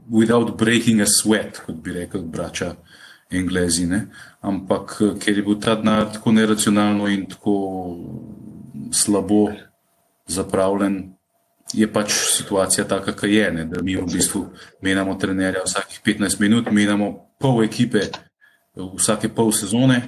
without 0.09 0.57
breaking 0.57 1.05
a 1.05 1.09
sweat, 1.11 1.61
kot 1.67 1.77
bi 1.85 1.93
rekel, 1.99 2.25
brača 2.25 2.73
Englezi. 3.35 3.87
Ne? 3.87 4.07
Ampak 4.41 4.99
ker 5.21 5.37
je 5.37 5.43
bil 5.43 5.59
ta 5.61 5.77
denar 5.79 6.11
tako 6.13 6.33
neracionalno 6.33 7.09
in 7.09 7.27
tako 7.31 7.57
slabo 8.93 9.49
zapravljen, 10.27 11.13
je 11.73 11.87
pač 11.93 12.13
situacija 12.13 12.85
taka, 12.89 13.13
kak 13.13 13.31
je. 13.31 13.53
Ne? 13.53 13.65
Da 13.65 13.83
mi 13.83 13.97
v 13.97 14.07
bistvu 14.13 14.47
menjamo 14.83 15.15
trenerja 15.21 15.65
vsakih 15.65 16.01
15 16.05 16.41
minut, 16.41 16.71
menjamo 16.71 17.13
pol 17.41 17.65
ekipe 17.65 18.09
vsake 18.77 19.29
pol 19.29 19.53
sezone. 19.53 20.03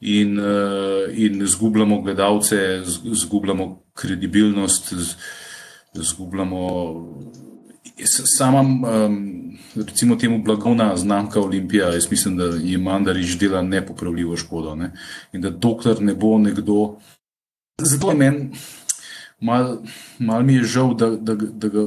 In, 0.00 0.38
uh, 0.38 1.10
in 1.10 1.42
zgubljamo 1.46 2.02
gledalce, 2.02 2.82
zgubljamo 3.04 3.82
kredibilnost, 3.94 4.92
zgubljamo 5.94 6.60
sama, 8.38 8.60
um, 8.60 9.58
recimo, 9.76 10.16
temu 10.16 10.42
blagovna 10.42 10.96
znamka 10.96 11.40
Olimpija. 11.40 11.92
Jaz 11.94 12.10
mislim, 12.10 12.36
da 12.36 12.44
je 12.44 12.78
Mandarič 12.78 13.38
dela 13.38 13.62
nepopravljivo 13.62 14.36
škodo. 14.36 14.74
Ne? 14.74 14.92
In 15.32 15.40
da 15.40 15.50
dokler 15.50 16.02
ne 16.02 16.14
bo 16.14 16.38
nekdo, 16.38 16.98
zato 17.78 18.10
je 18.10 18.16
meni 18.16 18.50
mal, 19.40 19.78
mal 20.18 20.42
mi 20.42 20.54
je 20.54 20.64
žal, 20.64 20.94
da, 20.94 21.10
da, 21.10 21.34
da 21.34 21.68
ga, 21.68 21.86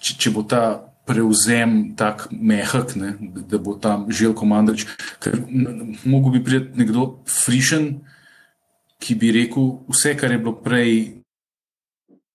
če, 0.00 0.14
če 0.18 0.32
bo 0.34 0.44
ta 0.46 0.62
prevzem 1.08 1.94
tako 1.96 2.28
mehak, 2.32 2.94
ne, 3.00 3.14
da 3.48 3.58
bo 3.62 3.74
tam 3.80 4.08
žel 4.12 4.34
komandarič, 4.36 4.84
ker 5.24 5.38
mogo 6.04 6.32
bi 6.34 6.42
priti 6.44 6.78
nekdo 6.78 7.22
frišen, 7.28 7.94
ki 9.00 9.14
bi 9.16 9.32
rekel 9.32 9.78
vse, 9.88 10.16
kar 10.18 10.34
je 10.34 10.42
bilo 10.42 10.58
prej. 10.62 11.17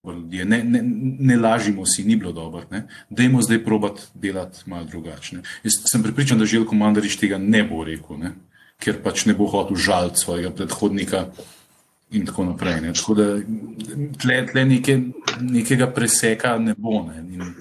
Ne, 0.03 0.63
ne, 0.63 0.81
ne 1.19 1.35
lažimo 1.37 1.85
si, 1.85 2.03
ni 2.03 2.15
bilo 2.15 2.31
dobro. 2.31 2.65
Dajmo 3.09 3.41
zdaj 3.41 3.63
probati 3.63 4.01
delati 4.13 4.59
malo 4.65 4.85
drugače. 4.85 5.37
Jaz 5.63 5.77
sem 5.85 6.03
pripričan, 6.03 6.39
da 6.39 6.45
žel 6.45 6.65
komandarič 6.65 7.15
tega 7.15 7.37
ne 7.37 7.63
bo 7.63 7.83
rekel, 7.83 8.19
ne? 8.19 8.33
ker 8.83 8.97
pač 9.03 9.23
ne 9.25 9.33
bo 9.33 9.47
hotel 9.47 9.77
žaliti 9.79 10.19
svojega 10.19 10.49
predhodnika 10.51 11.21
in 12.11 12.25
tako 12.27 12.49
naprej. 12.49 12.81
Ne? 12.81 12.91
Tako 12.93 13.15
da 13.15 13.27
tle, 14.19 14.41
tle 14.51 14.65
neke, 14.65 14.97
nekega 15.39 15.87
preseka 15.87 16.57
ne 16.59 16.75
bo. 16.77 17.05
Ne? 17.07 17.23
In, 17.37 17.53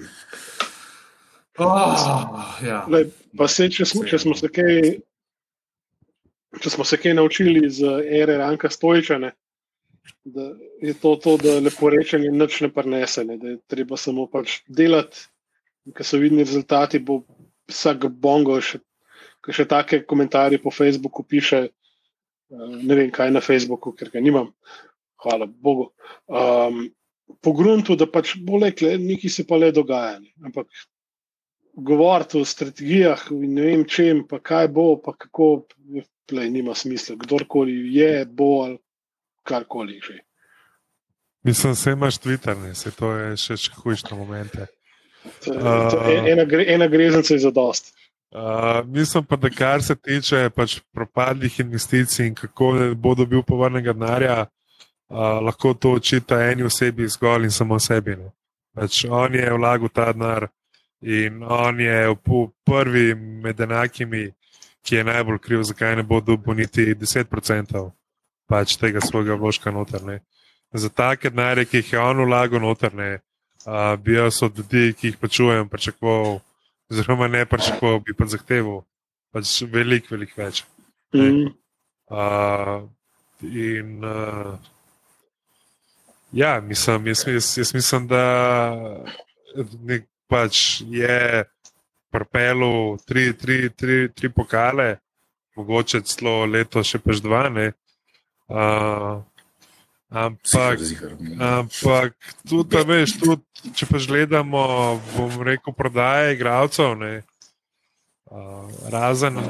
oh, 1.63 2.59
ja. 2.65 2.83
Lej, 2.91 3.07
pa 3.37 3.47
se, 3.47 3.69
če 3.71 3.87
smo, 3.87 4.03
če 4.09 4.19
smo 4.19 4.35
se 4.35 4.51
kaj. 4.51 4.97
Če 6.61 6.69
smo 6.69 6.83
se 6.85 6.99
kaj 7.01 7.15
naučili 7.17 7.63
iz 7.65 7.79
ere 7.81 8.35
Ranka 8.37 8.69
Stojčane, 8.69 9.31
da 10.23 10.51
je 10.81 10.93
to, 10.93 11.15
to 11.15 11.37
da 11.37 11.59
lepo 11.59 11.89
rečeno, 11.89 12.31
nič 12.31 12.61
ne 12.61 12.69
prenese, 12.73 13.23
ne, 13.23 13.37
da 13.37 13.53
je 13.53 13.59
treba 13.67 13.97
samo 13.97 14.27
pač 14.31 14.61
delati. 14.67 15.27
Ker 15.93 16.07
so 16.07 16.17
vidni 16.21 16.45
rezultati, 16.45 17.01
bo 17.03 17.21
vsak 17.67 18.07
bongo 18.23 18.55
še, 18.63 18.79
še 19.51 19.65
take 19.67 20.03
komentarje 20.07 20.61
po 20.63 20.71
Facebooku 20.71 21.25
piše. 21.27 21.65
Eh, 21.67 22.75
ne 22.79 22.95
vem, 22.95 23.11
kaj 23.11 23.33
na 23.35 23.41
Facebooku, 23.43 23.91
ker 23.97 24.11
ga 24.13 24.23
nimam, 24.23 24.53
hvala 25.23 25.47
Bogu. 25.47 25.89
Um, 26.27 26.85
po 27.43 27.53
gruntu, 27.55 27.97
da 27.99 28.07
pač 28.07 28.37
bo 28.39 28.61
lekle, 28.63 28.95
nekaj 29.01 29.31
se 29.31 29.47
pa 29.47 29.59
le 29.59 29.73
dogaja. 29.75 30.19
Ne. 30.23 30.31
Ampak 30.47 30.71
govoriti 31.73 32.39
o 32.39 32.45
strategijah 32.45 33.27
in 33.31 33.55
ne 33.57 33.67
vem 33.67 33.85
čem, 33.89 34.23
pa 34.29 34.39
kaj 34.39 34.69
bo, 34.71 34.87
pa 35.03 35.15
kako, 35.17 35.65
le, 36.31 36.49
nima 36.49 36.75
smisla. 36.77 37.17
Kdorkoli 37.19 37.75
je, 37.95 38.25
bo 38.25 38.49
ali 38.67 38.77
karkoli 39.43 39.99
že. 40.03 40.19
Mislim, 41.43 41.73
da 41.85 41.91
imaš 41.91 42.17
Twitter, 42.19 42.57
ne? 42.57 42.75
se 42.75 42.91
to 42.91 43.11
je 43.11 43.37
še, 43.37 43.57
še 43.57 43.71
hujše 43.75 44.15
momente. 44.15 44.67
Uh, 45.47 45.91
ena, 46.27 46.45
ena 46.67 46.87
greznica 46.87 47.33
je 47.33 47.39
za 47.39 47.51
dost. 47.51 47.93
Uh, 48.31 48.87
mislim 48.87 49.25
pa, 49.25 49.35
da 49.35 49.49
kar 49.49 49.83
se 49.83 49.95
tiče 49.95 50.49
pač 50.55 50.79
propadlih 50.93 51.59
investicij 51.59 52.27
in 52.27 52.35
kako 52.35 52.71
bo 52.95 53.15
dobil 53.15 53.43
povrnega 53.43 53.93
denarja, 53.93 54.45
uh, 54.45 55.17
lahko 55.43 55.73
to 55.73 55.91
očita 55.99 56.39
eni 56.47 56.63
osebi 56.63 57.07
zgolj 57.07 57.43
in 57.43 57.51
samo 57.51 57.79
sebi. 57.79 58.17
Pač 58.73 59.03
on 59.09 59.35
je 59.35 59.51
vlagal 59.53 59.91
ta 59.93 60.13
denar 60.13 60.47
in 61.01 61.43
on 61.43 61.79
je 61.79 62.15
prvi 62.65 63.13
med 63.15 63.59
enakimi, 63.59 64.31
ki 64.83 64.95
je 64.95 65.03
najbolj 65.03 65.39
kriv, 65.39 65.63
zakaj 65.63 65.95
ne 65.95 66.03
bo 66.03 66.21
dobil 66.21 66.55
niti 66.55 66.95
10% 66.95 67.91
pač 68.47 68.77
tega 68.77 69.01
svojega 69.01 69.37
vložka 69.39 69.71
notrne. 69.71 70.21
Za 70.73 70.89
take 70.89 71.29
denarje, 71.29 71.65
ki 71.69 71.81
jih 71.81 71.93
je 71.93 71.99
on 72.01 72.25
vlagal 72.25 72.61
notrne, 72.61 73.19
uh, 73.65 73.93
bi 74.01 74.17
jaz 74.17 74.41
od 74.43 74.57
ljudi, 74.57 74.93
ki 74.93 75.13
jih 75.13 75.17
počujem, 75.17 75.69
pričakoval. 75.69 76.39
Zelo 76.89 77.27
ne 77.27 77.45
pričakoval, 77.45 77.99
bi 78.05 78.13
pa 78.13 78.25
zahteval 78.29 78.83
pač 79.33 79.61
veliko, 79.71 80.13
veliko 80.13 80.41
več. 80.41 80.63
Mm. 81.15 81.53
Uh, 82.09 82.83
in 83.41 84.03
uh, 84.05 84.57
ja, 86.31 86.59
mislim, 86.61 87.07
jaz, 87.07 87.23
jaz, 87.27 87.57
jaz 87.57 87.73
mislim, 87.73 88.07
da 88.07 88.23
nek, 89.81 90.05
pač 90.27 90.81
je 90.89 91.45
propelo 92.13 92.97
tri, 93.05 93.31
tri, 93.37 93.69
tri, 93.69 94.09
tri 94.13 94.29
pokale, 94.29 94.97
mogoče 95.57 96.03
celo 96.09 96.43
leto 96.45 96.83
še 96.85 97.01
pač 97.01 97.21
dva. 97.25 97.47
Uh, 98.53 99.21
Ampak, 100.13 100.77
ampak 101.41 102.13
tudi, 102.45 102.77
veš, 102.85 103.15
tudi, 103.17 103.71
če 103.73 103.87
pa 103.89 103.97
gledamo, 103.97 104.61
bom 105.15 105.39
rekel, 105.41 105.73
prodaje 105.73 106.35
igralcev, 106.35 106.93
uh, 107.01 108.69
razen 108.93 109.41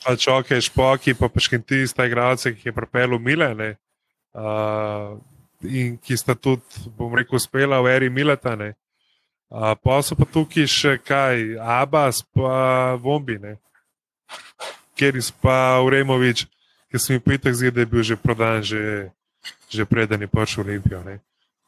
pač 0.00 0.24
ok, 0.32 0.54
špoki, 0.64 1.12
pa 1.12 1.28
paškinti 1.28 1.84
sta 1.92 2.08
igralce, 2.08 2.54
ki 2.56 2.70
je 2.70 2.72
propel 2.72 3.18
v 3.18 3.20
Milene 3.20 3.70
uh, 4.32 5.20
in 5.68 5.98
ki 6.00 6.16
sta 6.16 6.32
tudi, 6.32 6.88
bom 6.96 7.12
rekel, 7.12 7.36
uspela 7.36 7.82
v 7.84 7.92
eri 7.92 8.08
Miletane. 8.08 8.72
Uh, 9.52 9.76
pa 9.76 10.00
so 10.00 10.16
pa 10.16 10.24
tukaj 10.24 10.64
še 10.64 10.96
kaj, 11.04 11.58
Abbas, 11.60 12.24
pa 12.32 12.96
Vombine, 12.96 13.58
kjer 14.96 15.20
izpa 15.20 15.84
Uremovič, 15.84 16.48
ki 16.90 16.98
sem 16.98 17.16
jim 17.16 17.22
pitek 17.22 17.54
zdi, 17.54 17.70
da 17.70 17.80
je 17.80 17.86
bil 17.86 18.02
že 18.02 18.16
prodan 18.16 18.62
že 18.62 19.10
že 19.70 19.84
preden 19.84 20.20
je 20.20 20.28
prišel 20.28 20.64
Olimpijo. 20.64 21.04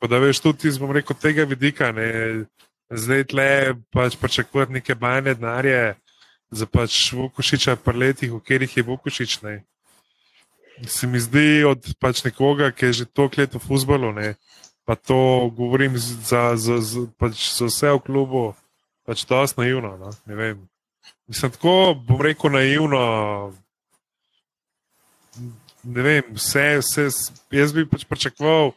Da 0.09 0.19
veš 0.19 0.41
tudi 0.41 0.69
iz 0.69 0.81
rekel, 0.81 1.17
tega 1.17 1.45
vidika, 1.45 1.93
ne, 1.93 2.45
zdaj 2.91 3.25
tle 3.25 3.75
pač 3.93 4.17
pričakovati 4.17 4.73
neke 4.73 4.95
bajne 4.95 5.35
denarje 5.35 5.95
za 6.51 6.67
pač 6.67 7.13
Vukošiča, 7.13 7.77
pa 7.77 7.93
letih, 7.93 8.33
v 8.33 8.41
katerih 8.41 8.77
je 8.77 8.83
Vukošič. 8.83 9.43
Ne. 9.43 9.63
Se 10.89 11.07
mi 11.07 11.21
zdi 11.21 11.65
od 11.69 11.85
pač 12.01 12.25
nekoga, 12.25 12.73
ki 12.73 12.91
je 12.91 12.93
že 12.93 13.05
toliko 13.05 13.41
let 13.41 13.55
v 13.55 13.61
futbalu, 13.61 14.11
pa 14.85 14.97
to 14.97 15.51
govorim 15.55 15.99
za, 15.99 16.57
za, 16.57 16.81
za, 16.81 17.07
pač 17.21 17.53
za 17.55 17.69
vse 17.69 17.93
v 17.95 18.01
klubu, 18.01 18.43
pač 19.07 19.29
dosti 19.29 19.61
naivno. 19.61 19.95
No. 20.01 20.11
Mislim, 21.29 21.53
tako 21.53 21.95
bom 21.95 22.19
rekel 22.25 22.51
naivno, 22.51 23.53
ne 25.83 26.03
vem, 26.03 26.23
vse, 26.35 26.67
vse, 26.81 27.09
jaz 27.55 27.73
bi 27.73 27.87
pač 27.89 28.05
pričakoval, 28.09 28.73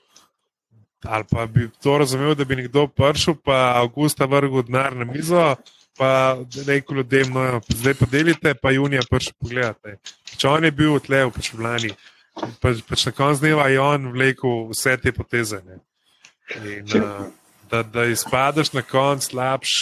ali 1.03 1.27
pa 1.29 1.45
bi 1.45 1.67
to 1.83 1.97
razumel, 1.97 2.35
da 2.35 2.45
bi 2.45 2.55
nekdo 2.55 2.87
prišel, 2.87 3.35
pa 3.43 3.79
avgusta 3.81 4.25
vrgel 4.29 4.63
denar 4.63 4.95
na 4.95 5.05
mizo, 5.05 5.55
pa 5.97 6.37
rekel 6.67 6.97
ljudem, 6.97 7.33
no, 7.33 7.61
zdaj 7.69 7.97
pa 7.99 8.09
delite, 8.11 8.53
pa 8.55 8.71
junija 8.71 9.03
prišel 9.09 9.35
pogledati. 9.39 9.97
Če 10.37 10.49
on 10.49 10.65
je 10.65 10.71
bil 10.71 10.99
tle 11.03 11.25
v 11.27 11.33
pač 11.35 11.51
lani, 11.59 11.93
pač, 12.63 12.83
pač 12.87 13.07
na 13.09 13.15
koncu 13.17 13.43
dneva 13.43 13.67
je 13.69 13.81
on 13.81 14.11
vlekel 14.15 14.69
vse 14.71 14.95
te 15.01 15.13
poteze. 15.15 15.61
In, 15.63 16.87
uh, 16.99 17.27
da, 17.71 17.83
da 17.83 18.07
izpadeš 18.09 18.73
na 18.73 18.81
koncu 18.85 19.33
slabš, 19.33 19.75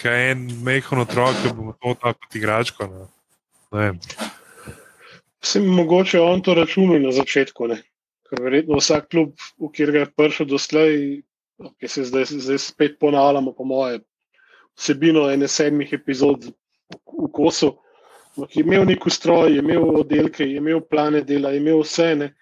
kaj 0.00 0.30
en 0.32 0.46
mehko 0.64 1.02
otrok, 1.02 1.36
da 1.44 1.52
bomo 1.52 1.74
to 1.76 1.94
tako 2.00 2.18
kot 2.24 2.40
igračko. 2.40 2.88
No. 2.90 3.10
Ne 3.74 3.92
vem. 5.44 5.44
Vse 5.44 5.60
mogoče 5.60 6.20
on 6.20 6.42
to 6.42 6.54
računa 6.54 6.98
na 6.98 7.12
začetku, 7.12 7.66
ne? 7.66 7.82
ker 8.24 8.40
verjetno 8.42 8.78
vsak 8.80 9.10
klub, 9.10 9.34
v 9.60 9.68
kjer 9.68 9.94
je 9.94 10.06
prišel 10.16 10.46
doslej, 10.46 11.22
ki 11.78 11.88
se 11.88 12.04
zdaj, 12.04 12.24
zdaj 12.24 12.58
spet 12.58 12.98
ponavljamo, 12.98 13.52
po 13.52 13.64
moje, 13.64 14.00
vsebino 14.76 15.28
ene 15.30 15.48
sedmih 15.48 15.92
epizod 15.92 16.46
v 16.48 17.28
kosu, 17.32 17.74
ki 18.48 18.60
je 18.60 18.64
imel 18.64 18.86
nek 18.88 19.06
ustroj, 19.06 19.52
je 19.52 19.60
imel 19.60 20.00
oddelke, 20.00 20.44
je 20.44 20.56
imel 20.56 20.80
plane 20.80 21.20
dela, 21.20 21.52
je 21.52 21.60
imel 21.60 21.84
vse. 21.84 22.14
Ne? 22.16 22.32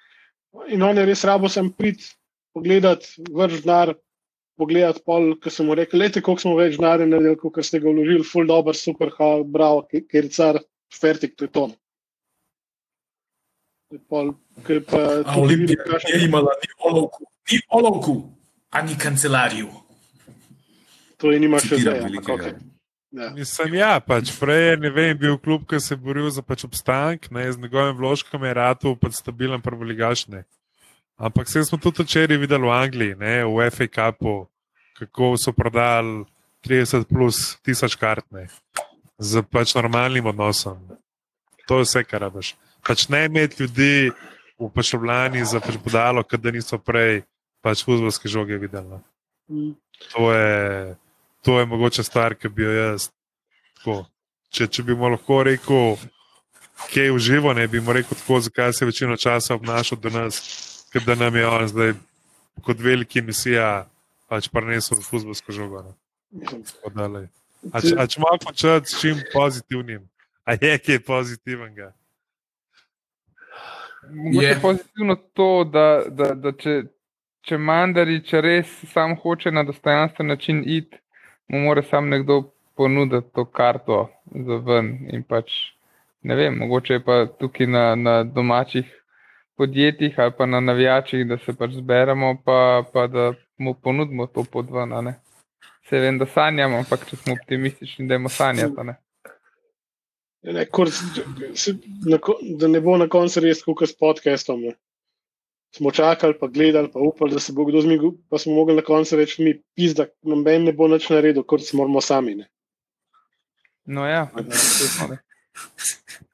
In 0.68 0.82
on 0.82 0.96
je 0.96 1.04
res 1.04 1.24
rabo 1.24 1.50
sem 1.50 1.68
prid, 1.72 2.06
pogledat, 2.54 3.10
vrš 3.18 3.66
denar, 3.66 3.96
pogledat 4.56 5.02
pol, 5.04 5.34
ki 5.42 5.50
sem 5.50 5.66
mu 5.66 5.74
rekel, 5.74 5.98
lete, 5.98 6.22
koliko 6.22 6.46
smo 6.46 6.56
več 6.56 6.78
denarja 6.78 7.10
naredili, 7.10 7.36
kot 7.42 7.58
ste 7.66 7.82
ga 7.82 7.90
vložili, 7.90 8.22
full 8.22 8.46
dobro, 8.46 8.72
super, 8.72 9.10
ha, 9.18 9.34
bravo, 9.42 9.82
ker 9.90 10.30
car, 10.30 10.62
fertik, 10.94 11.34
to 11.34 11.50
je 11.50 11.56
to. 11.58 11.72
Pol, 14.08 14.32
pa, 14.88 14.98
A 15.26 15.36
Olimpija 15.36 15.98
je 16.08 16.24
imela 16.24 16.52
ni 16.62 16.68
olovku, 16.78 17.24
ni 17.52 17.60
olovku, 17.68 18.22
ani 18.70 18.98
kancelariju. 18.98 19.68
To 21.20 21.32
je 21.32 21.40
nima 21.40 21.60
še 21.60 21.78
zdaj. 21.78 22.00
Ja. 23.12 23.28
Mislim, 23.36 23.74
ja, 23.76 23.98
pač 24.00 24.32
prej 24.40 24.72
je 24.72 24.90
vem, 24.90 25.12
bil 25.20 25.36
klub, 25.36 25.66
ki 25.68 25.76
se 25.80 25.92
je 25.92 26.00
boril 26.00 26.30
za 26.32 26.40
pač 26.42 26.64
obstanek, 26.64 27.28
ne, 27.30 27.44
z 27.52 27.60
njegovim 27.60 27.98
vložkom 27.98 28.44
je 28.48 28.54
ratu 28.56 28.94
pač 28.96 29.20
stabilen 29.20 29.60
prvoligaš. 29.60 30.24
Ampak 31.20 31.46
vse 31.46 31.66
smo 31.68 31.76
tudi 31.76 32.06
včeraj 32.06 32.40
videli 32.40 32.64
v 32.64 32.72
Angliji, 32.72 33.18
ne, 33.20 33.34
v 33.44 33.68
FA 33.68 33.86
Cupu, 33.92 34.48
kako 34.96 35.36
so 35.36 35.52
prodali 35.52 36.24
30 36.64 37.04
plus 37.04 37.60
tisoč 37.60 37.98
kart 38.00 38.24
ne, 38.32 38.48
z 39.20 39.44
pač 39.44 39.76
normalnim 39.76 40.32
odnosom. 40.32 40.80
To 41.68 41.82
je 41.82 41.86
vse, 41.86 42.06
kar 42.08 42.24
rabiš. 42.24 42.56
Pač 42.86 43.08
ne 43.08 43.24
imeti 43.26 43.62
ljudi 43.62 44.10
v 44.58 44.70
pašovljani 44.74 45.44
za 45.44 45.60
pač 45.60 45.78
podalo, 45.84 46.22
da 46.22 46.50
niso 46.50 46.78
prej 46.78 47.22
pač 47.62 47.84
fuzbolske 47.84 48.28
žoge 48.28 48.58
videli. 48.58 48.98
Mm. 49.50 49.74
To 50.12 50.32
je 50.32 50.96
to 51.42 51.58
je 51.58 51.66
mogoče 51.66 52.02
stvar, 52.02 52.34
ki 52.34 52.48
bi 52.48 52.62
jo 52.62 52.72
jaz. 52.72 53.08
Tako, 53.76 54.04
če, 54.50 54.68
če 54.70 54.82
bi 54.86 54.94
mu 54.94 55.10
lahko 55.10 55.42
rekel, 55.42 55.96
kaj 56.92 57.08
je 57.08 57.12
uživo, 57.12 57.54
ne 57.54 57.66
bi 57.68 57.80
mu 57.80 57.92
rekel 57.92 58.18
tako, 58.18 58.40
zakaj 58.46 58.72
se 58.72 58.86
večino 58.86 59.16
časa 59.16 59.54
obnašal 59.54 59.98
do 59.98 60.10
nas, 60.10 60.38
ker 60.92 61.02
da 61.06 61.18
nam 61.18 61.36
je 61.36 61.46
on 61.46 61.66
zdaj 61.68 61.94
kot 62.62 62.78
veliki 62.78 63.22
misija 63.22 63.88
pač 64.30 64.48
prenesel 64.52 65.00
v 65.00 65.06
fuzbolsko 65.08 65.52
žogo. 65.52 65.82
A 67.72 67.82
če, 67.82 67.96
če 68.06 68.22
malo 68.22 68.38
početi 68.42 68.92
s 68.92 69.00
čim 69.00 69.18
pozitivnim, 69.34 70.06
a 70.46 70.54
je 70.54 70.78
kaj 70.78 71.02
pozitivnega? 71.06 71.90
Mogoče 74.10 74.46
je 74.46 74.58
pozitivno 74.62 75.16
to, 75.32 75.64
da, 75.64 76.02
da, 76.08 76.34
da 76.34 76.52
če, 76.52 76.82
če 77.46 77.58
mandarič 77.58 78.32
res 78.44 78.72
sam 78.92 79.14
hoče 79.22 79.50
na 79.50 79.62
dostojanstven 79.62 80.26
način 80.26 80.62
iti, 80.66 80.98
mu 81.48 81.60
mora 81.66 81.82
sam 81.82 82.08
nekdo 82.08 82.42
ponuditi 82.76 83.30
to 83.34 83.44
karto 83.44 84.08
za 84.46 84.58
ven. 84.66 84.96
Pač, 85.28 85.52
ne 86.22 86.34
vem, 86.34 86.58
mogoče 86.58 86.98
je 86.98 87.04
pa 87.04 87.26
tukaj 87.38 87.66
na, 87.66 87.84
na 87.94 88.22
domačih 88.24 88.90
podjetjih 89.56 90.18
ali 90.20 90.32
pa 90.38 90.46
na 90.46 90.60
navijačih, 90.60 91.26
da 91.26 91.38
se 91.38 91.54
pač 91.54 91.76
zberemo, 91.78 92.36
pa, 92.44 92.82
pa 92.92 93.06
da 93.06 93.32
mu 93.58 93.74
ponudimo 93.74 94.26
to 94.26 94.44
pod 94.52 94.70
ven. 94.70 95.14
Se 95.88 95.98
vem, 95.98 96.18
da 96.18 96.26
sanjamo, 96.26 96.82
ampak 96.82 97.06
če 97.10 97.16
smo 97.16 97.36
optimistični, 97.38 98.08
da 98.08 98.14
imamo 98.14 98.28
sanjati. 98.28 98.94
Ne? 100.42 100.52
Ne, 100.52 100.66
kor, 100.66 100.90
se, 100.90 101.76
na, 102.06 102.18
da 102.58 102.68
ne 102.68 102.80
bo 102.80 102.96
na 102.98 103.08
koncu 103.08 103.40
res 103.40 103.62
kot 103.62 103.88
s 103.88 103.94
podcastom. 103.98 104.66
Ne 104.66 104.74
smo 105.76 105.90
čakali, 105.90 106.34
pa 106.40 106.46
gledali, 106.46 106.90
pa 106.92 106.98
upali, 106.98 107.32
da 107.32 107.40
se 107.40 107.52
bo 107.52 107.64
kdo 107.64 107.80
zmigal, 107.80 108.12
pa 108.28 108.38
smo 108.38 108.54
mogli 108.54 108.76
na 108.76 108.82
koncu 108.82 109.16
reči, 109.16 109.42
mi 109.42 109.62
pizda, 109.74 110.06
noben 110.22 110.64
ne 110.64 110.72
bo 110.72 110.88
nič 110.88 111.08
naredil, 111.10 111.42
kot 111.42 111.64
smo 111.64 111.82
moramo 111.82 112.00
sami. 112.00 112.34
Ne. 112.34 112.48
No, 113.84 114.06
ja, 114.06 114.28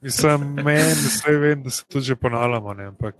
mislim, 0.00 0.54
meni, 0.64 0.92
vse 0.92 1.32
vem, 1.32 1.62
da 1.62 1.70
se 1.70 1.84
tudi 1.88 2.04
že 2.04 2.16
ponavljamo, 2.16 2.74
ne, 2.74 2.84
ampak 2.84 3.14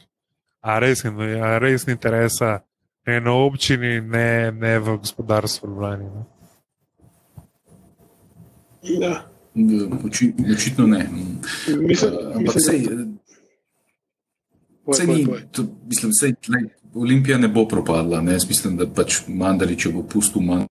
a 0.61 0.79
res, 0.79 1.05
no, 1.05 1.23
a 1.23 1.59
res 1.59 1.87
ni 1.87 1.93
interesa 1.93 2.61
ne 3.07 3.21
na 3.21 3.33
občini, 3.33 4.01
ne, 4.01 4.53
ne 4.53 4.79
v 4.79 4.99
gospodarstvu 4.99 5.69
v 5.69 5.71
Ljubljani. 5.71 6.11
Ja. 8.83 9.38
Očitno 10.53 10.87
ne. 10.87 11.09
Mislim, 11.81 12.13
uh, 12.13 12.37
ampak 12.37 12.55
mislim, 12.55 13.19
Vse 14.93 15.07
ni, 15.07 15.27
to, 15.53 15.65
mislim, 15.87 16.11
vse, 16.11 16.33
tle, 16.41 16.59
Olimpija 16.95 17.39
ne 17.39 17.49
bo 17.49 17.69
propadla. 17.69 18.21
Ne? 18.21 18.39
Mislim, 18.49 18.77
da 18.77 18.87
pač 18.87 19.21
Mandarič 19.29 19.89
bo 19.93 20.03
pustil 20.03 20.43
manj 20.43 20.67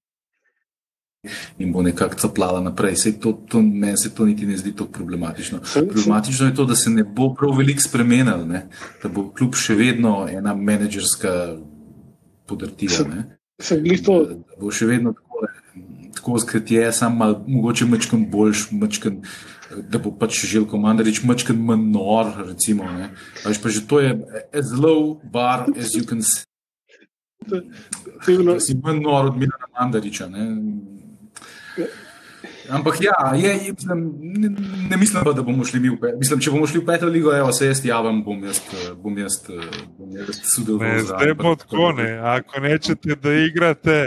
in 1.59 1.71
bo 1.73 1.82
nekako 1.82 2.15
caplala 2.15 2.61
naprej. 2.63 2.95
Sej 2.95 3.17
to, 3.21 3.34
to, 3.49 3.61
meni 3.61 3.97
se 3.97 4.13
to 4.15 4.25
niti 4.25 4.45
ne 4.45 4.57
zdi 4.57 4.73
tako 4.75 4.91
problematično. 4.91 5.59
Problematično 5.89 6.47
je 6.47 6.55
to, 6.55 6.65
da 6.65 6.75
se 6.75 6.89
ne 6.89 7.03
bo 7.03 7.34
prav 7.36 7.57
veliko 7.57 7.82
spremenil, 7.82 8.45
ne? 8.47 8.67
da 9.03 9.09
bo 9.09 9.30
kljub 9.34 9.55
še 9.55 9.75
vedno 9.75 10.28
ena 10.32 10.55
menedžerska 10.55 11.34
podrtija. 12.45 13.05
Se 13.61 13.80
glih 13.82 14.03
to. 14.05 14.21
Da, 14.25 14.38
bo 14.61 14.71
še 14.71 14.86
vedno 14.86 15.13
tako, 15.13 15.45
tako 16.18 16.39
skrat 16.43 16.72
je, 16.72 16.89
sam 16.93 17.18
mal, 17.22 17.38
mogoče 17.47 17.88
mačkam 17.89 18.26
boljš, 18.32 18.68
mačkam 18.72 19.22
da 19.76 19.99
bo 19.99 20.11
pač 20.20 20.45
Željko 20.45 20.80
Mandarič 20.80 21.22
mačken 21.28 21.59
manj 21.65 21.89
nor, 21.91 22.32
recimo. 22.47 22.88
Veš, 23.45 23.61
pa 23.61 23.70
že 23.70 23.84
to 23.88 23.99
je 23.99 24.13
as 24.53 24.72
low 24.72 25.18
bar 25.24 25.68
as 25.78 25.95
you 25.95 26.05
can 26.07 26.22
see. 26.24 26.45
Si 28.63 28.76
manj 28.84 29.01
nor 29.03 29.32
od 29.32 29.38
Milana 29.38 29.72
Mandariča. 29.80 30.28
Ne? 30.28 30.47
Ampak 32.70 32.97
ja, 33.01 33.15
je, 33.36 33.49
je, 33.65 33.72
mislim, 33.72 33.99
ne, 34.22 34.49
ne 34.89 34.97
mislim 34.97 35.24
pa, 35.24 35.32
da 35.32 35.41
bomo 35.41 35.65
šli 35.65 35.80
mi 35.80 35.89
v 35.89 35.99
peto. 36.01 36.18
Mislim, 36.20 36.39
če 36.43 36.51
bomo 36.51 36.68
šli 36.68 36.82
v 36.82 36.86
peto 36.86 37.07
ligo, 37.07 37.32
evo, 37.32 37.51
se 37.55 37.70
jaz 37.70 37.80
javim, 37.86 38.20
bom 38.26 38.43
jaz, 38.43 38.59
bom 39.03 39.15
jaz, 39.18 39.38
bom 39.95 40.11
jaz 40.11 40.41
sodeloval. 40.51 40.99
Zdaj 41.07 41.34
bo 41.39 41.55
tako, 41.55 41.93
ne. 41.95 42.09
Ako 42.20 42.59
nečete, 42.65 43.15
da 43.24 43.34
igrate 43.39 43.97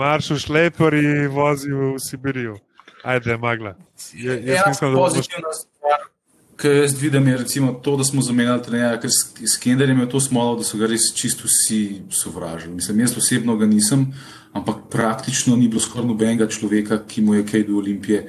marš 0.00 0.30
v 0.30 0.38
šlepor 0.38 0.94
in 0.96 1.28
vozi 1.28 1.72
v 1.72 1.94
Sibirijo. 2.00 2.56
Ajde, 3.04 3.36
magla. 3.36 3.74
Je, 4.12 4.32
jaz 4.32 4.56
ja, 4.56 4.64
mislim, 4.68 4.94
da 4.94 4.98
pozitivna 4.98 5.52
stvar. 5.52 6.00
Kaj 6.60 6.80
jaz 6.80 6.94
vidim, 7.00 7.28
je 7.28 7.36
recimo 7.36 7.72
to, 7.72 7.96
da 7.96 8.04
smo 8.04 8.22
zamenjali 8.22 8.62
trenerja, 8.62 9.00
ker 9.00 9.10
s 9.12 9.56
Kenderjem 9.60 10.00
je 10.00 10.10
to 10.12 10.20
smolo, 10.20 10.58
da 10.60 10.64
so 10.64 10.78
ga 10.80 10.88
res 10.90 11.08
čisto 11.16 11.48
vsi 11.48 12.02
sovražili. 12.12 12.74
Mislim, 12.74 13.00
jaz 13.00 13.16
osebno 13.16 13.56
ga 13.56 13.68
nisem, 13.68 14.10
ampak 14.52 14.86
praktično 14.92 15.56
ni 15.56 15.68
bilo 15.68 15.80
skoraj 15.80 16.08
nobenega 16.08 16.48
človeka, 16.48 17.00
ki 17.08 17.24
mu 17.24 17.38
je 17.38 17.46
kaj 17.48 17.64
do 17.68 17.78
Olimpije, 17.80 18.26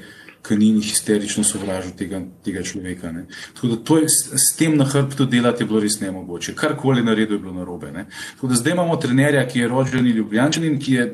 ki 0.48 0.56
ni 0.58 0.70
histerično 0.82 1.44
sovražil 1.44 1.92
tega, 1.98 2.22
tega 2.44 2.64
človeka. 2.64 3.12
Ne. 3.12 3.26
Tako 3.56 3.74
da 3.74 3.82
to 3.84 3.98
je, 4.00 4.08
s 4.12 4.56
tem 4.58 4.78
na 4.80 4.88
hrbtu 4.88 5.28
delati 5.28 5.64
je 5.64 5.68
bilo 5.68 5.84
res 5.84 6.00
nemogoče. 6.00 6.56
Karkoli 6.56 7.04
naredil 7.04 7.36
je 7.36 7.44
bilo 7.44 7.54
narobe. 7.60 7.92
Ne. 7.92 8.08
Tako 8.36 8.48
da 8.48 8.62
zdaj 8.64 8.80
imamo 8.80 8.96
trenerja, 8.96 9.44
ki 9.48 9.60
je 9.60 9.68
rođen 9.68 10.08
ljubljančanin, 10.08 10.80
ki 10.80 10.94
je 10.94 11.12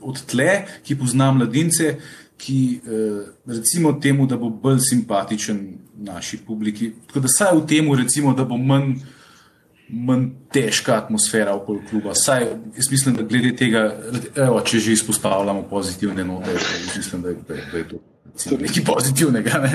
od 0.00 0.24
tle, 0.26 0.64
ki 0.86 0.96
pozna 0.98 1.30
mladince, 1.32 1.94
ki 2.40 2.58
eh, 2.80 3.30
recimo 3.46 3.92
temu, 3.92 4.26
da 4.26 4.36
bo 4.40 4.48
bolj 4.48 4.80
simpatičen 4.88 5.64
naši 6.00 6.38
publiki. 6.46 6.92
Tako 7.06 7.20
da 7.20 7.28
saj 7.28 7.56
v 7.58 7.66
tem, 7.68 7.90
recimo, 7.94 8.34
da 8.34 8.44
bo 8.48 8.56
manj, 8.56 8.94
manj 9.88 10.28
težka 10.52 10.96
atmosfera 10.96 11.54
okoli 11.56 11.82
kluba. 11.90 12.14
Saj 12.14 12.46
jaz 12.76 12.90
mislim, 12.90 13.16
da 13.16 13.26
glede 13.28 13.52
tega, 13.56 13.84
evo, 14.36 14.60
če 14.60 14.78
že 14.78 14.92
izpostavljamo 14.92 15.66
pozitivne 15.70 16.24
note, 16.24 16.56
mislim, 16.96 17.22
da, 17.22 17.34
da, 17.48 17.60
da 17.72 17.78
je 17.78 17.88
to 17.88 18.00
recimo, 18.32 18.60
nekaj 18.60 18.84
pozitivnega. 18.94 19.58
Ne? 19.58 19.72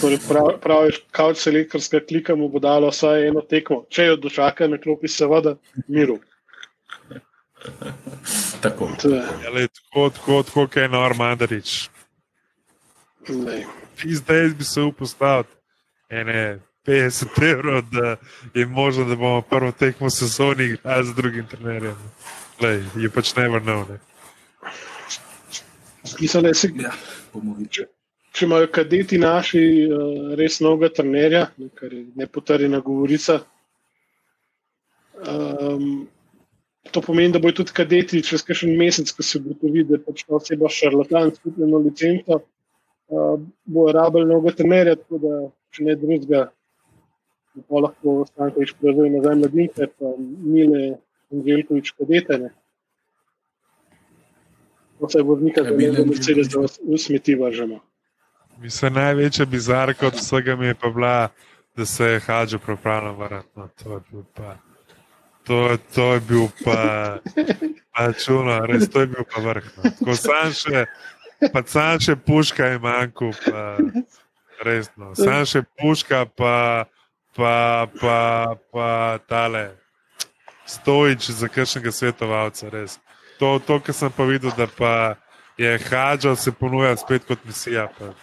Torej 0.00 0.18
prav, 0.28 0.48
praviš, 0.62 1.02
kauč 1.14 1.38
se 1.38 1.50
lekarska 1.50 2.00
klika 2.08 2.34
mu 2.34 2.48
bo 2.48 2.58
dalo 2.58 2.88
vsaj 2.90 3.28
eno 3.28 3.44
tekmo. 3.50 3.84
Če 3.88 4.08
jo 4.08 4.16
dočaka 4.16 4.68
na 4.68 4.78
klopi, 4.78 5.08
seveda, 5.08 5.54
miru. 5.88 6.18
Tako. 8.60 8.90
Ja, 9.04 9.26
tako, 9.68 10.10
tako, 10.10 10.42
tako, 10.42 10.42
kot 10.54 10.76
je 10.76 10.88
Norman 10.88 11.38
Darič. 11.38 11.88
Zdaj 14.04 14.48
bi 14.48 14.64
se 14.64 14.80
upostavil 14.80 15.44
ene 16.08 16.60
50 16.86 17.50
evrov, 17.52 17.82
da 17.92 18.16
je 18.54 18.66
možno, 18.66 19.04
da 19.04 19.16
bomo 19.16 19.42
prvo 19.42 19.72
tekmo 19.72 20.10
sezoni 20.10 20.64
igrali 20.64 21.06
z 21.06 21.14
drugim 21.14 21.46
trenerjem. 21.46 21.96
Lej, 22.60 22.84
je 22.96 23.10
pač 23.10 23.34
ne 23.36 23.48
vrnil. 23.48 23.84
Mislim, 26.20 26.42
da 26.42 26.54
se, 26.54 26.70
ja, 26.76 26.92
če, 27.70 27.86
če 28.32 28.44
imajo 28.44 28.68
kadeti 28.72 29.18
naši 29.18 29.62
uh, 29.88 30.34
res 30.36 30.60
novega 30.60 30.92
trenerja, 31.00 31.46
kar 31.74 31.92
je 31.92 32.04
nepotrjena 32.14 32.80
govorica. 32.84 33.40
Um, 35.24 36.04
To 36.92 37.00
pomeni, 37.00 37.32
da 37.32 37.38
bojo 37.38 37.60
tudi 37.62 37.72
kadeti 37.74 38.22
čez 38.22 38.42
kakšen 38.44 38.74
mesec, 38.78 39.10
ko 39.16 39.24
se 39.24 39.40
bo 39.40 39.54
to 39.60 39.70
videl, 39.72 39.96
da 39.96 40.04
pač 40.04 40.24
ta 40.26 40.36
oseba 40.36 40.68
šarlatan, 40.68 41.32
skupno 41.38 41.80
licenco, 41.80 42.40
uh, 42.40 43.38
bo 43.64 43.86
rabljeno 43.92 44.26
mnogo 44.34 44.52
trenerja, 44.52 44.98
tako 45.00 45.20
da 45.22 45.38
če 45.74 45.86
ne 45.88 45.96
drugega, 46.00 46.42
bo 47.70 47.80
lahko 47.86 48.18
Stankovič 48.28 48.74
prevzel 48.80 49.10
nazaj 49.16 49.40
mladince, 49.40 49.88
pa 49.98 50.12
Mile 50.18 50.84
in 51.30 51.42
Željkovič 51.46 51.90
kadete. 51.98 52.38
Ne. 52.44 52.52
Vse 55.00 55.22
bo 55.22 55.38
nekaj, 55.40 55.70
kar 55.70 55.80
je 55.80 56.06
Mercedes, 56.10 56.52
da 56.52 56.66
v 56.66 57.00
smeti 57.00 57.34
vržemo. 57.40 57.80
Mislim, 58.62 58.94
največja 58.94 59.46
bizarka 59.50 60.06
od 60.06 60.20
vsega 60.20 60.56
mi 60.56 60.66
je 60.66 60.74
pa 60.74 60.90
bila, 60.90 61.28
da 61.76 61.86
se 61.86 62.04
je 62.04 62.20
Hadžo 62.20 62.58
pripravljal 62.58 63.16
vrati. 63.18 63.48
No, 63.56 63.68
to 63.82 63.92
je 63.92 64.22
pa. 64.34 64.56
To, 65.44 65.76
to 65.94 66.04
je 66.14 66.20
bil 66.24 66.48
pa, 66.64 67.20
pa 67.92 68.12
čuno, 68.16 68.64
res 68.66 68.88
to 68.88 69.04
je 69.04 69.06
bil 69.12 69.26
pa 69.28 69.42
vrh. 69.44 69.66
No. 69.76 69.92
Ko 70.00 70.16
sam 70.16 70.54
še, 70.56 70.86
pa 71.52 71.60
sam 71.68 72.00
še 72.00 72.16
puška 72.16 72.70
je 72.72 72.78
manjko, 72.80 73.28
pa 73.44 73.76
resno. 74.64 75.12
Sam 75.18 75.44
še 75.44 75.64
puška, 75.76 76.24
pa, 76.32 76.88
pa, 77.36 77.56
pa, 78.00 78.20
pa 78.72 78.90
tale 79.28 79.76
stojič 80.64 81.28
za 81.36 81.52
kakšnega 81.52 81.92
svetovalca, 81.92 82.72
res. 82.72 82.96
To, 83.36 83.58
to 83.60 83.80
kar 83.84 83.92
sem 83.92 84.12
pa 84.16 84.24
videl, 84.24 84.54
da 84.56 84.64
pa 84.64 85.20
je 85.60 85.78
Hadžo 85.90 86.36
se 86.36 86.52
ponuja 86.56 86.96
spet 86.96 87.28
kot 87.28 87.44
misija. 87.44 87.90
Pa, 87.98 88.14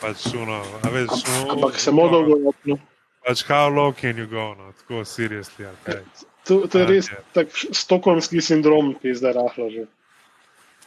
pač 0.00 0.32
a 0.32 0.88
veš, 0.88 1.12
no, 1.28 1.36
Ampak 1.58 1.76
samo 1.76 2.08
dolgo 2.08 2.40
opno. 2.50 2.78
Pač 3.26 3.44
how 3.46 3.68
low 3.68 3.92
can 3.92 4.16
you 4.18 4.26
go, 4.26 4.54
no? 4.54 4.72
tako 4.78 5.04
seriously. 5.04 5.66
Okay. 5.66 6.02
To, 6.44 6.66
to 6.66 6.78
je 6.78 6.86
res 6.86 7.08
Okay. 7.08 7.22
tak 7.32 7.46
stokholmski 7.54 8.42
sindrom, 8.42 8.94
ki 8.94 9.08
je 9.08 9.14
zdaj 9.14 9.34
rahlo 9.38 9.70
že. 9.70 9.84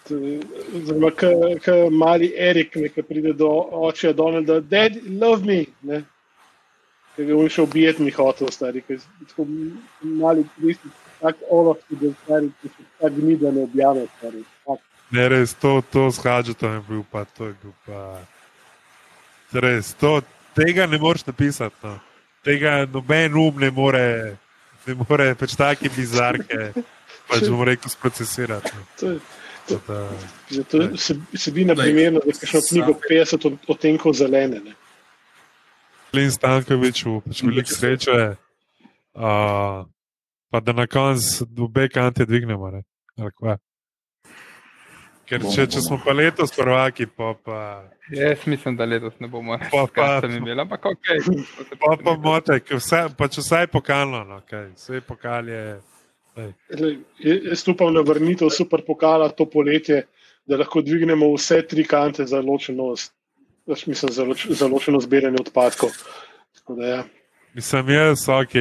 Zelo, 0.05 1.09
kot 1.17 1.69
mali 1.91 2.33
Erik, 2.37 2.75
ki 2.75 3.03
pride 3.03 3.33
do 3.33 3.49
očeja 3.71 4.13
Donalda, 4.13 4.59
dad, 4.61 4.99
love 5.07 5.45
me. 5.45 5.65
Ne? 5.81 6.03
Ki 7.15 7.25
ga 7.25 7.33
je 7.33 7.49
šel 7.49 7.63
ubijeti, 7.63 8.03
mi 8.03 8.11
hotel, 8.11 8.51
stari, 8.51 8.81
ki 8.81 8.93
je 8.93 8.99
tako 9.29 9.47
mali, 10.01 10.43
tisti, 10.59 10.91
tak 11.21 11.39
olov, 11.49 11.79
ki 11.87 11.97
je 12.01 12.13
stari, 12.23 12.51
ki 12.61 12.69
se 12.69 12.85
tako 12.99 13.15
gni, 13.15 13.37
da 13.41 13.51
ne 13.51 13.63
objave, 13.63 14.05
stari. 14.17 14.43
Fuck. 14.65 14.83
Ne, 15.15 15.27
res 15.29 15.53
to, 15.53 15.81
to 15.91 16.11
s 16.11 16.19
Hadžetom 16.19 16.73
je 16.73 16.81
bil 16.89 17.03
pa, 17.11 17.23
to 17.25 17.49
je 17.49 17.55
bil 17.63 17.73
pa. 17.85 18.01
Res, 19.53 19.93
to, 19.97 20.19
tega 20.57 20.85
ne 20.85 20.99
moreš 21.01 21.25
napisati. 21.25 21.75
No. 21.83 21.97
Tega 22.45 22.85
noben 22.85 23.33
um 23.35 23.57
ne 23.59 23.71
more, 23.73 24.37
ne 24.85 24.93
more 25.09 25.31
pač 25.35 25.55
take 25.57 25.89
bizarke, 25.89 26.73
pač 27.27 27.47
bom 27.49 27.63
rekel, 27.65 27.89
sprocesirati. 27.89 28.69
No. 28.75 28.85
To 28.99 29.11
je, 29.11 29.19
To, 29.65 29.79
da, 29.87 29.97
že 30.45 30.61
to 30.69 30.77
je 30.77 30.97
se- 30.97 31.15
vsebina 31.33 31.73
primerna 31.73 32.19
za 32.21 32.37
kakšno 32.37 32.59
knjigo 32.69 32.93
50 33.01 33.45
od- 33.49 33.57
odtenkov 33.67 34.13
zelene. 34.13 34.59
Ne? 34.61 34.73
Klin 36.13 36.29
Stankoviču, 36.31 37.15
pač 37.25 37.41
veliko 37.41 37.73
sreče, 37.73 38.35
uh, 39.17 39.89
pa 40.53 40.59
da 40.61 40.71
na 40.71 40.85
koncu 40.85 41.47
obe 41.57 41.89
kante 41.89 42.25
dvignemo. 42.29 42.69
Ne? 42.71 42.83
Ker 45.25 45.41
Bomo, 45.41 45.51
če, 45.55 45.65
če 45.65 45.79
bomo. 45.79 45.85
smo 45.87 45.97
pa 46.05 46.13
letos 46.13 46.51
prvaki, 46.53 47.05
pa 47.09 47.33
pa. 47.43 47.59
Jaz 48.13 48.43
mislim, 48.45 48.75
da 48.77 48.85
letos 48.85 49.13
ne 49.19 49.27
bomo 49.27 49.57
Pa- 49.57 49.69
pa- 49.71 49.87
skratili 49.87 50.37
imeli, 50.37 50.61
ampak 50.61 50.85
ok. 50.85 51.07
Pa 51.81 51.95
pa 52.03 52.13
moče, 52.21 52.59
vse, 52.77 52.99
pač 53.17 53.39
vsaj 53.41 53.67
pokalno, 53.73 54.23
no, 54.23 54.41
okay. 54.43 54.67
vse 54.77 55.01
pokal 55.01 55.49
je. 55.49 55.63
ej. 56.37 56.51
Glej, 56.77 56.97
Jaz 57.49 57.65
upam 57.67 57.93
na 57.93 58.01
vrnitev 58.05 58.49
super 58.53 58.83
pokala 58.85 59.29
to 59.29 59.45
poletje, 59.49 60.03
da 60.45 60.57
lahko 60.61 60.81
dvignemo 60.85 61.31
vse 61.33 61.63
tri 61.67 61.83
kante 61.83 62.25
za 62.29 62.41
ločeno, 62.45 62.91
veš, 63.65 63.85
mislim, 63.89 64.11
za, 64.13 64.23
loč, 64.23 64.45
za 64.49 64.67
ločeno 64.67 65.01
zbiranje 65.01 65.41
odpadkov. 65.41 65.89
Tako 66.59 66.75
da, 66.75 66.85
ja. 66.87 67.03
Mislim, 67.55 67.89
jaz, 67.89 68.27
ok, 68.29 68.53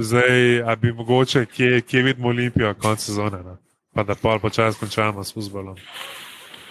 zdaj, 0.00 0.62
a 0.66 0.74
bi 0.76 0.92
mogoče, 0.92 1.46
kje, 1.46 1.80
kje 1.86 2.02
vidimo 2.02 2.28
Olimpijo, 2.28 2.74
konec 2.74 3.00
sezone, 3.04 3.42
no? 3.44 3.58
Pa 3.94 4.02
da 4.02 4.14
pol 4.14 4.40
počasi 4.40 4.78
končamo 4.80 5.24
s 5.24 5.34
futbolom. 5.34 5.76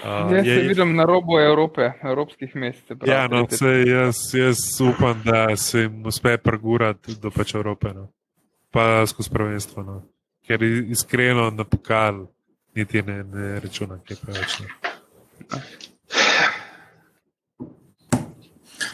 Uh, 0.01 0.33
Jaz 0.33 0.45
se 0.45 0.61
vidim 0.67 0.95
na 0.95 1.05
robu 1.05 1.39
Evrope, 1.39 1.91
evropskih 2.03 2.55
mest. 2.55 2.87
pravi, 2.87 3.11
Ja, 3.11 3.27
no, 3.27 3.47
se, 3.49 3.83
jaz, 3.87 4.15
jaz 4.33 4.57
upam, 4.81 5.21
da 5.25 5.55
se 5.57 5.79
jim 5.79 6.05
uspe 6.05 6.37
pregurati 6.37 7.15
do 7.21 7.31
pač 7.31 7.55
Evrope, 7.55 7.93
no. 7.93 8.07
pa 8.71 9.05
skozi 9.07 9.29
prvenstvo. 9.29 9.83
No. 9.83 10.01
Ker 10.47 10.63
iskreno 10.63 11.49
na 11.49 11.63
pokal 11.63 12.25
niti 12.75 13.01
ne, 13.01 13.23
ne 13.23 13.59
računam, 13.59 14.01
kaj 14.07 14.17
preveč. 14.25 14.59
No. 14.59 15.59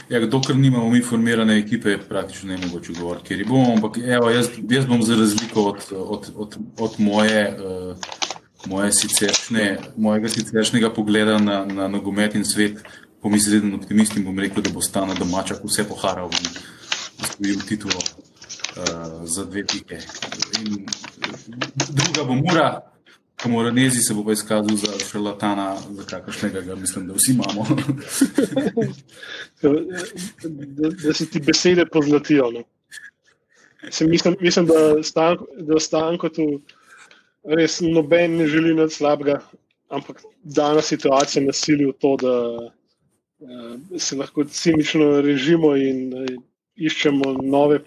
Ja, 0.10 0.26
dokler 0.26 0.58
nimamo 0.58 0.90
mi 0.90 1.02
formirane 1.02 1.58
ekipe, 1.58 1.90
je 1.90 1.98
praktično 2.10 2.50
ne 2.50 2.58
mogoče 2.58 2.94
govoriti, 3.00 3.34
jih 3.34 3.48
bomo. 3.48 3.74
Ampak 3.74 3.98
evo, 3.98 4.30
jaz, 4.30 4.48
jaz 4.70 4.86
bom 4.86 5.04
za 5.04 5.16
razliko 5.16 5.64
od, 5.64 5.84
od, 5.92 6.32
od, 6.36 6.58
od 6.80 6.94
moje, 6.98 7.58
uh, 7.60 7.98
moje 8.66 8.92
siceršne, 8.92 9.78
mojega 9.98 10.30
siceršnjega 10.30 10.94
pogleda 10.94 11.38
na, 11.38 11.66
na 11.66 11.88
nogomet 11.88 12.36
in 12.36 12.46
svet, 12.46 12.80
pomisliten 13.22 13.76
optimist 13.76 14.16
in 14.16 14.24
bom 14.24 14.40
rekel, 14.40 14.64
da 14.64 14.72
bo 14.72 14.82
stana 14.82 15.14
domača 15.14 15.60
vse 15.64 15.84
poharal 15.90 16.32
in 16.32 16.48
osvojil 17.24 17.60
titulo 17.68 18.00
uh, 18.00 19.28
za 19.28 19.46
dve 19.46 19.66
pike. 19.66 20.00
In 20.64 20.86
druga 21.90 22.24
bo 22.24 22.36
mura. 22.36 22.97
Kamoranezi 23.38 24.02
se 24.02 24.14
bo 24.14 24.24
pa 24.26 24.32
izkazal 24.32 24.76
za 24.76 25.00
šarlatana, 25.00 25.78
za 25.90 26.04
kakršnega 26.04 26.62
ga 26.62 26.76
mislim, 26.76 27.08
da 27.08 27.14
vsi 27.14 27.32
imamo. 27.32 27.68
da, 29.62 30.90
da 30.90 31.14
se 31.14 31.30
ti 31.30 31.40
besede 31.40 31.86
pozlatijo. 31.86 32.52
No. 32.52 32.64
Se, 33.92 34.08
mislim, 34.08 34.36
mislim, 34.42 34.66
da, 34.66 35.04
stanko, 35.04 35.46
da 35.58 35.80
stanko 35.80 36.30
tu 36.30 36.48
res 37.44 37.80
noben 37.82 38.38
ne 38.38 38.48
želi 38.48 38.74
nič 38.76 38.98
slabega, 38.98 39.38
ampak 39.94 40.24
dana 40.44 40.82
situacija 40.82 41.46
nasili 41.46 41.86
v 41.86 41.94
to, 42.02 42.16
da 42.22 42.34
uh, 42.58 44.00
se 44.02 44.18
lahko 44.18 44.44
cinično 44.44 45.22
režimo 45.22 45.76
in 45.78 46.14
uh, 46.14 46.26
iščemo 46.76 47.38
nove 47.44 47.80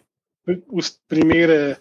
primere, 1.08 1.76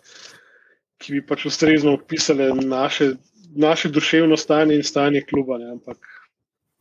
ki 0.99 1.13
bi 1.15 1.22
pač 1.26 1.45
ustrezno 1.47 1.93
opisali 1.95 2.49
naše, 2.65 3.13
naše 3.60 3.89
duševno 3.91 4.38
stanje 4.38 4.76
in 4.76 4.84
stanje 4.84 5.22
kluba. 5.30 5.57
Ne, 5.57 5.72
ampak, 5.72 5.97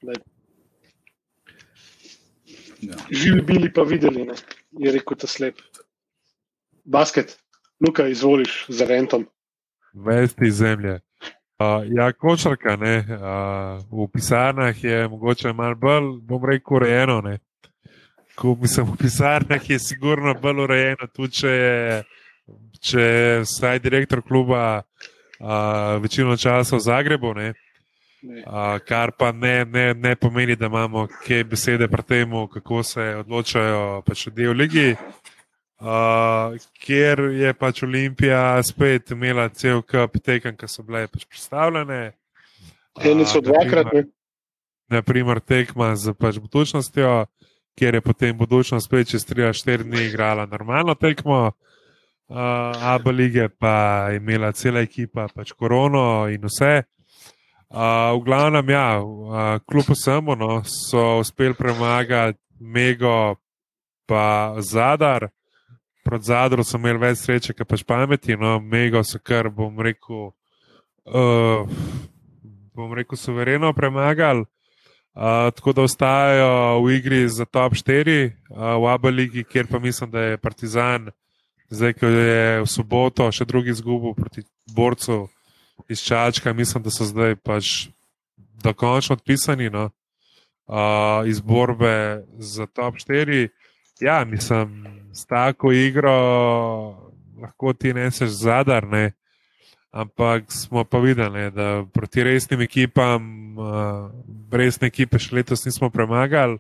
daj, 0.03 0.21
Ja. 2.81 2.95
Živi 3.11 3.41
bili 3.43 3.73
pa 3.73 3.83
videli, 3.83 4.25
ne? 4.25 4.35
je 4.71 4.93
rekel 4.93 5.17
ta 5.17 5.27
slep. 5.27 5.55
Basket, 6.85 7.39
Luka, 7.87 8.07
izvoliš 8.07 8.67
za 8.69 8.85
rentom. 8.85 9.27
Vesti 9.93 10.51
zemlje. 10.51 11.01
Uh, 11.59 11.83
ja, 11.91 12.13
kočarka, 12.13 12.77
ne, 12.77 12.99
uh, 12.99 13.83
v 13.91 14.07
pisarnah 14.13 14.85
je 14.85 15.09
mogoče 15.09 15.53
malo 15.53 15.75
bolj, 15.75 16.21
bom 16.23 16.45
rekel, 16.45 16.77
urejeno. 16.77 17.21
Ne. 17.21 17.39
Ko 18.35 18.55
mislim, 18.61 18.87
v 18.87 18.97
pisarnah 18.97 19.71
je 19.71 19.79
sigurno 19.79 20.35
bolj 20.35 20.63
urejeno, 20.69 21.11
tudi 21.15 21.33
če 21.41 21.49
je, 21.49 22.03
če 22.81 23.01
je 23.01 23.41
vsaj 23.43 23.83
direktor 23.83 24.23
kluba 24.23 24.63
uh, 24.79 25.09
večino 26.01 26.37
časa 26.37 26.77
v 26.77 26.81
Zagrebu. 26.81 27.35
Ne. 27.35 27.55
Uh, 28.23 28.79
kar 28.83 29.13
pa 29.15 29.31
ne, 29.33 29.65
ne, 29.65 29.95
ne 29.95 30.17
pomeni, 30.17 30.57
da 30.57 30.67
imamo 30.67 31.07
kaj 31.27 31.45
besede 31.45 31.89
pri 31.89 32.03
tem, 32.03 32.33
kako 32.51 32.83
se 32.83 33.03
odločajo 33.23 34.03
pač 34.07 34.27
ljudje 34.27 34.49
v 34.49 34.57
ligi. 34.59 34.97
Uh, 35.79 36.59
ker 36.83 37.21
je 37.39 37.53
pač 37.55 37.83
Olimpija 37.87 38.59
spet 38.67 39.13
imela 39.15 39.47
cel 39.49 39.83
kup 39.87 40.19
tekem, 40.19 40.57
ki 40.59 40.67
so 40.67 40.83
bile 40.83 41.07
pač 41.07 41.29
predstavljene. 41.31 42.01
Eni 42.99 43.27
so 43.27 43.39
dvakrat, 43.41 43.93
ne? 43.95 44.09
Naprimer, 44.91 45.39
tekma 45.39 45.93
z 45.95 46.17
pač 46.19 46.41
budučnostjo, 46.43 47.29
kjer 47.79 47.95
je 47.95 48.03
potem 48.03 48.35
budučnost 48.35 48.91
spet 48.91 49.15
čez 49.15 49.23
3-4 49.31 49.87
dni 49.87 50.09
igrala 50.09 50.49
normalno 50.51 50.99
tekmo. 50.99 51.45
Uh, 51.47 51.78
Abu 52.29 53.11
lige 53.11 53.49
pa 53.49 54.09
je 54.11 54.17
imela 54.17 54.53
cela 54.53 54.81
ekipa, 54.81 55.29
pač 55.35 55.53
korono 55.53 56.29
in 56.29 56.45
vse. 56.45 56.83
Uh, 57.69 58.17
v 58.17 58.25
glavnem, 58.25 58.71
ja, 58.73 59.01
uh, 59.01 59.61
kljub 59.69 59.91
vsemu 59.93 60.37
no, 60.37 60.63
so 60.65 61.19
uspeli 61.21 61.55
premagati 61.55 62.39
Mego 62.61 63.37
pa 64.07 64.57
Zadar. 64.61 65.29
Proti 66.05 66.25
Zadru 66.25 66.65
so 66.65 66.79
imeli 66.81 66.99
več 67.03 67.27
sreče, 67.27 67.53
kot 67.53 67.69
pač 67.69 67.85
pameti, 67.85 68.37
no, 68.41 68.57
Mego 68.61 69.03
so 69.05 69.21
kar, 69.21 69.51
bom 69.53 69.77
rekel, 69.85 70.31
uh, 71.13 71.69
bom 72.73 72.97
rekel, 72.97 73.21
suvereno 73.21 73.75
premagali. 73.77 74.49
Uh, 75.19 75.51
tako 75.53 75.75
da 75.77 75.85
ostajajo 75.85 76.81
v 76.85 76.97
igri 76.97 77.21
za 77.29 77.45
top 77.45 77.77
4 77.77 78.17
uh, 78.25 78.79
v 78.81 78.89
Abu 78.89 79.13
Leigi, 79.13 79.45
kjer 79.45 79.69
pa 79.69 79.81
mislim, 79.83 80.11
da 80.11 80.23
je 80.23 80.41
Partizan, 80.41 81.11
zdaj 81.71 81.93
ko 81.93 82.07
je 82.07 82.63
v 82.63 82.67
soboto 82.67 83.29
še 83.33 83.45
drugi 83.45 83.71
izgubil 83.71 84.15
proti 84.17 84.43
borcu 84.73 85.29
iz 85.89 86.03
Čačka, 86.05 86.53
mislim, 86.53 86.83
da 86.83 86.91
so 86.91 87.05
zdaj 87.05 87.37
pač 87.37 87.89
dokončno 88.63 89.17
odpisani 89.17 89.71
no, 89.71 89.91
uh, 90.67 91.29
iz 91.29 91.41
borbe 91.41 92.25
za 92.39 92.67
top 92.67 92.99
4. 92.99 93.49
Ja, 94.01 94.25
mislim, 94.25 94.87
s 95.13 95.27
tako 95.27 95.73
igro 95.73 96.19
lahko 97.41 97.73
ti 97.73 97.95
neseš 97.95 98.29
zadar, 98.29 98.87
ne. 98.87 99.13
Ampak 99.91 100.53
smo 100.53 100.85
pa 100.85 100.99
videli, 100.99 101.33
ne, 101.33 101.51
da 101.51 101.85
proti 101.93 102.23
resnim 102.23 102.61
ekipam, 102.61 103.23
uh, 103.59 104.11
resne 104.53 104.91
ekipe 104.93 105.19
še 105.19 105.37
letos 105.37 105.65
nismo 105.65 105.89
premagali. 105.91 106.59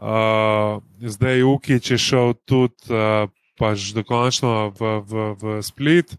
Uh, 0.00 0.80
zdaj 1.00 1.42
Ukič 1.44 1.90
je 1.90 1.98
šel 1.98 2.34
tudi 2.48 2.92
uh, 2.92 3.28
pač 3.60 3.90
dokončno 3.92 4.72
v, 4.72 4.96
v, 5.04 5.30
v 5.36 5.60
Split, 5.66 6.16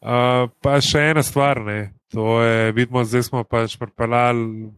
Uh, 0.00 0.48
pa 0.64 0.78
še 0.80 1.10
ena 1.12 1.20
stvar, 1.20 1.58
ne. 1.60 1.92
to 2.08 2.40
je, 2.40 2.72
vidimo, 2.72 3.02
zdaj 3.04 3.26
smo 3.28 3.42
pač 3.44 3.76
pripeljali 3.76 4.70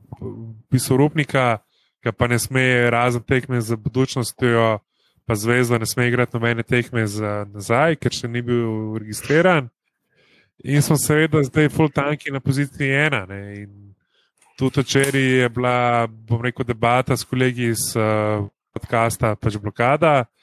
pisorupnika, 0.66 1.62
ki 2.03 2.11
pa 2.11 2.26
ne 2.26 2.40
sme 2.43 2.90
razen 2.90 3.22
tekme 3.22 3.61
za 3.62 3.78
budučnostjo, 3.78 4.82
pa 5.22 5.34
zvezda 5.38 5.78
ne 5.78 5.86
sme 5.86 6.09
igrati 6.11 6.34
nobene 6.34 6.66
tekme 6.66 7.07
za 7.07 7.47
nazaj, 7.47 8.01
ker 8.03 8.11
še 8.11 8.26
ni 8.26 8.43
bil 8.43 8.99
registriran. 8.99 9.70
In 10.66 10.82
smo 10.82 10.99
seveda 10.99 11.45
zdaj 11.47 11.70
full 11.70 11.95
tanki 11.95 12.34
na 12.34 12.43
poziciji 12.43 12.90
ena. 12.90 13.22
Ne. 13.30 13.40
In 13.62 13.70
tudi 14.59 14.82
včeraj 14.82 15.28
je 15.47 15.49
bila, 15.55 16.11
bom 16.11 16.43
rekel, 16.43 16.66
debata 16.66 17.14
s 17.14 17.22
kolegi 17.22 17.70
iz 17.70 17.95
uh, 17.95 18.43
podcasta, 18.74 19.36
pač 19.38 19.55
blokada. 19.62 20.26
Uh, 20.26 20.41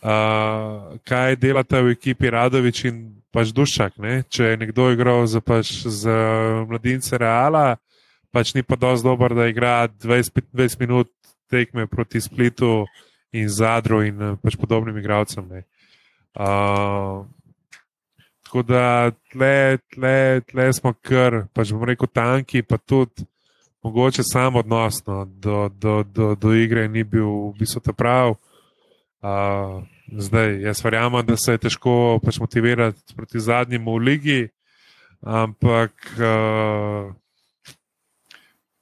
kaj 0.00 1.36
delate 1.36 1.82
v 1.82 1.94
ekipi 1.96 2.30
Radovič 2.30 2.84
in 2.84 3.22
pač 3.34 3.52
Dušak? 3.54 3.98
Ne? 3.98 4.22
Če 4.30 4.54
je 4.54 4.60
nekdo 4.60 4.90
igral 4.94 5.26
za, 5.26 5.40
pač, 5.40 5.84
za 5.84 6.16
mladince 6.68 7.18
Reala, 7.18 7.76
pač 8.30 8.54
ni 8.54 8.62
pa 8.62 8.76
dovolj 8.76 9.02
dober, 9.02 9.34
da 9.34 9.48
igra 9.50 9.88
20 9.88 10.80
minut 10.80 11.10
tekme 11.50 11.86
proti 11.86 12.20
Splitu 12.20 12.86
in 13.32 13.48
Zadru 13.48 14.02
in 14.04 14.36
pač 14.42 14.56
podobnim 14.56 14.96
igralcem. 15.00 15.48
Uh, 16.38 17.24
tako 18.46 18.62
da 18.62 19.10
tle, 19.32 19.78
tle, 19.92 20.40
tle 20.48 20.68
smo 20.72 20.94
kar, 21.02 21.46
pač 21.52 21.72
bom 21.74 21.84
rekel, 21.88 22.08
tanki, 22.08 22.62
pa 22.62 22.78
tudi 22.78 23.26
mogoče 23.84 24.22
samo 24.22 24.58
odnosno 24.58 25.24
do, 25.24 25.68
do, 25.68 26.02
do, 26.02 26.34
do 26.34 26.54
igre 26.54 26.88
ni 26.88 27.04
bil 27.04 27.28
v 27.50 27.58
bistvu 27.60 27.80
ta 27.80 27.92
prav. 27.92 28.36
Uh, 29.18 29.82
zdaj, 30.12 30.60
jaz 30.62 30.84
verjamem, 30.84 31.26
da 31.26 31.36
se 31.36 31.52
je 31.52 31.58
težko 31.58 32.20
pač 32.22 32.38
motivirati 32.38 33.14
proti 33.16 33.40
zadnjemu 33.40 33.96
v 33.96 33.98
ligi, 33.98 34.48
ampak 35.26 35.90
uh, 36.22 37.10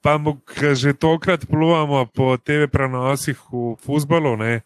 pa 0.01 0.21
že 0.73 0.93
tokrat 0.93 1.47
pluvamo 1.49 2.05
po 2.05 2.37
TV 2.37 2.69
prenosih 2.69 3.37
v 3.51 3.75
futbalu. 3.81 4.37
Uh, 4.37 4.61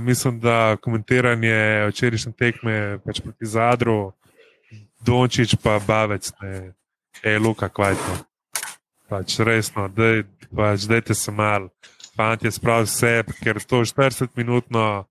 mislim, 0.00 0.40
da 0.40 0.76
komentiranje 0.76 1.88
včerajšnje 1.88 2.32
tekme 2.32 2.98
pač 3.04 3.24
proti 3.24 3.46
Zadru, 3.46 4.12
Dončić 5.00 5.56
pa 5.62 5.80
Bavec, 5.80 6.32
ne, 6.42 6.72
je 7.24 7.38
Luka 7.38 7.68
Kvajto. 7.68 8.28
Pač 9.08 9.40
resno, 9.40 9.88
dej, 9.88 10.28
pač 10.52 10.84
dejte 10.84 11.14
se 11.14 11.32
mal 11.32 11.72
fanti 12.16 12.50
spravi 12.50 12.84
vse, 12.88 13.12
ker 13.42 13.60
to 13.64 13.82
40 13.84 14.28
minutno, 14.36 15.04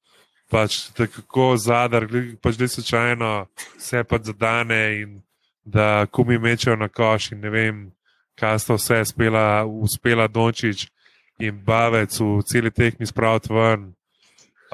pač 0.49 0.89
tako 0.97 1.55
zadar, 1.57 2.07
pač 2.41 2.57
da 2.57 2.67
slučajno 2.67 3.31
vse 3.77 4.03
pa 4.03 4.19
zadane 4.23 4.81
in 5.01 5.21
da 5.65 6.05
kumi 6.05 6.37
mečejo 6.37 6.75
na 6.75 6.87
koš 6.87 7.31
in 7.31 7.41
ne 7.41 7.49
vem, 7.49 7.85
kaj 8.37 8.59
sta 8.59 8.77
vse 8.77 9.03
spela, 9.05 9.65
uspela 9.65 10.27
Dončić 10.27 10.87
in 11.39 11.61
Bavec 11.65 12.19
v 12.19 12.41
celi 12.47 12.71
tekmi 12.71 13.05
spraviti 13.05 13.53
ven. 13.53 13.93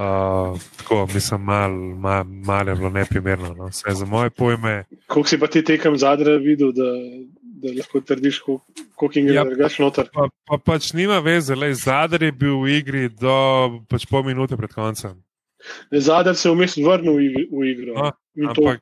Uh, 0.01 0.57
tako, 0.77 1.07
mislim, 1.13 1.41
malo 1.41 1.95
mal, 1.95 2.23
mal 2.23 2.67
je 2.67 2.75
bilo 2.75 2.89
neprimerno, 2.89 3.53
no. 3.53 3.67
vse 3.67 3.93
za 3.93 4.05
moje 4.05 4.29
pojme. 4.29 4.83
Kako 5.07 5.27
si 5.27 5.39
pa 5.39 5.47
ti 5.47 5.63
tekem 5.63 5.97
zadra 5.97 6.35
videl, 6.35 6.71
da, 6.71 6.87
da 7.61 7.73
lahko 7.77 8.01
trdiš, 8.01 8.39
koliko 8.41 9.11
jim 9.19 9.27
je 9.27 9.35
ja, 9.37 9.43
drugač 9.45 9.77
noter. 9.79 10.09
Pa, 10.13 10.27
pa 10.47 10.57
pač 10.57 10.91
nima 10.97 11.19
veze, 11.23 11.55
le 11.55 11.71
zadar 11.77 12.23
je 12.23 12.31
bil 12.31 12.57
v 12.63 12.77
igri 12.79 13.03
do 13.09 13.35
pač 13.89 14.07
pol 14.09 14.25
minute 14.27 14.57
pred 14.57 14.73
koncem. 14.73 15.19
Zadar 15.93 16.35
se 16.35 16.49
je 16.49 16.55
vmes 16.55 16.77
vrnil 16.77 17.19
v, 17.19 17.45
v 17.51 17.69
igro. 17.69 17.93
No, 17.95 18.11
ampak, 18.49 18.81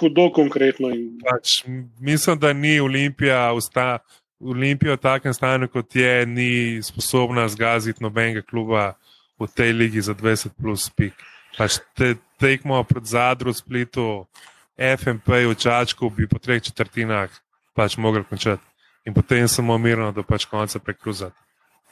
hudo 0.00 0.30
konkretno. 0.32 0.90
In... 0.90 1.18
Pač, 1.20 1.62
mislim, 2.00 2.38
da 2.40 2.52
ni 2.52 2.80
Olimpija 2.80 3.52
usta. 3.52 3.98
Olimpija 4.40 4.96
v 4.96 5.00
takem 5.00 5.34
stanju, 5.34 5.68
kot 5.72 5.94
je, 5.96 6.26
ni 6.26 6.82
sposobna 6.82 7.46
zgaziti 7.48 8.02
nobenega 8.04 8.42
kluba 8.42 8.92
v 9.40 9.48
tej 9.48 9.72
ligi 9.72 10.02
za 10.04 10.14
20 10.14 10.56
plus 10.58 10.88
pik. 10.90 11.14
Pač 11.56 11.78
te, 11.96 12.14
tekmo 12.40 12.82
pred 12.84 13.06
zadru 13.06 13.54
Splitu, 13.54 14.26
FMP 14.74 15.46
v 15.46 15.54
Čačku 15.54 16.10
bi 16.10 16.26
po 16.26 16.42
treh 16.42 16.62
četrtinah 16.62 17.30
pač 17.74 17.96
mogli 17.96 18.24
končati. 18.24 18.62
In 19.04 19.14
potem 19.14 19.48
samo 19.48 19.76
mirno, 19.78 20.12
da 20.12 20.22
pač 20.22 20.46
konca 20.48 20.80
prekruzati. 20.80 21.36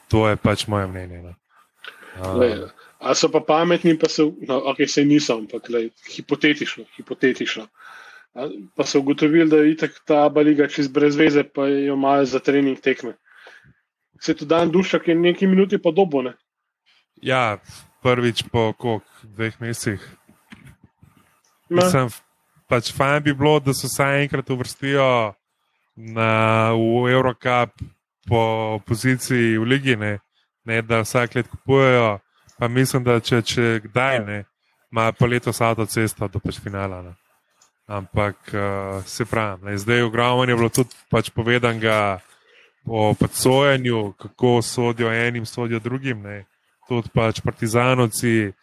To 0.09 0.25
je 0.29 0.37
pač 0.37 0.65
moje 0.67 0.87
mnenje. 0.87 1.21
No. 1.21 1.33
Uh, 2.17 2.69
a 3.01 3.13
so 3.17 3.29
pa 3.29 3.41
pametni, 3.41 3.97
pa 3.97 4.09
so, 4.09 4.31
no, 4.47 4.57
ok, 4.69 4.85
se 4.89 5.05
niso, 5.05 5.37
ampak 5.37 5.69
lej, 5.69 5.91
hipotetično. 6.15 6.85
hipotetično. 6.97 7.67
A, 8.33 8.47
pa 8.75 8.85
so 8.85 9.01
ugotovili, 9.01 9.49
da 9.49 9.61
je 9.61 9.89
ta 10.05 10.29
baliga 10.29 10.67
čez 10.67 10.87
brez 10.87 11.15
veze, 11.15 11.43
pa 11.43 11.67
jo 11.69 11.93
imajo 11.93 12.25
za 12.25 12.39
trening 12.39 12.79
tekme. 12.81 13.13
Se 14.21 14.33
to 14.33 14.45
dan 14.45 14.71
duša, 14.71 14.99
ki 15.03 15.11
je 15.11 15.19
nekaj 15.19 15.47
minuti 15.47 15.77
pa 15.81 15.91
dobo. 15.91 16.21
Ne? 16.21 16.33
Ja, 17.21 17.59
prvič 18.01 18.45
po 18.51 18.71
kok, 18.73 19.03
dveh 19.23 19.57
mesecih. 19.61 20.01
Mislim, 21.69 22.09
pač 22.69 22.93
fajn 22.93 23.23
bi 23.23 23.33
bilo, 23.33 23.59
da 23.59 23.73
se 23.73 23.89
vsaj 23.89 24.23
enkrat 24.23 24.49
uvrstijo 24.49 25.33
na, 25.95 26.73
v 26.73 27.11
Eurocup 27.11 27.71
po 28.27 28.79
poziciji 28.85 29.57
v 29.57 29.63
Ligi, 29.63 29.95
ne, 29.95 30.19
ne 30.65 30.81
da 30.81 31.03
vsak 31.03 31.35
let 31.35 31.47
kupujejo. 31.47 32.19
Pa 32.57 32.67
mislim, 32.67 33.03
da 33.03 33.19
če, 33.19 33.41
če 33.41 33.79
kdaj 33.83 34.19
ne, 34.25 34.43
ima 34.91 35.11
pa 35.11 35.27
letos 35.27 35.61
avtocesto 35.61 36.27
do 36.29 36.39
pač 36.39 36.61
finala. 36.61 37.01
Ne. 37.01 37.13
Ampak 37.89 38.37
uh, 38.53 39.03
se 39.05 39.25
pravi, 39.25 39.77
zdaj 39.77 40.05
ogromno 40.05 40.45
je 40.47 40.55
bilo 40.55 40.69
tudi 40.69 40.95
pač 41.11 41.29
povedanega 41.33 42.21
o 42.85 43.15
sojenju, 43.31 44.13
kako 44.19 44.61
sodijo 44.61 45.11
enim, 45.11 45.45
sodijo 45.45 45.79
drugim. 45.79 46.21
Ne. 46.21 46.45
Tudi 46.87 47.09
pač 47.13 47.41
partizanovci 47.41 48.53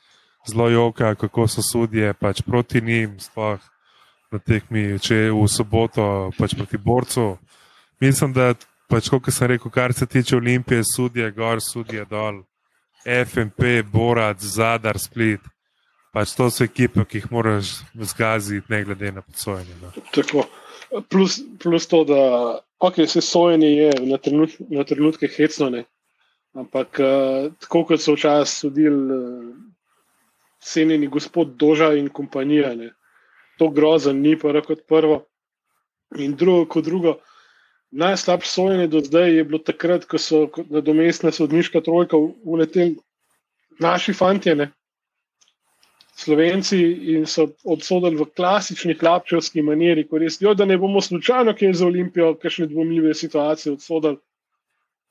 zelo 0.49 0.69
joka, 0.69 1.15
kako 1.15 1.49
so 1.49 1.63
sodje 1.63 2.15
pač 2.15 2.43
proti 2.43 2.81
njim. 2.81 3.19
Sploh 3.21 3.61
na 4.31 4.39
tekmi, 4.39 4.99
če 5.03 5.17
je 5.27 5.31
v 5.35 5.47
soboto 5.51 6.05
pač 6.39 6.55
proti 6.55 6.79
borcu. 6.79 7.35
Mislim, 8.03 8.33
da 8.35 8.53
pač, 8.91 9.11
kot 9.11 9.31
sem 9.35 9.51
rekel, 9.51 9.73
kar 9.75 9.95
se 9.95 10.07
tiče 10.07 10.39
Olimpije, 10.39 10.85
sudje, 10.87 11.31
gor, 11.35 11.63
sudje, 11.63 12.07
dol, 12.11 12.45
FMP, 13.05 13.83
Borac, 13.91 14.43
Zadar, 14.43 14.99
Split. 15.03 15.43
Pač 16.15 16.35
to 16.35 16.49
so 16.51 16.67
ekipe, 16.67 17.05
ki 17.07 17.21
jih 17.21 17.31
moraš 17.31 17.81
zgaziti, 17.95 18.67
ne 18.71 18.83
glede 18.87 19.13
na 19.15 19.23
posojenje. 19.23 19.77
No. 19.83 19.93
Plus, 21.07 21.39
plus 21.63 21.87
to, 21.87 22.03
da 22.07 22.23
okay, 22.83 23.07
se 23.07 23.23
sojenje 23.23 23.71
je 23.71 23.91
na, 24.11 24.19
trenut, 24.19 24.57
na 24.71 24.83
trenutke 24.85 25.31
hecno, 25.31 25.71
ne. 25.71 25.85
ampak 26.59 26.99
uh, 26.99 27.53
tako 27.63 27.85
kot 27.87 28.03
so 28.03 28.17
včasih 28.17 28.51
sodili 28.65 29.15
uh, 29.15 29.53
cenjeni 30.59 31.07
gospod 31.07 31.55
Doža 31.55 31.93
in 31.95 32.09
kompanija. 32.11 32.75
Ne 32.75 32.91
to 33.61 33.69
grozen, 33.69 34.23
ni 34.25 34.39
pa 34.41 34.55
reko 34.57 34.73
kot 34.73 34.87
prvo. 34.89 35.21
In 36.19 36.33
drugo, 36.37 36.65
kot 36.73 36.85
drugo, 36.89 37.19
najslabše 37.91 38.49
sojenje 38.49 38.87
do 38.91 39.03
zdaj 39.05 39.37
je 39.37 39.45
bilo 39.45 39.61
takrat, 39.61 40.07
ko 40.09 40.19
so 40.19 40.47
na 40.71 40.81
domestna 40.81 41.31
sodniška 41.33 41.83
trojka 41.85 42.17
uleteli 42.17 42.97
naši 43.81 44.17
fantje, 44.17 44.57
ne? 44.57 44.71
Slovenci, 46.21 46.81
in 47.15 47.29
so 47.29 47.47
obsodili 47.65 48.19
v 48.19 48.27
klasični 48.37 48.97
klapčevski 48.99 49.63
maniri, 49.65 50.05
ko 50.09 50.19
res, 50.21 50.41
jo, 50.41 50.53
da 50.55 50.67
ne 50.69 50.77
bomo 50.79 51.01
slučajno, 51.01 51.55
ki 51.57 51.71
je 51.71 51.79
za 51.81 51.87
Olimpijo, 51.87 52.35
kakšne 52.41 52.67
dvomljive 52.73 53.15
situacije 53.15 53.73
obsodili, 53.77 54.19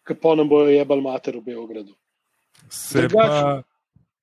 ki 0.06 0.18
pa 0.22 0.36
nam 0.38 0.50
bojo 0.50 0.70
jebal 0.74 1.02
mater 1.02 1.40
v 1.40 1.48
Beogradu. 1.48 1.96
Se 2.70 3.08
Drugač, 3.08 3.34
pa 3.34 3.69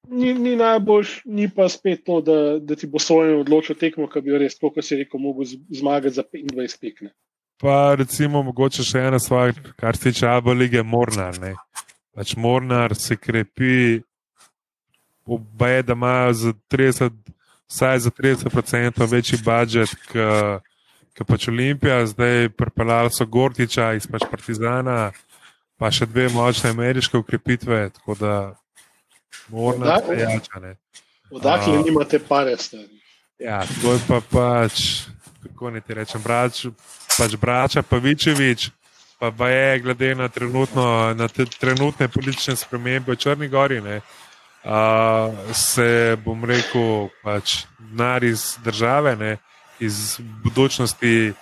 ni, 0.08 0.34
ni 0.34 0.56
najboljš, 0.56 1.20
ni 1.24 1.48
pa 1.54 1.68
spet 1.68 2.04
to, 2.06 2.20
da, 2.20 2.58
da 2.58 2.76
ti 2.76 2.86
bo 2.86 2.98
sojen 3.02 3.40
odločil 3.40 3.78
tekmo, 3.78 4.08
ki 4.10 4.22
bi 4.24 4.32
jo 4.32 4.40
res, 4.40 4.58
kot 4.60 4.78
si 4.84 4.98
rekel, 5.02 5.20
mogel 5.20 5.48
zmagati 5.70 6.14
za 6.16 6.24
25 6.24 6.80
pik. 6.80 7.06
Pa 7.62 7.94
recimo, 7.96 8.42
mogoče 8.44 8.84
še 8.84 9.06
ena 9.08 9.20
stvar, 9.22 9.54
kar 9.80 9.96
se 9.96 10.10
tiče 10.10 10.28
Abu 10.28 10.52
lige, 10.52 10.82
Mornar. 10.84 11.38
Ne. 11.40 11.54
Pač 12.16 12.34
Mornar 12.36 12.94
se 12.96 13.16
krepi, 13.16 14.02
obaje, 15.26 15.82
da 15.82 15.96
imajo 15.96 16.32
za 16.32 16.52
30, 16.72 17.16
vsaj 17.68 17.98
za 18.06 18.10
30% 18.10 19.08
večji 19.10 19.40
budžet, 19.44 19.96
kot 20.12 21.26
pač 21.26 21.48
Olimpija, 21.48 22.04
zdaj 22.06 22.50
pripeljali 22.56 23.10
so 23.12 23.26
Gortiča 23.26 23.94
iz 23.96 24.06
pač 24.06 24.28
Partizana, 24.30 25.10
pa 25.80 25.90
še 25.90 26.06
dve 26.08 26.28
močne 26.32 26.70
ameriške 26.76 27.18
ukrepitve. 27.18 27.88
Tako 27.96 28.20
da 28.20 28.36
Morda 29.48 30.00
se 30.06 30.18
jača. 30.20 30.74
Odakle 31.30 31.78
uh, 31.78 31.84
nimate 31.84 32.18
pare, 32.18 32.56
stari? 32.56 33.00
Ja, 33.38 33.62
to 33.82 33.92
je 33.92 34.00
pa 34.08 34.20
pač, 34.30 34.82
kako 35.42 35.70
ne 35.70 35.80
ti 35.80 35.94
rečem, 35.94 36.22
brač, 36.22 36.66
pač 37.18 37.36
brača 37.36 37.82
Pavičevič, 37.82 38.70
pa 39.18 39.30
pa 39.30 39.48
je 39.48 39.80
glede 39.80 40.14
na, 40.14 40.30
na 41.14 41.28
te 41.28 41.44
trenutne 41.44 42.08
politične 42.08 42.56
spremembe 42.56 43.12
v 43.12 43.16
Črni 43.16 43.48
Gori, 43.48 43.80
ne, 43.80 44.00
uh, 44.64 45.34
se 45.52 46.16
bom 46.24 46.44
rekel, 46.44 47.10
pač 47.24 47.66
nar 47.92 48.24
iz 48.24 48.56
države, 48.64 49.16
ne, 49.16 49.36
iz 49.80 50.16
budučnosti 50.44 51.34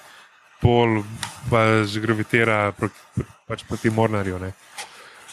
bolj 0.65 1.03
pač 1.51 1.99
gravitira 2.01 2.73
proti, 2.73 3.25
pač 3.47 3.65
proti 3.69 3.91
Mornarju. 3.91 4.41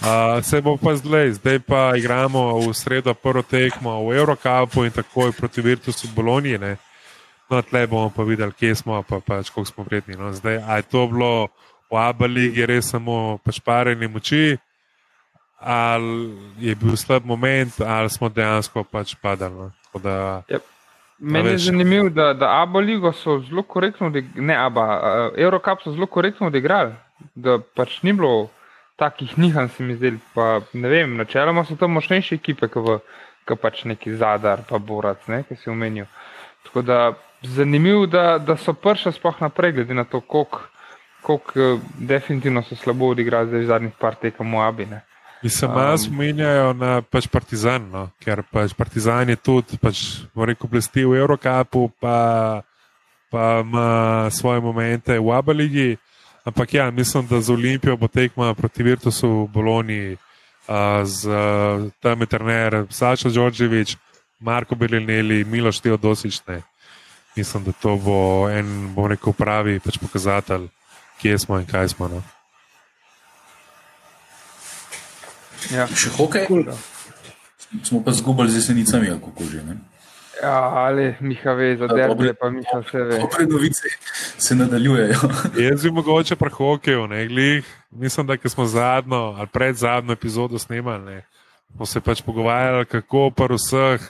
Uh, 0.01 0.43
se 0.43 0.61
bo 0.61 0.77
pa 0.81 0.95
zdaj, 0.95 1.31
zdaj 1.31 1.59
pa 1.59 1.93
igramo 1.93 2.57
v 2.57 2.73
sredo 2.73 3.13
prvo 3.13 3.45
tekmo 3.45 4.09
v 4.09 4.17
Eurocupu 4.17 4.81
in 4.81 4.91
takoj 4.91 5.29
proti 5.31 5.61
Virtusu 5.61 6.07
Boloniji. 6.15 6.57
No, 7.49 7.61
tle 7.61 7.85
bomo 7.87 8.09
pa 8.09 8.23
videli, 8.23 8.49
kje 8.51 8.75
smo, 8.75 9.03
pa 9.05 9.19
pač 9.21 9.53
koliko 9.53 9.69
smo 9.69 9.83
vredni. 9.85 10.17
No, 10.17 10.33
zdaj, 10.33 10.57
a 10.57 10.81
je 10.81 10.89
to 10.89 11.05
bilo 11.05 11.53
v 11.91 12.01
Abali, 12.01 12.49
je 12.49 12.65
res 12.65 12.89
samo 12.89 13.37
pač 13.45 13.59
pareni 13.61 14.07
moči, 14.07 14.57
ali 15.61 16.33
je 16.57 16.75
bil 16.75 16.97
slab 16.97 17.21
moment, 17.21 17.77
ali 17.85 18.09
smo 18.09 18.29
dejansko 18.29 18.81
pač 18.83 19.13
padali. 19.21 19.53
No. 19.53 19.69
Da, 20.01 20.41
yep. 20.49 20.65
Meni 21.19 21.53
je 21.53 21.57
zanimivo, 21.69 22.09
da, 22.09 22.33
da 22.33 22.49
Abu 22.63 22.81
Leigo 22.81 23.11
so 23.13 23.37
zelo 23.45 23.61
korektno, 23.61 24.09
ne 24.35 24.55
Abu, 24.57 24.81
uh, 24.81 25.37
Eurocup 25.37 25.83
so 25.83 25.93
zelo 25.93 26.09
korektno 26.09 26.47
odigrali, 26.49 26.97
da 27.35 27.59
pač 27.75 27.99
ni 28.01 28.17
bilo 28.17 28.49
takih 28.95 29.37
nihanj, 29.37 29.69
se 29.77 29.83
mi 29.83 29.95
zdeli. 29.95 30.19
Pa, 30.33 30.61
ne 30.73 30.89
vem, 30.89 31.17
načeloma 31.17 31.65
so 31.65 31.75
tam 31.75 31.95
močnejše 31.97 32.35
ekipe, 32.35 32.67
kot 32.71 33.59
pač 33.61 33.83
neki 33.89 34.15
zadar, 34.15 34.63
pa 34.69 34.79
borac, 34.79 35.27
ne, 35.27 35.43
ki 35.47 35.57
si 35.59 35.69
omenil. 35.69 36.05
Tako 36.63 36.81
da 36.81 36.99
zanimivo, 37.41 38.05
da, 38.05 38.37
da 38.37 38.57
so 38.57 38.73
prša 38.73 39.11
sploh 39.11 39.41
naprej, 39.41 39.71
glede 39.71 39.93
na 39.93 40.03
to, 40.03 40.21
koliko 40.21 40.61
uh, 41.33 41.79
definitivno 41.97 42.63
so 42.63 42.75
slabo 42.75 43.09
odigrali 43.15 43.49
zdaj 43.49 43.65
zadnjih 43.65 43.93
par 43.99 44.15
tekem 44.15 44.53
v 44.53 44.61
Abine. 44.61 45.01
Mislim, 45.41 45.71
da 45.73 45.91
um, 45.91 45.97
spominjajo 45.97 46.73
na 46.73 47.01
pač 47.01 47.27
Partizan, 47.27 47.89
no? 47.89 48.09
ker 48.21 48.43
pač 48.51 48.75
Partizan 48.77 49.29
je 49.29 49.35
tudi, 49.35 49.77
pač, 49.81 50.21
rekel, 50.37 50.69
blesti 50.69 51.05
v 51.05 51.17
Eurocapu, 51.17 51.89
pa, 51.99 52.61
pa 53.33 53.47
ima 53.65 54.29
svoje 54.29 54.61
momente 54.61 55.17
v 55.17 55.33
Abaligi. 55.33 55.97
Ampak 56.43 56.73
ja, 56.73 56.91
mislim, 56.91 57.27
da 57.27 57.41
z 57.41 57.49
Olimpijo 57.49 57.97
bo 57.97 58.07
tekma 58.07 58.53
proti 58.53 58.83
Virtusu 58.83 59.29
v 59.29 59.47
Boloni, 59.47 60.13
uh, 60.13 61.05
z 61.05 61.29
uh, 61.29 61.91
tam 61.99 62.21
je 62.21 62.27
trener 62.27 62.85
Saša 62.89 63.29
Đorđevič, 63.29 63.97
Marko 64.39 64.75
Belineli, 64.75 65.43
Miloš 65.43 65.79
Teodosične. 65.79 66.61
Mislim, 67.35 67.63
da 67.63 67.71
to 67.71 67.95
bo 67.95 68.49
en, 68.49 68.93
bom 68.95 69.07
rekel, 69.07 69.33
pravi 69.33 69.79
pač 69.79 69.99
pokazatelj, 70.01 70.67
kje 71.21 71.37
smo 71.39 71.59
in 71.59 71.65
kaj 71.65 71.93
smo. 71.93 72.07
No? 72.07 72.23
Ja. 75.69 75.85
Še 75.87 76.09
hokej? 76.17 76.49
Cool. 76.49 76.65
Smo 77.83 78.01
pa 78.03 78.11
zgubili 78.11 78.51
z 78.51 78.65
jesenicami, 78.65 79.13
kako 79.13 79.45
že. 79.45 79.63
Ne? 79.63 79.77
Ja, 80.41 80.57
ali 80.89 81.15
Miha 81.21 81.53
ve, 81.53 81.77
za 81.77 81.87
derbe, 81.87 82.33
pa 82.33 82.49
Miha 82.49 82.81
vse 82.81 83.03
ve. 83.03 83.21
Dobre 83.21 83.45
novice 83.45 83.93
se 84.41 84.55
nadaljujejo. 84.55 85.19
Jaz 85.69 85.83
bi 85.83 85.91
mogoče 85.91 86.35
pri 86.35 86.49
hokeju, 86.49 87.07
ne 87.07 87.27
glih. 87.27 87.65
Mislim, 87.91 88.27
da 88.27 88.37
smo 88.49 88.65
zadnjo 88.65 89.15
ali 89.37 89.47
pred 89.47 89.75
zadnjo 89.75 90.13
epizodo 90.13 90.59
snemali, 90.59 91.05
ne. 91.05 91.25
smo 91.75 91.85
se 91.85 92.01
pač 92.01 92.21
pogovarjali, 92.21 92.85
kako 92.85 93.31
v 93.37 93.55
vseh 93.55 94.01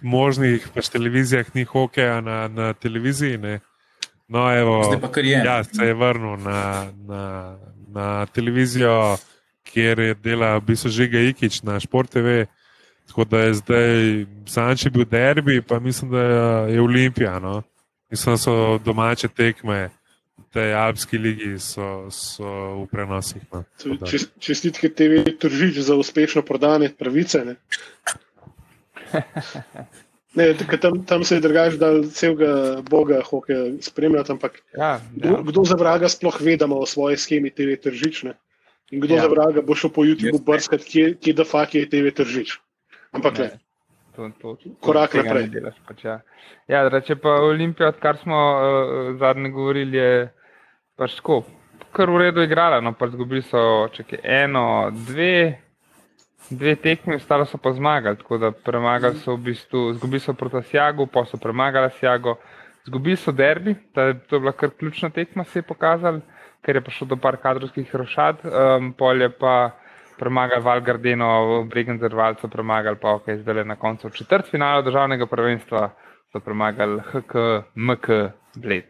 možnih 0.00 0.68
pač 0.74 0.88
televizijah 0.88 1.46
ni 1.54 1.64
hokeja 1.64 2.20
na, 2.20 2.48
na 2.48 2.72
televiziji. 2.72 3.38
Ne. 3.38 3.60
No, 4.28 4.58
evo, 4.58 4.84
Zdaj 4.84 5.00
pa 5.00 5.10
kar 5.12 5.24
je. 5.24 5.42
Ja, 5.44 5.64
se 5.64 5.86
je 5.86 5.94
vrnil 5.94 6.36
na, 6.36 6.86
na, 7.08 7.56
na 7.88 8.26
televizijo 8.26 9.16
kjer 9.72 9.98
je 9.98 10.14
delal 10.14 10.60
v 10.60 10.72
bistvu 10.72 10.90
Žiga 10.90 11.20
Ikič 11.32 11.62
na 11.62 11.80
Sport 11.80 12.12
TV. 12.12 12.44
Tako 13.08 13.24
da 13.24 13.38
je 13.38 13.54
zdaj 13.54 13.96
Sanči 14.46 14.90
bil 14.90 15.04
derbi, 15.04 15.60
pa 15.62 15.80
mislim, 15.80 16.10
da 16.10 16.20
je 16.68 16.80
Olimpija. 16.80 17.38
No? 17.38 17.62
Mislim, 18.12 18.32
da 18.34 18.38
so 18.38 18.78
domače 18.84 19.28
tekme, 19.28 19.90
te 20.52 20.72
Alpske 20.76 21.18
ligi 21.18 21.54
so, 21.58 22.10
so 22.10 22.44
v 22.82 22.86
prenosih. 22.92 23.42
No? 23.52 23.64
Čestitke 24.38 24.90
TV 24.92 25.24
Tržič 25.40 25.80
za 25.80 25.96
uspešno 25.96 26.42
prodane 26.44 26.92
pravice. 26.92 27.44
Ne? 27.44 27.56
Ne, 30.34 30.54
tam, 30.80 31.02
tam 31.04 31.24
se 31.28 31.34
je 31.36 31.40
drugače, 31.44 31.76
da 31.76 31.88
celega 32.08 32.80
Boga 32.88 33.18
hoke 33.20 33.52
spremljati, 33.84 34.32
ampak 34.32 34.62
ja, 34.78 34.86
ja. 34.86 35.00
Kdo, 35.12 35.42
kdo 35.42 35.64
za 35.64 35.76
vraga 35.76 36.08
sploh 36.08 36.40
vedamo 36.40 36.78
o 36.80 36.86
svoji 36.86 37.16
schemi 37.20 37.50
TV 37.50 37.76
Tržične? 37.76 38.32
In 38.92 39.00
kdo 39.00 39.14
ja. 39.14 39.22
za 39.22 39.28
vraga 39.28 39.60
bo 39.60 39.74
šel 39.74 39.90
po 39.92 40.04
YouTubu 40.04 40.40
brskati, 40.44 40.84
kje, 40.84 41.04
kje 41.20 41.32
da 41.36 41.44
fakt 41.44 41.74
je 41.74 41.84
TV 41.88 42.12
tržič. 42.16 42.58
Ampak 43.12 43.38
ne. 43.38 43.48
To, 44.16 44.28
to, 44.40 44.54
to, 44.60 44.70
korak 44.80 45.14
naprej. 45.16 45.48
Delaš, 45.52 45.78
pač, 45.88 46.04
ja, 46.04 46.18
ja 46.68 46.82
reče 46.88 47.16
pa 47.16 47.38
Olimpija, 47.46 47.88
odkar 47.94 48.18
smo 48.20 48.36
uh, 48.36 49.18
zadnje 49.20 49.50
govorili, 49.50 49.96
je 49.96 50.28
pač 51.00 51.16
tako, 51.20 51.42
kar 51.96 52.12
v 52.12 52.24
redu 52.26 52.44
igrala. 52.44 52.80
No, 52.84 52.92
pač 52.96 53.14
zgubili 53.16 53.44
so 53.46 53.88
čekaj, 53.94 54.20
eno, 54.24 54.64
dve, 55.08 55.58
dve 56.50 56.76
tekme, 56.76 57.16
ostalo 57.20 57.48
so 57.48 57.60
pa 57.60 57.72
zmagali. 57.72 58.20
Tako 58.20 58.40
da 58.42 58.52
premagali 58.52 59.20
so 59.24 59.38
v 59.38 59.48
bistvu, 59.52 59.86
zgubili 59.96 60.20
so 60.20 60.36
proti 60.36 60.64
Sjagu, 60.70 61.08
pa 61.08 61.24
so 61.24 61.40
premagali 61.40 61.88
Sjago, 61.96 62.36
zgubili 62.84 63.16
so 63.16 63.32
derbi, 63.32 63.78
to 63.94 64.10
je 64.10 64.20
bila 64.38 64.52
kar 64.52 64.76
ključna 64.76 65.10
tekma, 65.10 65.44
se 65.44 65.62
je 65.62 65.68
pokazala 65.68 66.20
ker 66.62 66.78
je 66.78 66.84
prišlo 66.84 67.06
do 67.06 67.16
par 67.16 67.36
kadrovskih 67.42 67.94
rošad, 67.94 68.44
um, 68.46 68.92
polje 68.94 69.28
pa 69.28 69.74
premagal 70.18 70.62
Valgardeno, 70.62 71.64
Bregenzer 71.70 72.14
Valco 72.14 72.48
premagal, 72.48 72.96
pa 73.00 73.16
ok, 73.18 73.30
zdaj 73.42 73.54
le 73.54 73.64
na 73.64 73.76
koncu 73.76 74.10
četrt 74.10 74.50
finala 74.50 74.82
državnega 74.82 75.26
prvenstva 75.26 75.90
so 76.32 76.40
premagali 76.40 77.00
HK, 77.00 77.34
MK, 77.74 78.08
Bled. 78.56 78.84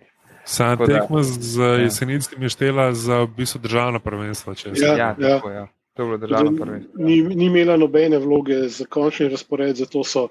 Sam 0.44 0.78
tekmo 0.78 1.22
z 1.22 1.60
ja. 1.60 1.74
jesenicami 1.86 2.48
štela 2.48 2.92
za 2.92 3.22
v 3.22 3.26
bistvu 3.36 3.60
državno 3.62 3.98
prvenstvo. 3.98 4.54
Ja, 4.74 4.96
ja, 4.96 5.14
tako, 5.20 5.50
ja. 5.50 5.66
To 5.94 6.02
je 6.02 6.06
bilo 6.06 6.18
državno 6.18 6.64
prvenstvo. 6.64 7.04
Ni, 7.04 7.22
ni 7.22 7.46
imela 7.46 7.76
nobene 7.76 8.18
vloge 8.18 8.68
za 8.68 8.84
končni 8.84 9.28
razpored, 9.28 9.76
zato 9.76 10.04
so, 10.04 10.28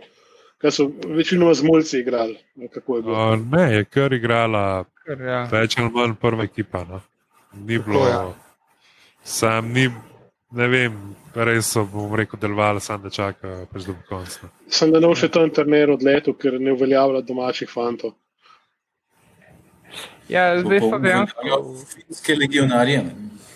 so 0.69 0.89
večinoma 1.07 1.53
z 1.53 1.63
mulci 1.63 1.99
igrali. 1.99 2.37
O, 3.05 3.35
ne, 3.35 3.73
je 3.73 3.85
kar 3.85 4.13
igrala 4.13 4.83
kar, 5.05 5.21
ja. 5.21 5.47
več 5.51 5.77
ali 5.79 5.89
manj 5.93 6.15
prva 6.19 6.43
ekipa. 6.43 6.83
No 6.89 7.01
ni 7.53 7.79
bilo, 7.79 8.07
ja. 8.07 8.33
sam 9.23 9.71
ni, 9.71 9.89
ne 10.51 10.67
vem, 10.67 10.97
res 11.35 11.71
so, 11.73 11.85
bom 11.87 12.13
rekel, 12.15 12.39
delovali, 12.39 12.81
samo 12.83 13.05
da 13.05 13.13
čakajo 13.13 13.65
pač 13.71 13.87
do 13.87 13.95
konca. 14.09 14.49
Sem 14.71 14.91
da 14.91 14.99
nov 15.03 15.15
še 15.19 15.31
to 15.31 15.43
internet 15.47 15.93
odletel, 15.95 16.35
ker 16.37 16.59
ne 16.59 16.75
uveljavlja 16.75 17.23
domačih 17.27 17.71
fantov. 17.71 18.15
Ja, 20.31 20.53
zdaj 20.59 20.79
so 20.85 20.99
dejansko. 21.03 21.57
Finske 21.91 22.35
legionarje. 22.35 23.03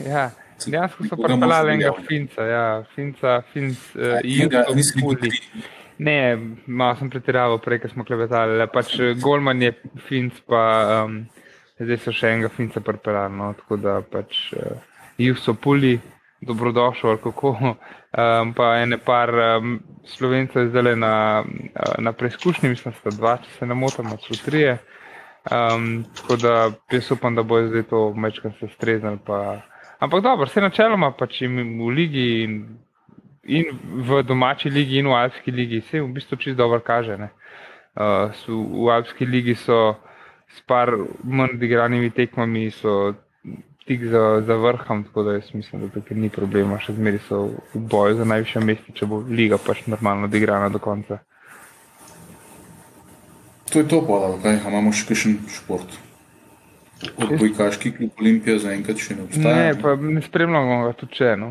Ja. 0.03 0.29
Dejansko 0.65 1.07
so 1.07 1.17
pripeljali 1.19 1.73
enega 1.75 1.93
finca, 2.07 2.45
ja, 2.47 2.67
finca, 2.95 3.39
finc, 3.53 3.89
uh, 3.95 4.19
juga, 4.23 4.65
Ne, 5.97 6.35
malo 6.67 6.97
sem 6.99 7.07
pretiraval 7.07 7.61
prej, 7.63 7.85
smo 7.93 8.03
klevetali, 8.03 8.65
pač 8.67 8.97
Golman 9.23 9.61
je 9.63 9.71
finc, 10.09 10.41
pa 10.43 10.63
um, 11.05 11.21
zdaj 11.79 12.01
so 12.03 12.11
še 12.15 12.33
enega 12.35 12.51
finca 12.51 12.83
pripeljali. 12.83 13.31
No, 13.39 13.53
tako 13.55 13.79
da 13.79 14.01
pač 14.03 14.49
uh, 14.59 14.75
jih 15.21 15.39
so 15.39 15.55
puli, 15.55 15.95
dobrodošli, 16.45 17.17
kako. 17.23 17.57
Um, 18.15 18.53
pa 18.55 18.77
ene 18.79 18.95
par 18.97 19.27
um, 19.35 19.79
slovencev 20.07 20.69
zdaj 20.69 20.95
na, 20.95 21.43
uh, 21.43 21.95
na 21.99 22.13
preizkušnji, 22.15 22.69
mislim, 22.69 22.93
da 22.93 22.99
sta 22.99 23.11
dva, 23.11 23.33
če 23.43 23.49
se 23.57 23.65
ne 23.67 23.75
motim, 23.75 24.07
so 24.23 24.37
trije. 24.45 24.77
Um, 25.51 26.05
tako 26.15 26.37
da 26.39 26.53
jaz 26.91 27.11
upam, 27.11 27.35
da 27.35 27.43
bo 27.43 27.59
zdaj 27.67 27.83
to 27.89 28.13
mečkam 28.13 28.53
se 28.59 28.69
streznil. 28.71 29.17
Pa... 29.25 29.59
Ampak 29.99 30.23
dobro, 30.23 30.47
vse 30.47 30.63
načeloma 30.63 31.11
pač 31.11 31.41
jim 31.41 31.59
v 31.83 31.89
ligi. 31.91 32.27
In, 32.43 32.55
In 33.45 33.65
v 34.01 34.23
domači 34.25 34.69
ligi, 34.69 34.97
in 34.97 35.05
v 35.05 35.13
Alpski 35.13 35.51
ligi, 35.51 35.81
se 35.81 36.01
v 36.01 36.09
bistvu 36.09 36.37
čisto 36.37 36.63
dobro 36.63 36.79
kaže. 36.81 37.29
Uh, 37.93 38.33
v 38.49 38.89
Alpski 38.89 39.25
ligi 39.25 39.53
so 39.55 39.95
s 40.49 40.61
par 40.65 40.89
manj 41.23 41.53
odigranimi 41.53 42.09
tekmami 42.09 42.71
so 42.71 43.13
tik 43.85 44.05
za, 44.09 44.41
za 44.45 44.55
vrhom, 44.55 45.03
tako 45.03 45.23
da 45.23 45.33
jaz 45.37 45.53
mislim, 45.53 45.81
da 45.81 45.87
tukaj 45.93 46.17
ni 46.17 46.29
problema, 46.29 46.79
še 46.81 46.95
zmeri 46.97 47.19
so 47.27 47.43
v 47.73 47.83
boju 47.91 48.17
za 48.17 48.25
najviše 48.25 48.63
mesta, 48.65 48.95
če 48.97 49.05
bo 49.09 49.21
liga 49.29 49.59
pač 49.61 49.85
normalno 49.85 50.29
odigrana 50.29 50.69
do 50.73 50.81
konca. 50.81 51.19
To 53.69 53.79
je 53.79 53.87
to, 53.87 54.01
pa 54.07 54.19
okay. 54.33 54.59
imamo 54.61 54.93
še 54.93 55.07
kakšen 55.09 55.39
šport. 55.53 56.01
Odbojkaški 57.19 57.91
klub 57.97 58.21
Olimpija 58.21 58.57
zaenkrat 58.63 59.01
še 59.01 59.17
ne 59.17 59.25
obstaja. 59.25 59.55
Ne, 59.55 59.73
pa 59.81 59.95
ne 59.99 60.21
spremljamo 60.23 60.77
ga 60.85 60.93
tudi 60.97 61.17
če. 61.19 61.33
No. 61.37 61.49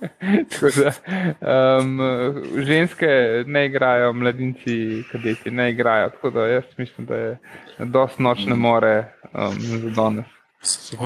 da, 0.78 0.92
um, 1.80 1.94
ženske 2.68 3.08
ne 3.48 3.64
igrajo, 3.70 4.12
mladinci, 4.20 4.76
kadeti 5.10 5.50
ne 5.54 5.70
igrajo. 5.72 6.12
Tako 6.16 6.34
da 6.36 6.46
jaz 6.50 6.68
mislim, 6.78 7.08
da 7.08 7.22
je 7.22 7.88
dosti 7.96 8.22
nočne 8.22 8.58
more 8.58 8.94
um, 9.32 9.56
za 9.58 9.96
danes. 9.96 10.39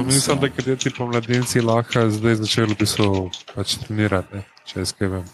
Mislim, 0.07 0.41
da 0.41 0.49
kadeti 0.49 0.91
pa 0.99 1.07
mladinci 1.07 1.61
lahko 1.61 2.11
zdaj 2.11 2.35
začeli 2.35 2.75
bi 2.79 2.87
so 2.87 3.31
pač 3.55 3.77
trenirati, 3.85 4.43
če 4.67 4.81
jaz 4.81 4.93
kaj 4.99 5.09
vem. 5.09 5.29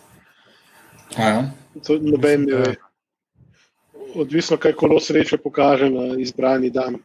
Ja. 1.17 1.45
To 1.87 1.97
noben 2.03 2.45
ne 2.45 2.57
ve. 2.57 2.75
odvisno, 4.15 4.57
kaj 4.57 4.73
kolo 4.77 5.01
sreče 5.01 5.39
pokaže 5.39 5.89
na 5.91 6.05
izbrani 6.21 6.71
dan. 6.71 6.99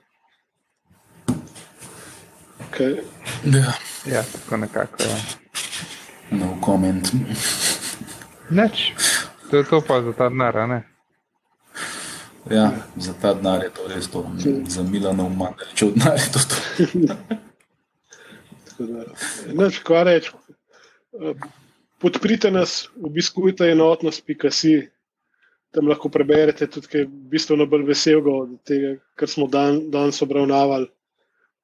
Okay. 2.68 2.98
Ja. 3.46 3.74
ja, 4.12 4.24
tako 4.34 4.58
nekako. 4.58 5.04
Ja. 5.04 5.18
No 6.32 6.58
comment. 6.66 7.14
Neč, 8.50 8.92
to 9.50 9.58
je 9.58 9.64
to 9.64 9.82
pa 9.82 10.02
za 10.02 10.14
ta 10.14 10.30
denar, 10.30 10.68
ne? 10.68 10.84
Ja, 12.52 12.72
za 12.96 13.14
ta 13.22 13.34
denar 13.34 13.64
je 13.64 13.70
to 13.74 13.88
res 13.90 14.08
to, 14.12 14.22
za 14.70 14.84
Milano 14.84 15.30
manj, 15.30 15.64
če 15.74 15.86
od 15.88 15.96
denar 15.98 16.20
je 16.20 16.28
to 16.34 16.40
to. 16.52 16.58
Neč, 19.56 19.80
kva 19.88 20.04
reč, 20.06 20.30
podprite 22.04 22.52
nas, 22.52 22.84
obiskujte 23.02 23.72
enotnost.si, 23.72 24.76
tam 25.74 25.90
lahko 25.90 26.12
preberete 26.14 26.68
tudi 26.70 26.92
kaj 26.92 27.08
bistveno 27.34 27.66
bolj 27.72 27.88
veselega 27.90 28.36
od 28.44 28.60
tega, 28.68 28.94
kar 29.18 29.32
smo 29.32 29.48
dan, 29.52 29.88
danes 29.92 30.22
obravnavali. 30.22 30.88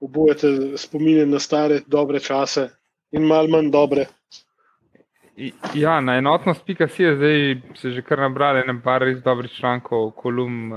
Obujete 0.02 0.80
spominje 0.82 1.28
na 1.30 1.40
stare, 1.40 1.84
dobre 1.86 2.20
čase 2.20 2.72
in 3.14 3.28
malo 3.30 3.52
manj 3.54 3.70
dobre. 3.70 4.08
Ja, 5.74 6.02
na 6.02 6.18
enotnost.si 6.18 7.04
je 7.04 7.16
zdaj 7.16 7.62
se 7.76 7.92
že 7.92 8.02
kar 8.02 8.20
nabrali 8.20 8.62
nekaj 8.68 9.00
res 9.00 9.22
dobrih 9.24 9.52
člankov, 9.52 10.12
kolumn, 10.12 10.70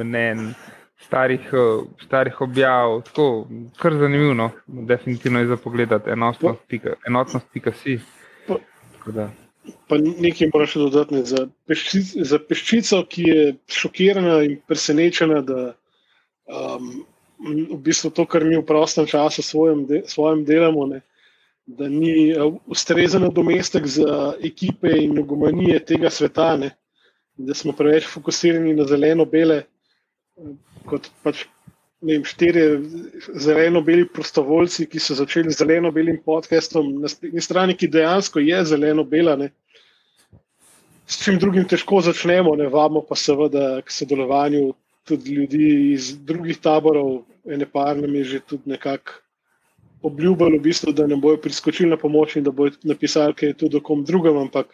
mnen, 0.00 0.54
starih, 1.06 1.48
starih 2.04 2.40
objav. 2.40 3.00
Tako, 3.08 3.46
kar 3.78 3.96
zanimivo, 3.96 4.34
no. 4.34 4.50
definitivno 4.66 5.40
je 5.40 5.46
za 5.46 5.56
pogled 5.56 5.92
enotnost.si. 7.06 7.98
Pa 9.88 9.96
nekaj 9.96 10.50
moraš 10.52 10.74
dodati 10.74 11.24
za, 11.24 11.46
peščic, 11.68 12.14
za 12.26 12.38
peščico, 12.38 13.04
ki 13.08 13.22
je 13.28 13.44
šokirana 13.68 14.42
in 14.44 14.58
presenečena, 14.68 15.40
da 15.40 15.72
um, 16.48 16.90
v 17.70 17.78
bistvu 17.84 18.10
to, 18.10 18.26
kar 18.26 18.44
mi 18.44 18.58
v 18.58 18.64
prostem 18.66 19.06
času 19.06 19.42
svojem, 19.42 19.86
de, 19.86 20.02
svojem 20.08 20.44
delamo, 20.44 20.86
ne, 20.86 21.00
da 21.78 21.88
ni 21.88 22.32
uh, 22.34 22.54
ustrezen 22.66 23.28
domestek 23.34 23.86
za 23.86 24.34
ekipe 24.42 24.90
in 25.04 25.14
nogomanije 25.14 25.78
tega 25.92 26.10
sveta, 26.10 26.56
ne, 26.56 26.70
da 27.36 27.54
smo 27.54 27.72
preveč 27.72 28.08
fokusirani 28.10 28.74
na 28.74 28.86
zeleno-bele, 28.88 29.62
kot 30.90 31.08
pač 31.24 31.44
vem, 32.02 32.24
štiri 32.24 32.64
zeleno-beli 33.46 34.08
prostovoljci, 34.12 34.88
ki 34.90 35.00
so 35.00 35.16
začeli 35.18 35.52
z 35.52 35.62
zeleno-belim 35.62 36.20
podcastom 36.24 36.92
na 37.02 37.08
strani, 37.40 37.76
ki 37.76 37.88
dejansko 37.92 38.42
je 38.44 38.60
zeleno-bela. 38.72 39.36
S 41.10 41.18
čim 41.24 41.40
drugim 41.42 41.66
težko 41.68 42.00
začnemo, 42.06 42.54
ne 42.56 42.68
vamo 42.72 43.02
pa 43.06 43.18
seveda 43.18 43.80
k 43.82 43.92
sodelovanju 43.92 44.70
tudi 45.08 45.34
ljudi 45.34 45.68
iz 45.92 46.12
drugih 46.26 46.60
taborov, 46.62 47.22
ene 47.48 47.66
par 47.66 47.96
nam 47.98 48.14
je 48.14 48.24
že 48.24 48.40
tudi 48.40 48.70
nekako 48.70 49.18
obljubljalo, 50.02 50.58
v 50.58 50.64
bistvu, 50.64 50.92
da 50.92 51.06
nam 51.06 51.20
bojo 51.20 51.40
priskočili 51.40 51.90
na 51.90 51.96
pomoč 51.96 52.36
in 52.36 52.44
da 52.44 52.50
bojo 52.50 52.72
napisali, 52.82 53.34
kaj 53.34 53.52
je 53.52 53.58
tudi 53.64 53.76
o 53.76 53.84
kom 53.84 54.04
drugem, 54.04 54.36
ampak 54.36 54.72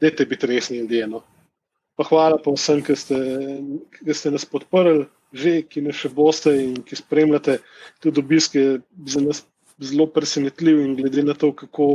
dajte 0.00 0.26
biti 0.26 0.46
resni 0.46 0.78
ljudje. 0.78 1.06
No. 1.06 1.22
Pa 1.98 2.04
hvala 2.06 2.38
pa 2.42 2.54
vsem, 2.54 2.82
ki 2.82 2.96
ste, 2.96 3.18
ki 3.98 4.14
ste 4.14 4.30
nas 4.34 4.46
podprli 4.46 5.06
že, 5.32 5.62
ki 5.68 5.82
ne 5.84 5.92
še 5.92 6.08
boste 6.08 6.54
in 6.56 6.78
ki 6.80 6.96
spremljate 6.96 7.58
tudi 8.00 8.22
obiske, 8.22 8.62
za 9.06 9.20
nas 9.20 9.42
zelo 9.76 10.06
presenetljiv 10.08 10.80
in 10.80 10.94
glede 10.96 11.22
na 11.22 11.34
to, 11.36 11.52
kako, 11.52 11.88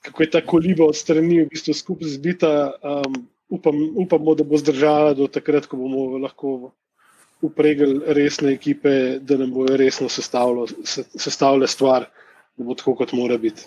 kako 0.00 0.22
je 0.22 0.30
ta 0.30 0.40
koliba 0.40 0.86
od 0.88 0.96
strani 0.96 1.42
v 1.42 1.50
bistvu 1.52 1.74
skupaj 1.76 2.14
zbita, 2.14 2.52
um, 2.80 3.18
upam, 3.52 3.76
upamo, 4.06 4.34
da 4.34 4.44
bo 4.44 4.56
zdržala 4.56 5.12
do 5.18 5.28
takrat, 5.28 5.68
ko 5.68 5.76
bomo 5.76 6.18
lahko 6.22 6.72
upregli 7.42 8.00
resne 8.14 8.52
ekipe, 8.54 8.92
da 9.20 9.36
nam 9.36 9.50
bojo 9.52 9.76
resno 9.76 10.08
sestavljale 10.08 11.68
stvar, 11.68 12.06
da 12.56 12.64
bo 12.64 12.74
tako, 12.78 12.94
kot 13.02 13.12
mora 13.18 13.38
biti. 13.38 13.66